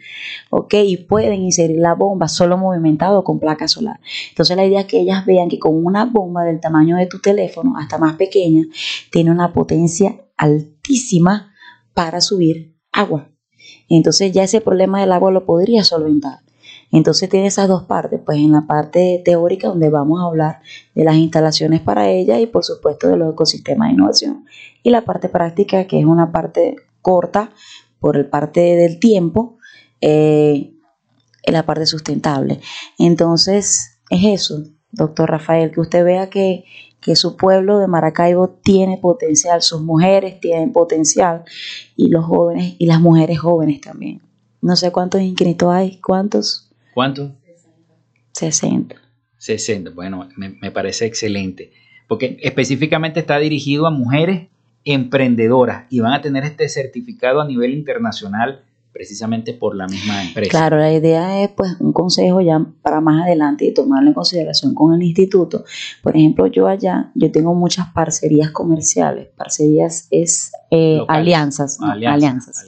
¿ok? 0.49 0.73
Y 0.87 0.97
pueden 0.99 1.43
inserir 1.43 1.79
la 1.81 1.95
bomba 1.95 2.29
solo 2.29 2.57
movimentado 2.57 3.25
con 3.25 3.41
placa 3.41 3.69
solar. 3.69 4.01
Entonces 4.31 4.57
la 4.57 4.65
idea 4.65 4.81
es 4.81 4.87
que 4.87 5.01
ellas 5.01 5.27
vean 5.27 5.49
que 5.49 5.59
con 5.59 5.85
una 5.85 6.07
bomba 6.07 6.45
del 6.45 6.61
tamaño 6.61 6.97
de 6.97 7.07
tu 7.07 7.19
teléfono, 7.19 7.77
hasta 7.77 7.99
más 7.99 8.17
pequeña, 8.17 8.65
tiene 9.11 9.33
una 9.33 9.53
potencia 9.53 10.17
altísima 10.39 11.53
para 11.93 12.23
subir 12.23 12.75
agua. 12.91 13.29
Entonces 13.89 14.33
ya 14.33 14.45
ese 14.45 14.63
problema 14.63 15.01
del 15.01 15.13
agua 15.13 15.31
lo 15.31 15.45
podría 15.45 15.85
solventar. 15.85 16.44
Entonces 16.95 17.29
tiene 17.29 17.49
esas 17.49 17.67
dos 17.67 17.83
partes, 17.83 18.21
pues 18.25 18.39
en 18.39 18.53
la 18.53 18.69
parte 18.69 19.21
teórica 19.25 19.67
donde 19.67 19.91
vamos 19.91 20.21
a 20.21 20.27
hablar 20.27 20.61
de 20.95 21.03
las 21.03 21.17
instalaciones 21.17 21.81
para 21.81 22.09
ella 22.09 22.39
y 22.39 22.47
por 22.47 22.63
supuesto 22.63 23.09
de 23.09 23.17
los 23.17 23.33
ecosistemas 23.33 23.89
de 23.89 23.95
innovación 23.95 24.45
y 24.85 24.91
la 24.91 25.05
parte 25.05 25.29
práctica 25.29 25.89
que 25.89 25.99
es 25.99 26.05
una 26.05 26.31
parte 26.31 26.77
corta 27.03 27.51
por 27.99 28.17
el 28.17 28.27
parte 28.27 28.61
del 28.61 29.01
tiempo, 29.01 29.59
eh, 30.01 30.73
en 31.43 31.53
la 31.53 31.67
parte 31.67 31.85
sustentable. 31.87 32.61
Entonces 32.97 33.99
es 34.09 34.25
eso, 34.25 34.63
doctor 34.93 35.29
Rafael, 35.29 35.73
que 35.73 35.81
usted 35.81 36.05
vea 36.05 36.31
que, 36.31 36.65
que 37.01 37.17
su 37.17 37.37
pueblo 37.37 37.81
de 37.81 37.89
Maracaibo 37.89 38.51
tiene 38.51 38.99
potencial, 38.99 39.63
sus 39.63 39.83
mujeres 39.83 40.39
tienen 40.39 40.73
potencial 40.73 41.43
y 41.97 42.07
los 42.07 42.25
jóvenes 42.25 42.77
y 42.79 42.87
las 42.87 43.01
mujeres 43.01 43.41
jóvenes 43.41 43.81
también. 43.81 44.23
No 44.61 44.77
sé 44.77 44.93
cuántos 44.93 45.23
inscritos 45.23 45.73
hay, 45.73 46.01
¿cuántos? 46.01 46.71
¿Cuánto? 46.95 47.35
60. 48.33 48.97
60. 49.37 49.91
Bueno, 49.91 50.29
me, 50.37 50.51
me 50.61 50.71
parece 50.71 51.07
excelente. 51.07 51.73
Porque 52.09 52.39
específicamente 52.43 53.21
está 53.21 53.39
dirigido 53.39 53.87
a 53.87 53.91
mujeres 53.91 54.49
emprendedoras 54.85 55.87
y 55.91 56.01
van 56.01 56.13
a 56.13 56.21
tener 56.21 56.45
este 56.45 56.69
certificado 56.69 57.41
a 57.41 57.47
nivel 57.47 57.73
internacional 57.73 58.65
precisamente 58.95 59.53
por 59.53 59.75
la 59.75 59.89
misma 59.89 60.23
empresa. 60.23 60.51
Claro, 60.51 60.79
la 60.79 60.93
idea 60.93 61.43
es 61.43 61.51
pues 61.51 61.77
un 61.81 61.93
consejo 61.93 62.41
ya 62.41 62.65
para 62.81 63.01
más 63.01 63.25
adelante 63.25 63.65
y 63.65 63.75
tomarlo 63.75 64.09
en 64.09 64.15
consideración 64.15 64.73
con 64.73 64.95
el 64.95 65.03
instituto. 65.03 65.65
Por 66.01 66.17
ejemplo, 66.17 66.47
yo 66.47 66.69
allá, 66.69 67.11
yo 67.17 67.31
tengo 67.33 67.55
muchas 67.55 67.89
parcerías 67.93 68.53
comerciales. 68.53 69.29
Parcerías 69.37 70.07
es 70.13 70.53
eh, 70.71 71.01
alianzas, 71.09 71.81
no, 71.81 71.91
Alianzas, 71.91 72.57
alianzas. 72.57 72.67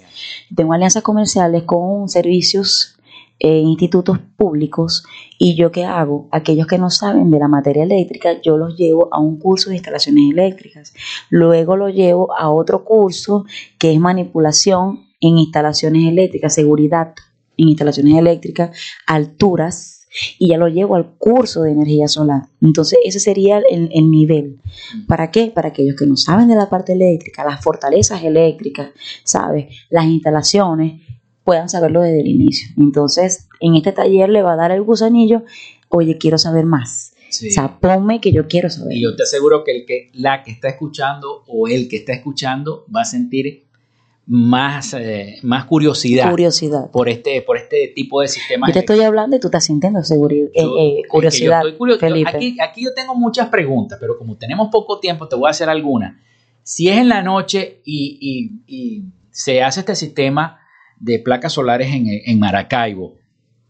Tengo 0.54 0.72
alianzas 0.72 1.04
comerciales 1.04 1.62
con 1.62 2.08
servicios 2.08 2.95
eh, 3.38 3.58
institutos 3.58 4.18
públicos 4.36 5.04
y 5.38 5.56
yo 5.56 5.70
qué 5.70 5.84
hago, 5.84 6.28
aquellos 6.32 6.66
que 6.66 6.78
no 6.78 6.88
saben 6.90 7.30
de 7.30 7.38
la 7.38 7.48
materia 7.48 7.82
eléctrica, 7.82 8.40
yo 8.40 8.56
los 8.56 8.76
llevo 8.76 9.08
a 9.12 9.20
un 9.20 9.38
curso 9.38 9.70
de 9.70 9.76
instalaciones 9.76 10.30
eléctricas, 10.32 10.94
luego 11.28 11.76
lo 11.76 11.90
llevo 11.90 12.34
a 12.36 12.50
otro 12.50 12.84
curso 12.84 13.44
que 13.78 13.92
es 13.92 14.00
manipulación 14.00 15.06
en 15.20 15.38
instalaciones 15.38 16.08
eléctricas, 16.08 16.54
seguridad 16.54 17.14
en 17.58 17.68
instalaciones 17.68 18.18
eléctricas, 18.18 18.78
alturas, 19.06 19.96
y 20.38 20.48
ya 20.48 20.56
lo 20.58 20.68
llevo 20.68 20.96
al 20.96 21.16
curso 21.18 21.62
de 21.62 21.72
energía 21.72 22.08
solar. 22.08 22.44
Entonces, 22.62 22.98
ese 23.04 23.20
sería 23.20 23.58
el, 23.58 23.90
el 23.92 24.10
nivel. 24.10 24.60
¿Para 25.06 25.30
qué? 25.30 25.50
Para 25.54 25.68
aquellos 25.68 25.96
que 25.96 26.06
no 26.06 26.16
saben 26.16 26.48
de 26.48 26.54
la 26.54 26.70
parte 26.70 26.94
eléctrica, 26.94 27.44
las 27.44 27.62
fortalezas 27.62 28.22
eléctricas, 28.22 28.90
¿sabes? 29.24 29.66
Las 29.90 30.06
instalaciones, 30.06 31.02
puedan 31.46 31.70
saberlo 31.70 32.02
desde 32.02 32.20
el 32.20 32.26
inicio. 32.26 32.68
Entonces, 32.76 33.48
en 33.60 33.76
este 33.76 33.92
taller 33.92 34.28
le 34.28 34.42
va 34.42 34.52
a 34.52 34.56
dar 34.56 34.72
el 34.72 34.82
gusanillo, 34.82 35.44
oye, 35.88 36.18
quiero 36.18 36.36
saber 36.36 36.66
más. 36.66 37.14
Sí. 37.30 37.48
O 37.48 37.52
sea, 37.52 37.78
ponme 37.80 38.20
que 38.20 38.32
yo 38.32 38.46
quiero 38.48 38.68
saber. 38.68 38.94
Y 38.96 39.02
yo 39.02 39.14
te 39.16 39.22
aseguro 39.22 39.62
que, 39.64 39.70
el 39.76 39.86
que 39.86 40.10
la 40.12 40.42
que 40.42 40.50
está 40.50 40.68
escuchando 40.68 41.44
o 41.46 41.68
el 41.68 41.88
que 41.88 41.96
está 41.96 42.12
escuchando 42.12 42.84
va 42.94 43.02
a 43.02 43.04
sentir 43.04 43.64
más, 44.26 44.92
eh, 44.94 45.36
más 45.42 45.66
curiosidad, 45.66 46.28
Curiosidad. 46.30 46.90
por 46.90 47.08
este 47.08 47.42
por 47.42 47.56
este 47.56 47.92
tipo 47.94 48.20
de 48.20 48.26
sistemas. 48.28 48.68
Yo 48.70 48.72
te 48.74 48.80
estoy 48.80 49.00
hablando 49.02 49.36
y 49.36 49.40
tú 49.40 49.46
estás 49.46 49.64
sintiendo 49.64 50.02
seguridad, 50.02 50.48
eh, 50.52 50.62
Yo- 50.62 50.76
eh, 50.78 50.88
es 50.88 50.94
que 50.96 51.02
yo 51.02 51.08
curiosidad, 51.08 51.62
Felipe. 52.00 52.30
Aquí, 52.34 52.56
aquí 52.60 52.82
yo 52.84 52.92
tengo 52.92 53.14
muchas 53.14 53.48
preguntas, 53.50 53.98
pero 54.00 54.18
como 54.18 54.36
tenemos 54.36 54.68
poco 54.72 54.98
tiempo, 54.98 55.28
te 55.28 55.36
voy 55.36 55.46
a 55.46 55.50
hacer 55.50 55.68
algunas. 55.68 56.16
Si 56.64 56.88
es 56.88 56.96
en 56.96 57.08
la 57.08 57.22
noche 57.22 57.80
y, 57.84 58.18
y- 58.20 58.74
y 58.76 59.04
se 59.30 59.62
hace 59.62 59.80
este 59.80 59.94
sistema 59.94 60.58
de 60.98 61.18
placas 61.18 61.52
solares 61.52 61.92
en, 61.92 62.06
en 62.08 62.38
Maracaibo 62.38 63.14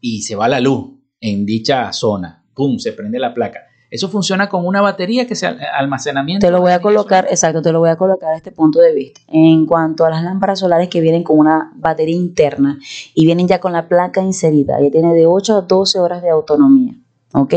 y 0.01 0.23
se 0.23 0.37
va 0.37 0.49
la 0.49 0.61
luz 0.61 0.93
en 1.21 1.47
dicha 1.47 1.93
zona, 1.93 2.45
¡pum! 2.55 2.79
se 2.79 2.93
prende 2.93 3.19
la 3.19 3.35
placa. 3.35 3.67
Eso 3.91 4.09
funciona 4.09 4.49
con 4.49 4.67
una 4.67 4.81
batería 4.81 5.27
que 5.27 5.37
sea 5.37 5.57
almacenamiento. 5.79 6.45
Te 6.45 6.51
lo 6.51 6.61
voy 6.61 6.73
a 6.73 6.81
colocar, 6.81 7.27
exacto, 7.31 7.63
te 7.63 7.73
lo 7.73 7.79
voy 7.79 7.91
a 7.91 7.97
colocar 7.97 8.35
a 8.35 8.37
este 8.37 8.51
punto 8.51 8.81
de 8.81 8.93
vista. 8.93 9.21
En 9.29 9.65
cuanto 9.65 10.05
a 10.05 10.11
las 10.11 10.25
lámparas 10.25 10.59
solares 10.59 10.89
que 10.89 11.01
vienen 11.01 11.23
con 11.23 11.39
una 11.39 11.73
batería 11.77 12.17
interna 12.17 12.79
y 13.15 13.25
vienen 13.25 13.47
ya 13.47 13.61
con 13.61 13.73
la 13.73 13.89
placa 13.89 14.23
inserida, 14.23 14.81
ya 14.81 14.91
tiene 14.91 15.15
de 15.15 15.27
8 15.27 15.57
a 15.57 15.61
12 15.63 16.01
horas 16.01 16.23
de 16.23 16.31
autonomía, 16.31 16.95
¿ok? 17.33 17.55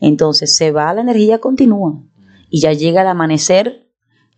Entonces 0.00 0.56
se 0.56 0.72
va 0.72 0.92
la 0.94 1.02
energía 1.02 1.38
continua 1.38 2.02
y 2.50 2.60
ya 2.60 2.72
llega 2.72 3.02
el 3.02 3.08
amanecer 3.08 3.88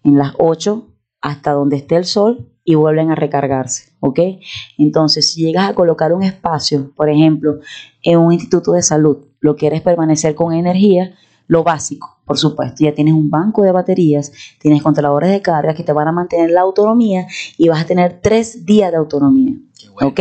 en 0.05 0.19
las 0.19 0.35
8 0.39 0.87
hasta 1.23 1.53
donde 1.53 1.77
esté 1.77 1.97
el 1.97 2.05
sol 2.05 2.51
y 2.65 2.75
vuelven 2.75 3.11
a 3.11 3.15
recargarse, 3.15 3.94
¿ok? 4.05 4.21
Entonces, 4.77 5.33
si 5.33 5.43
llegas 5.43 5.71
a 5.71 5.75
colocar 5.75 6.13
un 6.13 6.23
espacio, 6.23 6.93
por 6.95 7.09
ejemplo, 7.09 7.61
en 8.03 8.19
un 8.19 8.33
instituto 8.35 8.73
de 8.73 8.83
salud, 8.83 9.17
lo 9.41 9.57
quieres 9.57 9.81
permanecer 9.81 10.35
con 10.35 10.53
energía, 10.53 11.15
lo 11.47 11.63
básico, 11.63 12.19
por 12.27 12.39
supuesto, 12.39 12.85
ya 12.85 12.95
tienes 12.95 13.15
un 13.15 13.31
banco 13.31 13.63
de 13.63 13.73
baterías, 13.73 14.31
tienes 14.61 14.83
controladores 14.83 15.31
de 15.31 15.41
carga 15.41 15.75
que 15.75 15.83
te 15.83 15.93
van 15.93 16.09
a 16.09 16.13
mantener 16.13 16.51
la 16.51 16.61
autonomía 16.61 17.27
y 17.57 17.69
vas 17.69 17.83
a 17.83 17.87
tener 17.87 18.21
tres 18.23 18.67
días 18.67 18.91
de 18.91 18.99
autonomía, 18.99 19.57
¿ok? 20.03 20.21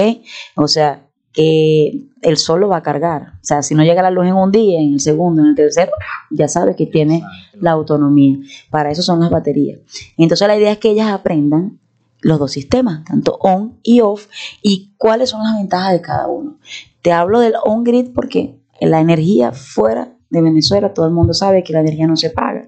O 0.55 0.67
sea, 0.67 1.05
que 1.33 2.05
el 2.21 2.37
sol 2.37 2.61
lo 2.61 2.69
va 2.69 2.77
a 2.77 2.83
cargar. 2.83 3.33
O 3.41 3.43
sea, 3.43 3.63
si 3.63 3.73
no 3.73 3.83
llega 3.83 4.01
la 4.01 4.11
luz 4.11 4.27
en 4.27 4.35
un 4.35 4.51
día, 4.51 4.79
en 4.79 4.93
el 4.93 4.99
segundo, 4.99 5.41
en 5.41 5.49
el 5.49 5.55
tercero, 5.55 5.91
ya 6.29 6.47
sabes 6.47 6.75
que 6.75 6.85
tiene 6.85 7.23
la 7.59 7.71
autonomía. 7.71 8.37
Para 8.69 8.91
eso 8.91 9.01
son 9.01 9.19
las 9.19 9.31
baterías. 9.31 9.79
Entonces 10.15 10.47
la 10.47 10.57
idea 10.57 10.71
es 10.71 10.77
que 10.77 10.91
ellas 10.91 11.11
aprendan 11.11 11.79
los 12.23 12.39
dos 12.39 12.51
sistemas, 12.51 13.03
tanto 13.05 13.37
on 13.41 13.79
y 13.83 14.01
off, 14.01 14.27
y 14.61 14.95
cuáles 14.97 15.29
son 15.29 15.43
las 15.43 15.57
ventajas 15.57 15.93
de 15.93 16.01
cada 16.01 16.27
uno. 16.27 16.57
Te 17.01 17.11
hablo 17.11 17.39
del 17.39 17.53
on-grid 17.63 18.11
porque 18.13 18.59
la 18.81 18.99
energía 18.99 19.51
fuera 19.51 20.17
de 20.29 20.41
Venezuela, 20.41 20.93
todo 20.93 21.05
el 21.05 21.13
mundo 21.13 21.33
sabe 21.33 21.63
que 21.63 21.73
la 21.73 21.81
energía 21.81 22.07
no 22.07 22.17
se 22.17 22.31
paga. 22.31 22.65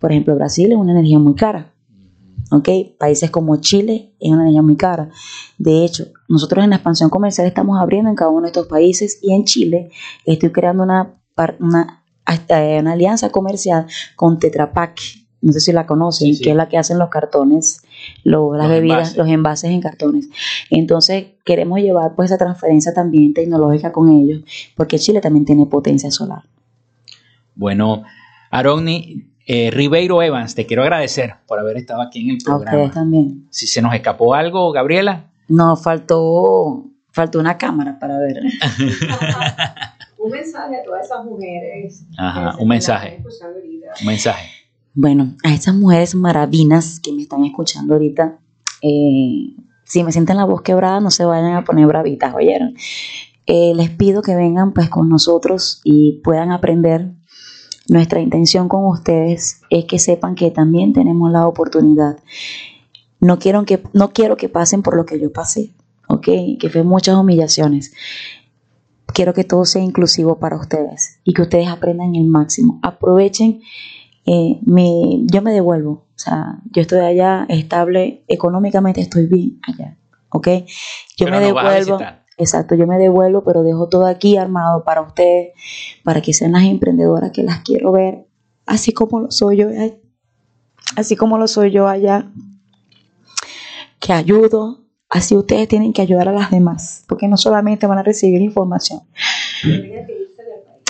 Por 0.00 0.10
ejemplo, 0.10 0.34
Brasil 0.34 0.72
es 0.72 0.76
una 0.76 0.92
energía 0.92 1.18
muy 1.20 1.36
cara. 1.36 1.74
¿ok? 2.50 2.68
Países 2.98 3.30
como 3.30 3.56
Chile 3.56 4.14
es 4.20 4.30
una 4.30 4.42
energía 4.42 4.62
muy 4.62 4.76
cara. 4.76 5.10
De 5.58 5.84
hecho, 5.84 6.06
nosotros 6.28 6.64
en 6.64 6.70
la 6.70 6.76
expansión 6.76 7.10
comercial 7.10 7.46
estamos 7.46 7.78
abriendo 7.80 8.10
en 8.10 8.16
cada 8.16 8.30
uno 8.30 8.42
de 8.42 8.48
estos 8.48 8.66
países 8.66 9.18
y 9.22 9.32
en 9.32 9.44
Chile 9.44 9.90
estoy 10.24 10.50
creando 10.52 10.82
una, 10.82 11.14
una, 11.60 12.04
hasta 12.24 12.60
una 12.80 12.92
alianza 12.92 13.30
comercial 13.30 13.86
con 14.16 14.38
Tetra 14.38 14.72
Pak. 14.72 15.00
No 15.40 15.52
sé 15.52 15.60
si 15.60 15.72
la 15.72 15.86
conocen, 15.86 16.34
que 16.42 16.50
es 16.50 16.56
la 16.56 16.68
que 16.68 16.78
hacen 16.78 16.98
los 16.98 17.10
cartones, 17.10 17.82
lo- 18.22 18.54
las 18.54 18.66
Los 18.68 18.76
bebidas, 18.76 18.96
envases. 18.98 19.16
los 19.16 19.28
envases 19.28 19.70
en 19.70 19.80
cartones. 19.80 20.28
Entonces, 20.70 21.26
queremos 21.44 21.78
llevar 21.80 22.14
pues 22.14 22.30
esa 22.30 22.38
transferencia 22.38 22.92
también 22.94 23.34
tecnológica 23.34 23.92
con 23.92 24.10
ellos, 24.10 24.42
porque 24.76 24.98
Chile 24.98 25.20
también 25.20 25.44
tiene 25.44 25.66
potencia 25.66 26.10
solar. 26.10 26.42
Bueno, 27.54 28.02
Aroni 28.50 29.26
eh, 29.46 29.70
Ribeiro 29.70 30.22
Evans, 30.22 30.54
te 30.54 30.64
quiero 30.66 30.82
agradecer 30.82 31.34
por 31.46 31.58
haber 31.58 31.76
estado 31.76 32.00
aquí 32.02 32.20
en 32.22 32.28
el 32.30 32.32
A 32.46 32.56
ustedes 32.56 32.70
programa. 32.70 32.90
también. 32.92 33.46
Si 33.50 33.66
se 33.66 33.82
nos 33.82 33.94
escapó 33.94 34.34
algo, 34.34 34.72
Gabriela. 34.72 35.30
No, 35.48 35.76
faltó, 35.76 36.86
faltó 37.10 37.38
una 37.40 37.58
cámara 37.58 37.98
para 37.98 38.18
ver. 38.18 38.40
Un 40.18 40.30
mensaje 40.30 40.76
a 40.80 40.82
todas 40.82 41.04
esas 41.04 41.22
mujeres. 41.26 42.06
Ajá, 42.16 42.56
un 42.58 42.66
mensaje. 42.66 43.22
Un 44.00 44.06
mensaje. 44.06 44.48
Bueno, 44.96 45.34
a 45.42 45.52
esas 45.52 45.74
mujeres 45.74 46.14
maravinas 46.14 47.00
que 47.00 47.12
me 47.12 47.22
están 47.22 47.44
escuchando 47.44 47.94
ahorita, 47.94 48.38
eh, 48.80 49.56
si 49.82 50.04
me 50.04 50.12
sienten 50.12 50.36
la 50.36 50.44
voz 50.44 50.62
quebrada, 50.62 51.00
no 51.00 51.10
se 51.10 51.24
vayan 51.24 51.54
a 51.54 51.64
poner 51.64 51.88
bravitas, 51.88 52.32
¿oyeron? 52.32 52.76
Eh, 53.46 53.72
les 53.74 53.90
pido 53.90 54.22
que 54.22 54.36
vengan 54.36 54.72
pues 54.72 54.88
con 54.88 55.08
nosotros 55.08 55.80
y 55.82 56.20
puedan 56.22 56.52
aprender. 56.52 57.10
Nuestra 57.88 58.20
intención 58.20 58.68
con 58.68 58.86
ustedes 58.86 59.60
es 59.68 59.84
que 59.84 59.98
sepan 59.98 60.36
que 60.36 60.52
también 60.52 60.92
tenemos 60.92 61.30
la 61.32 61.46
oportunidad. 61.48 62.18
No 63.18 63.40
quiero 63.40 63.64
que, 63.64 63.82
no 63.92 64.12
quiero 64.12 64.36
que 64.36 64.48
pasen 64.48 64.82
por 64.82 64.96
lo 64.96 65.04
que 65.04 65.20
yo 65.20 65.32
pasé, 65.32 65.74
¿ok? 66.08 66.28
Que 66.58 66.70
fue 66.72 66.84
muchas 66.84 67.16
humillaciones. 67.16 67.92
Quiero 69.06 69.34
que 69.34 69.44
todo 69.44 69.64
sea 69.64 69.82
inclusivo 69.82 70.38
para 70.38 70.56
ustedes 70.56 71.18
y 71.24 71.34
que 71.34 71.42
ustedes 71.42 71.68
aprendan 71.68 72.14
el 72.14 72.26
máximo. 72.26 72.78
Aprovechen 72.82 73.60
eh, 74.26 74.58
me- 74.64 75.24
yo 75.26 75.42
me 75.42 75.52
devuelvo. 75.52 75.90
O 76.14 76.18
sea, 76.18 76.60
yo 76.70 76.82
estoy 76.82 77.00
allá 77.00 77.46
estable, 77.48 78.24
económicamente 78.28 79.00
estoy 79.00 79.26
bien 79.26 79.58
allá. 79.62 79.96
¿Ok? 80.30 80.48
Yo 81.16 81.26
Pero 81.26 81.30
me 81.30 81.40
nos 81.46 81.54
vas 81.54 81.64
a 81.66 81.68
devuelvo. 81.70 81.98
Exacto, 82.36 82.74
yo 82.74 82.86
me 82.86 82.98
devuelvo, 82.98 83.44
pero 83.44 83.62
dejo 83.62 83.88
todo 83.88 84.06
aquí 84.06 84.36
armado 84.36 84.82
para 84.82 85.02
ustedes, 85.02 85.52
para 86.02 86.20
que 86.20 86.32
sean 86.32 86.52
las 86.52 86.64
emprendedoras 86.64 87.30
que 87.30 87.44
las 87.44 87.60
quiero 87.60 87.92
ver, 87.92 88.26
así 88.66 88.92
como 88.92 89.20
lo 89.20 89.30
soy 89.30 89.58
yo, 89.58 89.68
eh, 89.70 90.00
así 90.96 91.14
como 91.14 91.38
lo 91.38 91.46
soy 91.46 91.70
yo 91.70 91.86
allá, 91.86 92.28
que 94.00 94.12
ayudo, 94.12 94.80
así 95.08 95.36
ustedes 95.36 95.68
tienen 95.68 95.92
que 95.92 96.02
ayudar 96.02 96.28
a 96.28 96.32
las 96.32 96.50
demás, 96.50 97.04
porque 97.08 97.28
no 97.28 97.36
solamente 97.36 97.86
van 97.86 97.98
a 97.98 98.02
recibir 98.02 98.40
información 98.42 99.02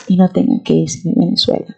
y 0.08 0.16
no 0.16 0.30
tengan 0.30 0.60
que 0.60 0.72
irse 0.72 1.06
de 1.08 1.14
Venezuela. 1.14 1.76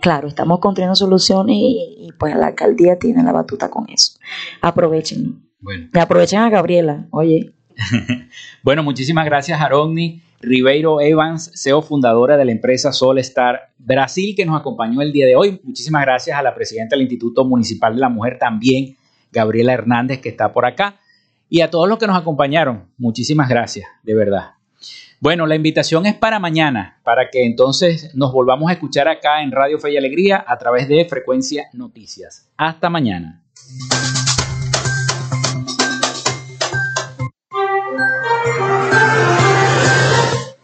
Claro, 0.00 0.28
estamos 0.28 0.60
construyendo 0.60 0.94
soluciones 0.94 1.56
y, 1.56 2.06
y, 2.08 2.12
pues 2.18 2.34
la 2.34 2.48
alcaldía 2.48 2.98
tiene 2.98 3.22
la 3.22 3.32
batuta 3.32 3.70
con 3.70 3.88
eso. 3.88 4.18
Aprovechen. 4.60 5.42
Bueno. 5.60 5.88
Y 5.92 5.98
aprovechen 5.98 6.40
a 6.40 6.50
Gabriela, 6.50 7.06
oye. 7.10 7.54
Bueno, 8.62 8.82
muchísimas 8.82 9.24
gracias, 9.24 9.60
Arogni 9.60 10.22
Ribeiro 10.40 11.02
Evans, 11.02 11.52
CEO 11.54 11.82
fundadora 11.82 12.38
de 12.38 12.46
la 12.46 12.52
empresa 12.52 12.92
Solstar 12.92 13.72
Brasil, 13.78 14.34
que 14.34 14.46
nos 14.46 14.58
acompañó 14.58 15.02
el 15.02 15.12
día 15.12 15.26
de 15.26 15.36
hoy. 15.36 15.60
Muchísimas 15.62 16.02
gracias 16.02 16.38
a 16.38 16.42
la 16.42 16.54
presidenta 16.54 16.96
del 16.96 17.02
Instituto 17.02 17.44
Municipal 17.44 17.94
de 17.94 18.00
la 18.00 18.08
Mujer 18.08 18.38
también, 18.38 18.96
Gabriela 19.30 19.74
Hernández, 19.74 20.20
que 20.20 20.30
está 20.30 20.52
por 20.52 20.64
acá. 20.64 20.98
Y 21.50 21.60
a 21.60 21.70
todos 21.70 21.88
los 21.88 21.98
que 21.98 22.06
nos 22.06 22.16
acompañaron, 22.16 22.86
muchísimas 22.96 23.50
gracias, 23.50 23.86
de 24.02 24.14
verdad. 24.14 24.52
Bueno, 25.20 25.46
la 25.46 25.54
invitación 25.54 26.06
es 26.06 26.14
para 26.14 26.38
mañana, 26.38 27.00
para 27.04 27.28
que 27.30 27.44
entonces 27.44 28.14
nos 28.14 28.32
volvamos 28.32 28.70
a 28.70 28.72
escuchar 28.72 29.06
acá 29.08 29.42
en 29.42 29.52
Radio 29.52 29.78
Fe 29.78 29.92
y 29.92 29.96
Alegría 29.96 30.42
a 30.46 30.56
través 30.58 30.88
de 30.88 31.04
Frecuencia 31.04 31.68
Noticias. 31.72 32.48
Hasta 32.56 32.88
mañana. 32.88 33.42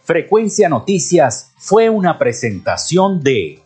Frecuencia 0.03 0.69
Noticias 0.69 1.51
fue 1.57 1.89
una 1.89 2.17
presentación 2.17 3.21
de 3.21 3.61